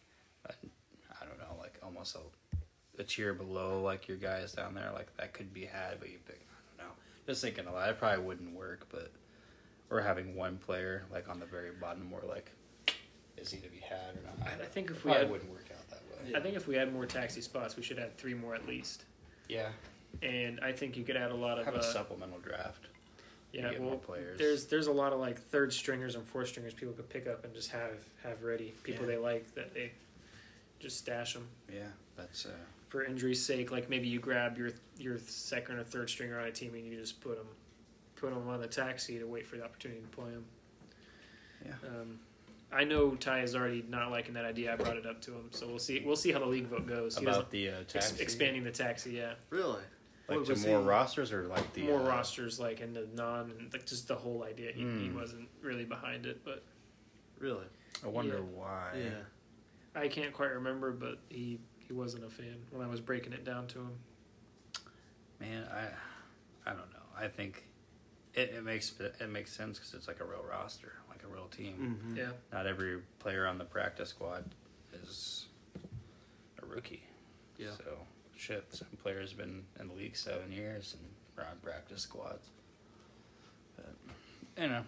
i 0.49 1.25
don't 1.25 1.39
know 1.39 1.57
like 1.61 1.79
almost 1.83 2.17
a, 2.17 3.01
a 3.01 3.05
tier 3.05 3.35
below 3.35 3.83
like 3.83 4.09
your 4.09 4.17
guys 4.17 4.53
down 4.53 4.75
there 4.75 4.91
like 4.95 5.15
that 5.17 5.33
could 5.33 5.53
be 5.53 5.65
had 5.65 5.99
but 5.99 6.09
you 6.11 6.19
pick 6.27 6.41
i 6.79 6.83
don't 6.83 6.89
know. 6.89 6.95
Just 7.27 7.43
thinking 7.43 7.67
a 7.67 7.73
lot 7.73 7.89
it 7.89 7.99
probably 7.99 8.25
wouldn't 8.25 8.55
work 8.55 8.87
but 8.91 9.11
or 9.91 10.01
having 10.01 10.35
one 10.35 10.59
player 10.59 11.05
like 11.13 11.29
on 11.29 11.39
the 11.39 11.47
very 11.47 11.71
bottom 11.81 12.11
where 12.11 12.23
like 12.29 12.51
is 13.37 13.51
he 13.51 13.59
to 13.61 13.69
be 13.69 13.79
had 13.79 14.17
or 14.17 14.23
not? 14.39 14.49
I 14.61 14.65
think 14.65 14.91
if 14.91 15.05
we 15.05 15.13
had, 15.13 15.31
wouldn't 15.31 15.51
work 15.51 15.67
out 15.77 15.89
that 15.91 16.03
way. 16.11 16.35
I 16.35 16.41
think 16.41 16.57
if 16.57 16.67
we 16.67 16.77
had 16.77 16.93
more 16.93 17.05
taxi 17.05 17.41
spots, 17.41 17.77
we 17.77 17.83
should 17.83 17.99
have 17.99 18.15
three 18.15 18.35
more 18.35 18.55
at 18.55 18.67
least. 18.67 19.05
yeah. 19.49 19.69
And 20.23 20.61
I 20.61 20.71
think 20.71 20.97
you 20.97 21.03
could 21.03 21.17
add 21.17 21.33
a 21.33 21.35
lot 21.35 21.59
of 21.59 21.65
have 21.65 21.75
a 21.75 21.79
uh, 21.79 21.83
supplemental 21.83 22.39
draft 22.39 22.87
yeah. 23.55 23.71
get 23.71 23.81
Well, 23.81 23.91
more 23.91 23.99
players. 23.99 24.39
there's 24.39 24.67
there's 24.67 24.87
a 24.89 24.93
lot 24.93 25.13
of 25.13 25.21
like 25.21 25.41
third 25.41 25.73
stringers 25.73 26.15
and 26.17 26.27
fourth 26.27 26.49
stringers 26.49 26.75
people 26.75 26.95
could 26.95 27.09
pick 27.09 27.27
up 27.27 27.45
and 27.45 27.55
just 27.55 27.71
have 27.71 27.99
have 28.23 28.43
ready. 28.43 28.73
People 28.83 29.05
Yeah. 29.07 29.13
they 29.13 29.17
like 29.19 29.55
that 29.55 29.73
they 29.75 29.93
just 30.81 30.99
stash 30.99 31.35
them 31.35 31.47
yeah 31.73 31.83
that's 32.17 32.47
uh 32.47 32.51
for 32.89 33.05
injury's 33.05 33.45
sake. 33.45 33.71
Like 33.73 33.89
maybe 33.91 34.09
you 34.09 34.21
grab 34.21 34.57
your 34.59 34.71
your 34.99 35.19
second 35.19 35.77
or 35.77 35.85
third 35.85 36.09
stringer 36.11 36.39
on 36.39 36.47
a 36.47 36.53
team 36.53 36.75
and 36.75 36.87
you 36.87 36.97
just 36.99 37.21
put 37.21 37.37
them 37.37 37.47
put 38.17 38.31
them 38.33 38.49
on 38.49 38.61
the 38.61 38.67
taxi 38.69 39.19
to 39.19 39.25
wait 39.27 39.47
for 39.47 39.57
the 39.57 39.65
opportunity 39.65 40.01
to 40.01 40.07
play 40.09 40.31
them. 40.31 40.45
yeah 41.65 41.73
Um, 41.89 42.19
I 42.73 42.83
know 42.85 43.15
Ty 43.15 43.43
is 43.43 43.55
already 43.55 43.85
not 43.89 44.11
liking 44.11 44.35
that 44.35 44.45
idea. 44.45 44.73
I 44.73 44.77
brought 44.77 44.97
it 44.97 45.07
up 45.07 45.21
to 45.23 45.31
him, 45.33 45.49
so 45.53 45.69
we'll 45.69 45.79
see. 45.79 46.03
We'll 46.05 46.17
see 46.17 46.33
how 46.33 46.41
the 46.41 46.47
league 46.47 46.67
vote 46.67 46.87
goes. 46.87 47.17
He 47.17 47.25
about 47.25 47.51
the 47.53 47.69
uh, 47.69 47.73
doesn't- 47.87 47.97
ex- 47.97 48.21
expanding 48.21 48.65
the 48.65 48.73
taxi, 48.73 49.13
yeah, 49.13 49.35
Really? 49.51 49.83
Like 50.29 50.45
to 50.45 50.57
more 50.69 50.81
he- 50.81 50.87
rosters 50.87 51.33
or 51.33 51.45
like 51.49 51.73
the 51.75 51.83
more 51.85 52.01
uh, 52.01 52.09
rosters 52.09 52.59
like 52.61 52.81
in 52.81 52.93
the 52.95 53.07
non, 53.15 53.69
like 53.73 53.87
just 53.87 54.09
the 54.09 54.15
whole 54.15 54.43
idea. 54.45 54.73
He, 54.73 54.81
he 54.83 55.09
Hmm. 55.09 55.17
wasn't 55.17 55.49
really 55.63 55.85
behind 55.85 56.27
it, 56.27 56.45
but 56.45 56.63
Really? 57.39 57.67
I 58.05 58.09
wonder 58.09 58.35
Yeah. 58.37 58.41
why. 58.59 58.91
Yeah. 58.97 60.01
I 60.01 60.09
can't 60.09 60.33
quite 60.33 60.53
remember. 60.53 60.93
But 60.93 61.19
he 61.29 61.59
he 61.87 61.93
wasn't 61.93 62.25
a 62.25 62.31
fan 62.31 62.57
when 62.71 62.83
I 62.83 62.89
was 62.89 63.01
breaking 63.01 63.33
it 63.33 63.45
down 63.45 63.67
to 63.69 63.81
him. 63.81 63.91
Man, 65.41 65.65
I, 65.71 65.89
I 66.71 66.75
don't 66.75 66.91
know. 66.93 67.03
I 67.17 67.29
think 67.29 67.65
it, 68.35 68.51
it 68.51 68.65
makes 68.65 68.93
it 69.01 69.29
makes 69.29 69.53
sense 69.53 69.79
because 69.79 69.95
it's 69.95 70.09
like 70.09 70.21
a 70.21 70.25
real 70.25 70.45
roster, 70.49 70.93
like 71.11 71.23
a 71.25 71.27
real 71.27 71.47
team. 71.49 71.99
Mm-hmm. 72.03 72.17
Yeah, 72.17 72.31
Not 72.53 72.67
every 72.67 73.01
player 73.19 73.47
on 73.47 73.59
the 73.59 73.65
practice 73.65 74.09
squad 74.11 74.45
is 75.03 75.47
a 76.63 76.67
rookie. 76.67 77.03
Yeah. 77.59 77.71
So 77.77 77.99
shit, 78.37 78.65
some 78.75 78.89
players 79.03 79.31
have 79.31 79.39
been 79.39 79.63
in 79.81 79.89
the 79.89 79.95
league 79.95 80.17
seven 80.17 80.51
years 80.53 80.97
and 80.99 81.45
are 81.45 81.51
on 81.51 81.57
practice 81.63 82.03
squads. 82.03 82.49
But 83.77 83.95
you 84.63 84.69
know, 84.69 84.85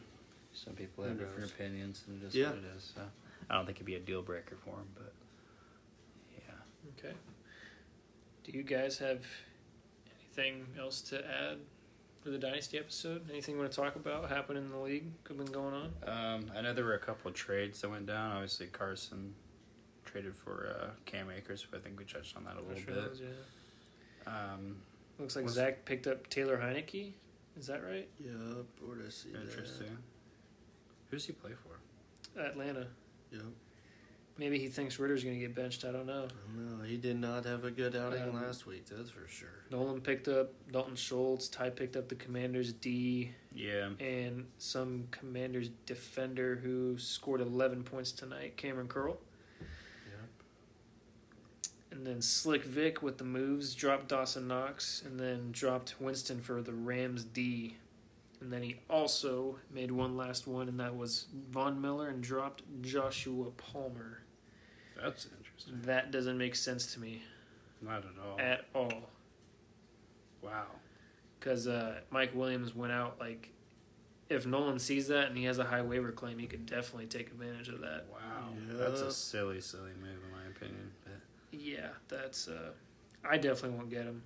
some 0.52 0.74
people 0.74 1.04
have 1.04 1.18
different 1.18 1.50
opinions, 1.50 2.04
and 2.08 2.20
just 2.20 2.34
Yeah. 2.34 2.48
what 2.50 2.58
it 2.58 2.64
is. 2.76 2.92
So 2.94 3.02
I 3.50 3.54
don't 3.54 3.66
think 3.66 3.78
it'd 3.78 3.86
be 3.86 3.94
a 3.96 4.00
deal 4.00 4.22
breaker 4.22 4.56
for 4.56 4.70
him, 4.70 4.86
but 4.94 5.12
yeah. 6.36 6.54
okay. 6.98 7.14
Do 8.44 8.52
you 8.52 8.62
guys 8.62 8.98
have 8.98 9.26
anything 10.36 10.66
else 10.78 11.00
to 11.02 11.18
add 11.26 11.58
for 12.22 12.30
the 12.30 12.38
dynasty 12.38 12.78
episode? 12.78 13.28
Anything 13.30 13.54
you 13.56 13.60
want 13.60 13.72
to 13.72 13.76
talk 13.76 13.96
about 13.96 14.28
happening 14.28 14.64
in 14.64 14.70
the 14.70 14.78
league? 14.78 15.04
Could 15.24 15.36
been 15.38 15.46
going 15.46 15.74
on? 15.74 15.92
Um, 16.06 16.50
I 16.56 16.60
know 16.60 16.72
there 16.72 16.84
were 16.84 16.94
a 16.94 16.98
couple 17.00 17.28
of 17.28 17.34
trades 17.34 17.80
that 17.80 17.88
went 17.90 18.06
down. 18.06 18.32
Obviously, 18.32 18.66
Carson 18.66 19.34
traded 20.16 20.34
for 20.34 20.74
uh, 20.80 20.86
Cam 21.04 21.28
Akers, 21.30 21.66
but 21.70 21.80
I 21.80 21.82
think 21.82 21.98
we 21.98 22.04
touched 22.06 22.36
on 22.36 22.44
that 22.44 22.54
a 22.56 22.60
little 22.62 22.82
Sure 22.82 22.94
bit. 23.02 23.10
was, 23.10 23.20
yeah. 23.20 24.32
Um, 24.54 24.76
Looks 25.18 25.36
like 25.36 25.44
Was- 25.44 25.54
Zach 25.54 25.84
picked 25.84 26.06
up 26.06 26.28
Taylor 26.30 26.56
Heinicke. 26.58 27.12
Is 27.58 27.66
that 27.66 27.82
right? 27.84 28.08
Yep. 28.20 28.34
Where 28.84 28.96
did 28.96 29.06
I 29.06 29.10
see 29.10 29.28
interesting. 29.30 29.96
Who's 31.10 31.24
he 31.26 31.32
play 31.32 31.52
for? 31.52 32.40
Atlanta. 32.40 32.86
Yep. 33.32 33.42
Maybe 34.38 34.58
he 34.58 34.68
thinks 34.68 34.98
Ridder's 34.98 35.24
going 35.24 35.36
to 35.36 35.40
get 35.40 35.54
benched. 35.54 35.86
I 35.86 35.92
don't 35.92 36.04
know. 36.06 36.28
I. 36.82 36.86
He 36.86 36.98
did 36.98 37.18
not 37.18 37.46
have 37.46 37.64
a 37.64 37.70
good 37.70 37.96
outing 37.96 38.22
Um, 38.22 38.34
last 38.34 38.66
week. 38.66 38.84
That's 38.90 39.08
for 39.08 39.26
sure. 39.26 39.48
Nolan 39.70 40.02
picked 40.02 40.28
up 40.28 40.52
Dalton 40.70 40.96
Schultz. 40.96 41.48
Ty 41.48 41.70
picked 41.70 41.96
up 41.96 42.08
the 42.10 42.14
Commanders 42.16 42.74
D 42.74 43.30
Yeah, 43.54 43.88
and 43.98 44.46
some 44.58 45.08
Commanders 45.10 45.70
defender 45.86 46.56
who 46.56 46.98
scored 46.98 47.40
11 47.40 47.84
points 47.84 48.12
tonight, 48.12 48.58
Kamren 48.58 48.88
Curl. 48.88 49.16
Yep. 51.96 52.06
And 52.06 52.06
then 52.06 52.22
Slick 52.22 52.64
Vic 52.64 53.02
with 53.02 53.18
the 53.18 53.24
moves 53.24 53.74
dropped 53.74 54.08
Dawson 54.08 54.48
Knox 54.48 55.02
and 55.04 55.18
then 55.18 55.50
dropped 55.52 55.94
Winston 56.00 56.40
for 56.40 56.62
the 56.62 56.72
Rams 56.74 57.24
D. 57.24 57.76
And 58.40 58.52
then 58.52 58.62
he 58.62 58.76
also 58.90 59.56
made 59.72 59.90
one 59.90 60.16
last 60.16 60.46
one, 60.46 60.68
and 60.68 60.78
that 60.78 60.94
was 60.94 61.26
Von 61.50 61.80
Miller 61.80 62.08
and 62.08 62.22
dropped 62.22 62.62
Joshua 62.82 63.50
Palmer. 63.56 64.20
that's 65.02 65.26
interesting. 65.38 65.80
That 65.84 66.10
doesn't 66.10 66.36
make 66.36 66.54
sense 66.54 66.92
to 66.94 67.00
me 67.00 67.22
Not 67.80 68.04
at 68.04 68.22
all. 68.22 68.38
at 68.38 68.64
all. 68.74 69.10
wow. 70.42 70.66
because 71.40 71.66
uh, 71.66 72.00
Mike 72.10 72.34
Williams 72.34 72.74
went 72.74 72.92
out 72.92 73.16
like 73.18 73.50
if 74.28 74.44
Nolan 74.44 74.78
sees 74.80 75.08
that 75.08 75.28
and 75.28 75.36
he 75.38 75.44
has 75.44 75.58
a 75.58 75.64
high 75.64 75.82
waiver 75.82 76.12
claim, 76.12 76.38
he 76.38 76.46
could 76.46 76.66
definitely 76.66 77.06
take 77.06 77.28
advantage 77.28 77.68
of 77.68 77.80
that. 77.80 78.06
Wow, 78.12 78.48
that's 78.72 79.00
a 79.00 79.12
silly, 79.12 79.60
silly 79.60 79.92
move 80.00 80.18
in 80.26 80.32
my 80.32 80.44
opinion. 80.54 80.90
But 81.04 81.20
Yeah, 81.66 81.88
that's. 82.06 82.46
Uh, 82.46 82.70
I 83.28 83.38
definitely 83.38 83.76
won't 83.76 83.90
get 83.90 84.04
him. 84.04 84.22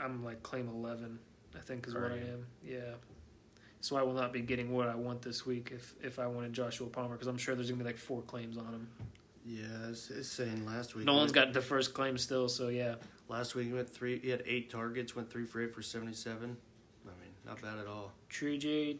I'm 0.00 0.24
like 0.24 0.42
claim 0.42 0.68
eleven. 0.68 1.18
I 1.54 1.60
think 1.60 1.86
is 1.86 1.94
what 1.94 2.12
I 2.12 2.16
am. 2.16 2.46
Yeah. 2.64 2.94
So 3.80 3.96
I 3.96 4.02
will 4.02 4.14
not 4.14 4.32
be 4.32 4.40
getting 4.40 4.72
what 4.72 4.88
I 4.88 4.94
want 4.94 5.20
this 5.20 5.44
week 5.44 5.70
if 5.74 5.94
if 6.02 6.18
I 6.18 6.26
wanted 6.26 6.54
Joshua 6.54 6.86
Palmer 6.88 7.14
because 7.14 7.28
I'm 7.28 7.36
sure 7.36 7.54
there's 7.54 7.70
gonna 7.70 7.82
be 7.82 7.88
like 7.88 7.98
four 7.98 8.22
claims 8.22 8.56
on 8.56 8.66
him. 8.66 8.88
Yeah, 9.44 9.88
it's, 9.90 10.10
it's 10.10 10.28
saying 10.28 10.66
last 10.66 10.94
week. 10.94 11.04
Nolan's 11.04 11.32
got 11.32 11.52
the 11.52 11.60
first 11.60 11.94
claim 11.94 12.16
still, 12.16 12.48
so 12.48 12.68
yeah. 12.68 12.96
Last 13.28 13.54
week 13.54 13.66
he 13.66 13.72
went 13.72 13.88
three. 13.90 14.18
He 14.18 14.30
had 14.30 14.42
eight 14.46 14.70
targets. 14.70 15.14
Went 15.14 15.30
three 15.30 15.44
for 15.44 15.62
eight 15.62 15.74
for 15.74 15.82
seventy-seven. 15.82 16.56
I 17.06 17.08
mean, 17.20 17.30
not 17.46 17.60
bad 17.60 17.78
at 17.78 17.86
all. 17.86 18.12
Tree 18.28 18.56
J, 18.56 18.98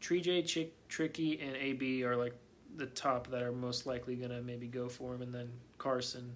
Tree 0.00 0.20
J, 0.20 0.42
Chick, 0.42 0.72
Tricky, 0.88 1.40
and 1.40 1.56
AB 1.56 2.04
are 2.04 2.16
like 2.16 2.34
the 2.76 2.86
top 2.86 3.28
that 3.28 3.42
are 3.42 3.52
most 3.52 3.86
likely 3.86 4.14
gonna 4.14 4.40
maybe 4.42 4.66
go 4.68 4.88
for 4.88 5.14
him, 5.14 5.22
and 5.22 5.34
then 5.34 5.50
Carson, 5.78 6.32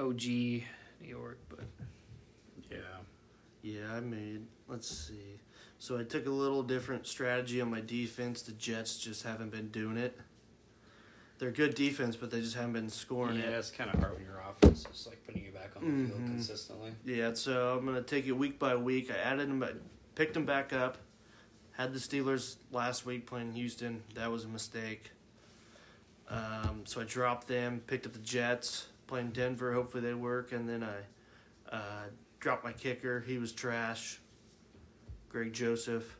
OG, 0.00 0.24
New 0.26 0.64
York. 1.02 1.38
But 1.48 1.60
yeah, 2.70 2.76
Yeah, 3.62 3.92
I 3.94 4.00
made. 4.00 4.46
Let's 4.68 4.88
see. 4.88 5.38
So 5.78 5.98
I 5.98 6.04
took 6.04 6.26
a 6.26 6.30
little 6.30 6.62
different 6.62 7.06
strategy 7.06 7.60
on 7.60 7.70
my 7.70 7.80
defense. 7.80 8.42
The 8.42 8.52
Jets 8.52 8.98
just 8.98 9.22
haven't 9.22 9.50
been 9.50 9.68
doing 9.68 9.96
it. 9.96 10.18
They're 11.38 11.50
good 11.50 11.74
defense, 11.74 12.16
but 12.16 12.30
they 12.30 12.40
just 12.40 12.54
haven't 12.54 12.74
been 12.74 12.90
scoring 12.90 13.38
yeah, 13.38 13.44
it. 13.44 13.52
it's 13.54 13.70
kind 13.70 13.88
of 13.92 13.98
hard 13.98 14.12
when 14.14 14.24
your 14.24 14.40
offense 14.46 14.84
is 14.92 15.06
like 15.06 15.24
putting 15.24 15.42
you 15.42 15.52
back 15.52 15.70
on 15.74 15.82
the 15.84 16.08
field 16.08 16.20
Mhm. 16.20 16.26
consistently. 16.26 16.92
Yeah, 17.06 17.32
so 17.32 17.78
I'm 17.78 17.86
gonna 17.86 18.02
take 18.02 18.26
it 18.26 18.32
week 18.32 18.58
by 18.58 18.76
week. 18.76 19.10
I 19.10 19.16
added 19.16 19.48
them, 19.48 19.62
I 19.62 19.72
picked 20.14 20.34
them 20.34 20.44
back 20.44 20.74
up. 20.74 20.98
Had 21.72 21.94
the 21.94 21.98
Steelers 21.98 22.56
last 22.70 23.06
week 23.06 23.24
playing 23.26 23.54
Houston. 23.54 24.02
That 24.14 24.30
was 24.30 24.44
a 24.44 24.48
mistake. 24.48 25.12
Um, 26.28 26.82
so 26.84 27.00
I 27.00 27.04
dropped 27.04 27.48
them. 27.48 27.80
Picked 27.86 28.04
up 28.04 28.12
the 28.12 28.18
Jets 28.18 28.88
playing 29.10 29.30
Denver. 29.32 29.72
Hopefully 29.74 30.02
they 30.02 30.14
work. 30.14 30.52
And 30.52 30.66
then 30.68 30.82
I 30.82 31.74
uh, 31.74 32.04
dropped 32.38 32.64
my 32.64 32.72
kicker. 32.72 33.20
He 33.20 33.36
was 33.38 33.52
trash. 33.52 34.20
Greg 35.28 35.52
Joseph. 35.52 36.16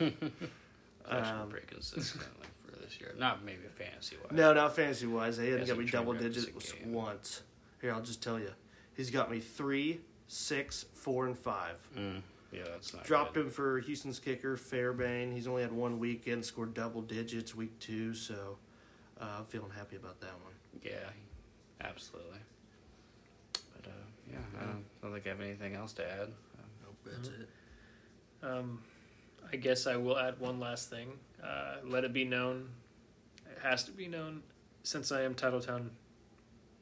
Um, 0.00 1.48
pretty 1.48 1.66
consistent 1.66 2.24
like, 2.40 2.48
for 2.64 2.80
this 2.80 3.00
year. 3.00 3.14
Not 3.18 3.44
maybe 3.44 3.62
fantasy 3.74 4.16
wise. 4.22 4.32
No, 4.32 4.52
not 4.52 4.76
fantasy 4.76 5.06
wise. 5.06 5.36
He 5.36 5.46
hadn't 5.46 5.60
Yes, 5.60 5.68
got 5.68 5.78
me 5.78 5.86
double 5.86 6.12
digits 6.14 6.46
once. 6.86 7.42
Here, 7.80 7.92
I'll 7.92 8.02
just 8.02 8.22
tell 8.22 8.38
you. 8.38 8.50
He's 8.94 9.10
got 9.10 9.30
me 9.30 9.40
three, 9.40 10.00
six, 10.28 10.84
four, 10.92 11.26
and 11.26 11.36
five. 11.36 11.76
Mm, 11.98 12.22
yeah, 12.52 12.62
that's 12.70 12.94
not 12.94 13.04
Dropped 13.04 13.34
good. 13.34 13.46
him 13.46 13.50
for 13.50 13.80
Houston's 13.80 14.20
kicker, 14.20 14.56
Fairbairn. 14.56 15.32
He's 15.32 15.48
only 15.48 15.62
had 15.62 15.72
one 15.72 15.98
weekend, 15.98 16.44
scored 16.44 16.74
double 16.74 17.02
digits 17.02 17.54
week 17.54 17.76
two, 17.80 18.14
so 18.14 18.58
uh, 19.20 19.26
I'm 19.38 19.44
feeling 19.46 19.70
happy 19.76 19.96
about 19.96 20.20
that 20.20 20.34
one. 20.44 20.52
Yeah, 20.84 20.92
absolutely. 21.84 22.38
But 23.74 23.88
uh, 23.90 23.94
yeah, 24.30 24.38
I 24.60 24.64
don't, 24.64 24.84
don't 25.02 25.12
think 25.12 25.26
I 25.26 25.30
have 25.30 25.40
anything 25.40 25.74
else 25.74 25.92
to 25.94 26.02
add. 26.10 26.28
Nope, 26.82 26.96
that's 27.04 27.28
it. 27.28 27.48
um, 28.42 28.80
I 29.52 29.56
guess 29.56 29.86
I 29.86 29.96
will 29.96 30.18
add 30.18 30.38
one 30.40 30.60
last 30.60 30.90
thing. 30.90 31.08
Uh, 31.42 31.76
let 31.84 32.04
it 32.04 32.12
be 32.12 32.24
known, 32.24 32.68
it 33.50 33.58
has 33.62 33.84
to 33.84 33.90
be 33.92 34.06
known, 34.08 34.42
since 34.84 35.10
I 35.12 35.22
am 35.22 35.34
Titletown 35.34 35.88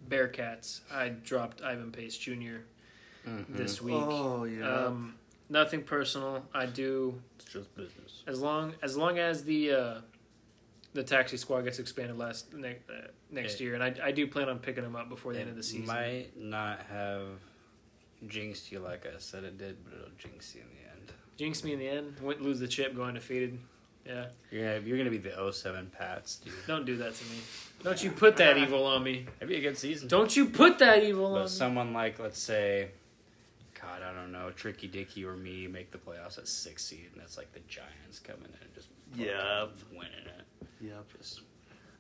Bearcats, 0.09 0.81
I 0.93 1.09
dropped 1.11 1.63
Ivan 1.63 1.91
Pace 1.93 2.17
Jr. 2.17 2.31
Mm-hmm. 3.29 3.57
this 3.57 3.81
week. 3.83 3.95
Oh 3.97 4.45
yeah. 4.45 4.87
Um, 4.87 5.15
nothing 5.49 5.83
personal. 5.83 6.43
I 6.55 6.67
do 6.67 7.21
It's 7.39 7.53
just 7.53 7.75
business. 7.77 8.23
as 8.27 8.41
long 8.41 8.73
as 8.83 8.97
long 8.97 9.19
as 9.19 9.45
the 9.45 9.73
uh, 9.73 9.95
the 10.93 11.03
taxi 11.05 11.37
squad 11.37 11.63
gets 11.63 11.79
expanded 11.79 12.19
last 12.19 12.53
ne- 12.53 12.79
uh, 12.89 13.09
next 13.31 13.61
Yeah. 13.61 13.65
year, 13.67 13.75
and 13.75 13.83
I, 13.85 13.95
I 14.09 14.11
do 14.13 14.27
plan 14.27 14.49
on 14.49 14.59
picking 14.59 14.83
them 14.83 14.97
up 14.97 15.09
before 15.09 15.33
the 15.33 15.41
end 15.41 15.51
of 15.51 15.57
the 15.57 15.63
season. 15.63 15.87
might 15.87 16.37
not 16.37 16.81
have 16.91 17.27
jinxed 18.27 18.71
you 18.73 18.81
like 18.81 19.07
I 19.07 19.19
said 19.19 19.45
it 19.45 19.57
did, 19.59 19.77
but 19.85 19.95
it'll 19.95 20.09
jinx 20.19 20.55
you 20.55 20.63
in 20.63 20.67
the 20.69 20.91
end. 20.91 21.13
Jinx 21.37 21.65
me 21.65 21.73
in 21.73 21.79
the 21.79 21.89
end. 21.89 22.17
Went 22.21 22.43
lose 22.43 22.61
the 22.61 22.69
chip, 22.69 22.95
go 22.95 23.03
undefeated. 23.05 23.59
Yeah, 24.07 24.27
You're 24.51 24.65
gonna, 24.79 24.87
you're 24.87 24.99
gonna 24.99 25.11
be 25.11 25.19
the 25.19 25.53
07 25.53 25.91
Pats, 25.97 26.37
dude. 26.37 26.53
don't 26.67 26.85
do 26.87 26.97
that 26.97 27.15
to 27.15 27.25
me. 27.27 27.37
Don't 27.83 28.03
you 28.05 28.11
put 28.11 28.37
that 28.37 28.59
evil 28.59 28.85
on 28.85 29.03
me. 29.03 29.25
It'd 29.39 29.49
be 29.49 29.57
a 29.57 29.61
good 29.63 29.79
season. 29.79 30.07
Don't 30.07 30.37
you 30.37 30.45
put 30.51 30.79
that 30.81 31.03
evil 31.03 31.25
on 31.27 31.33
But 31.33 31.43
me. 31.45 31.49
someone 31.49 31.95
like, 31.95 32.19
let's 32.19 32.39
say, 32.39 32.89
God, 33.81 34.03
I 34.03 34.13
don't 34.13 34.33
know, 34.33 34.51
Tricky 34.51 34.87
Dicky 34.87 35.25
or 35.25 35.35
me 35.35 35.67
make 35.67 35.91
the 35.91 35.97
playoffs 35.97 36.37
at 36.37 36.47
six 36.47 36.85
seed, 36.85 37.09
and 37.15 37.23
it's 37.23 37.39
like 37.39 37.53
the 37.55 37.61
Giants 37.61 38.19
coming 38.19 38.43
in 38.45 38.51
and 38.67 38.75
just 38.75 38.89
fucking 39.13 39.25
Yep. 39.25 39.71
winning 39.93 40.27
it. 40.27 40.45
Yep. 40.81 41.05
Just 41.19 41.43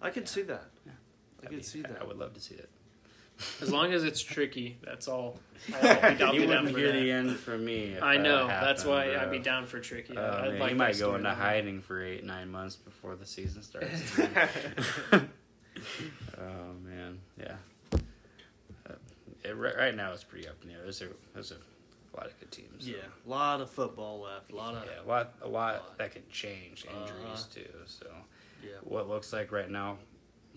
I 0.03 0.11
could 0.11 0.28
see 0.28 0.43
that. 0.43 0.64
Yeah. 0.87 0.93
I 0.93 1.43
that'd 1.45 1.59
could 1.59 1.66
see 1.66 1.83
that. 1.83 1.99
I 2.01 2.05
would 2.05 2.18
love 2.18 2.35
to 2.35 2.41
see 2.41 2.55
it. 2.55 2.68
As 3.62 3.72
long 3.72 3.93
as 3.95 4.05
it's 4.05 4.20
tricky, 4.20 4.76
that's 4.85 5.09
all. 5.09 5.39
I'll, 5.83 5.89
I'll 5.89 6.35
you 6.35 6.43
be 6.43 6.47
down 6.47 6.64
wouldn't 6.64 6.72
for 6.72 6.78
hear 6.78 6.93
that. 6.93 7.01
the 7.01 7.11
end 7.11 7.37
from 7.39 7.64
me. 7.64 7.93
If 7.95 8.03
I 8.03 8.18
know. 8.18 8.47
That 8.49 8.61
that's 8.62 8.85
why 8.85 9.07
bro. 9.09 9.18
I'd 9.20 9.31
be 9.31 9.39
down 9.39 9.64
for 9.64 9.81
tricky. 9.81 10.14
Oh, 10.16 10.22
I'd 10.22 10.51
man, 10.51 10.59
like 10.59 10.70
you 10.72 10.76
might 10.76 10.99
go 10.99 11.14
into 11.14 11.31
storyline. 11.31 11.35
hiding 11.37 11.81
for 11.81 12.03
eight, 12.05 12.22
nine 12.24 12.51
months 12.51 12.76
before 12.76 13.16
the 13.16 13.24
season 13.24 13.62
starts. 13.62 14.18
oh 15.12 16.72
man, 16.85 17.18
yeah. 17.39 17.55
Uh, 17.95 18.93
it, 19.45 19.57
right, 19.57 19.76
right 19.76 19.97
now 19.97 20.12
it's 20.12 20.24
pretty 20.24 20.47
up 20.49 20.57
in 20.62 20.68
the 20.68 20.74
air. 20.74 20.83
There's 20.83 21.01
a 21.03 21.09
there's 21.35 21.53
a, 21.53 21.57
lot 22.16 22.26
of 22.26 22.39
good 22.41 22.51
teams. 22.51 22.87
Yeah, 22.89 22.97
a 23.26 23.28
lot 23.31 23.61
of 23.61 23.70
football 23.70 24.20
left. 24.20 24.53
A 24.53 24.57
lot 24.57 24.74
of 24.74 24.85
yeah, 24.85 25.03
a 25.03 25.09
lot 25.09 25.33
a 25.43 25.49
lot 25.49 25.97
that 25.99 26.12
can 26.12 26.22
change. 26.31 26.85
Injuries 26.85 27.24
Uh-huh. 27.24 27.55
too. 27.55 27.68
So 27.87 28.07
yeah. 28.63 28.71
what 28.83 29.09
looks 29.09 29.33
like 29.33 29.53
right 29.53 29.71
now, 29.71 29.99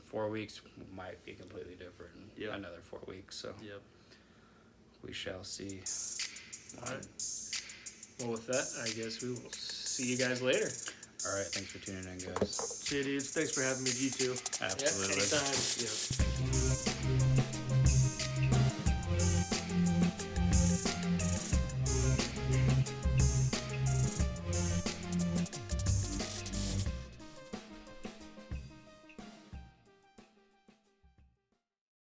four 0.05 0.29
weeks 0.29 0.61
might 0.95 1.23
be 1.25 1.33
completely 1.33 1.73
different. 1.75 2.11
Yeah. 2.37 2.55
Another 2.55 2.79
four 2.81 2.99
weeks. 3.07 3.35
So 3.35 3.53
Yep. 3.63 3.81
we 5.05 5.13
shall 5.13 5.43
see. 5.43 5.81
All 6.85 6.93
right. 6.93 7.05
Well, 8.19 8.31
with 8.31 8.47
that, 8.47 8.67
I 8.83 8.89
guess 8.89 9.21
we 9.21 9.29
will 9.31 9.51
see 9.51 10.05
you 10.11 10.17
guys 10.17 10.41
later. 10.41 10.69
All 11.25 11.35
right. 11.37 11.45
Thanks 11.47 11.71
for 11.71 11.79
tuning 11.79 12.03
in, 12.05 12.17
guys. 12.33 12.55
See 12.55 12.97
you, 12.97 13.03
dudes. 13.03 13.31
Thanks 13.31 13.51
for 13.51 13.61
having 13.61 13.83
me. 13.83 13.91
You 13.97 14.09
too. 14.09 14.35
Absolutely. 14.61 15.15
Yep, 15.15 15.33
anytime. 15.33 16.53
Yep. 16.53 16.62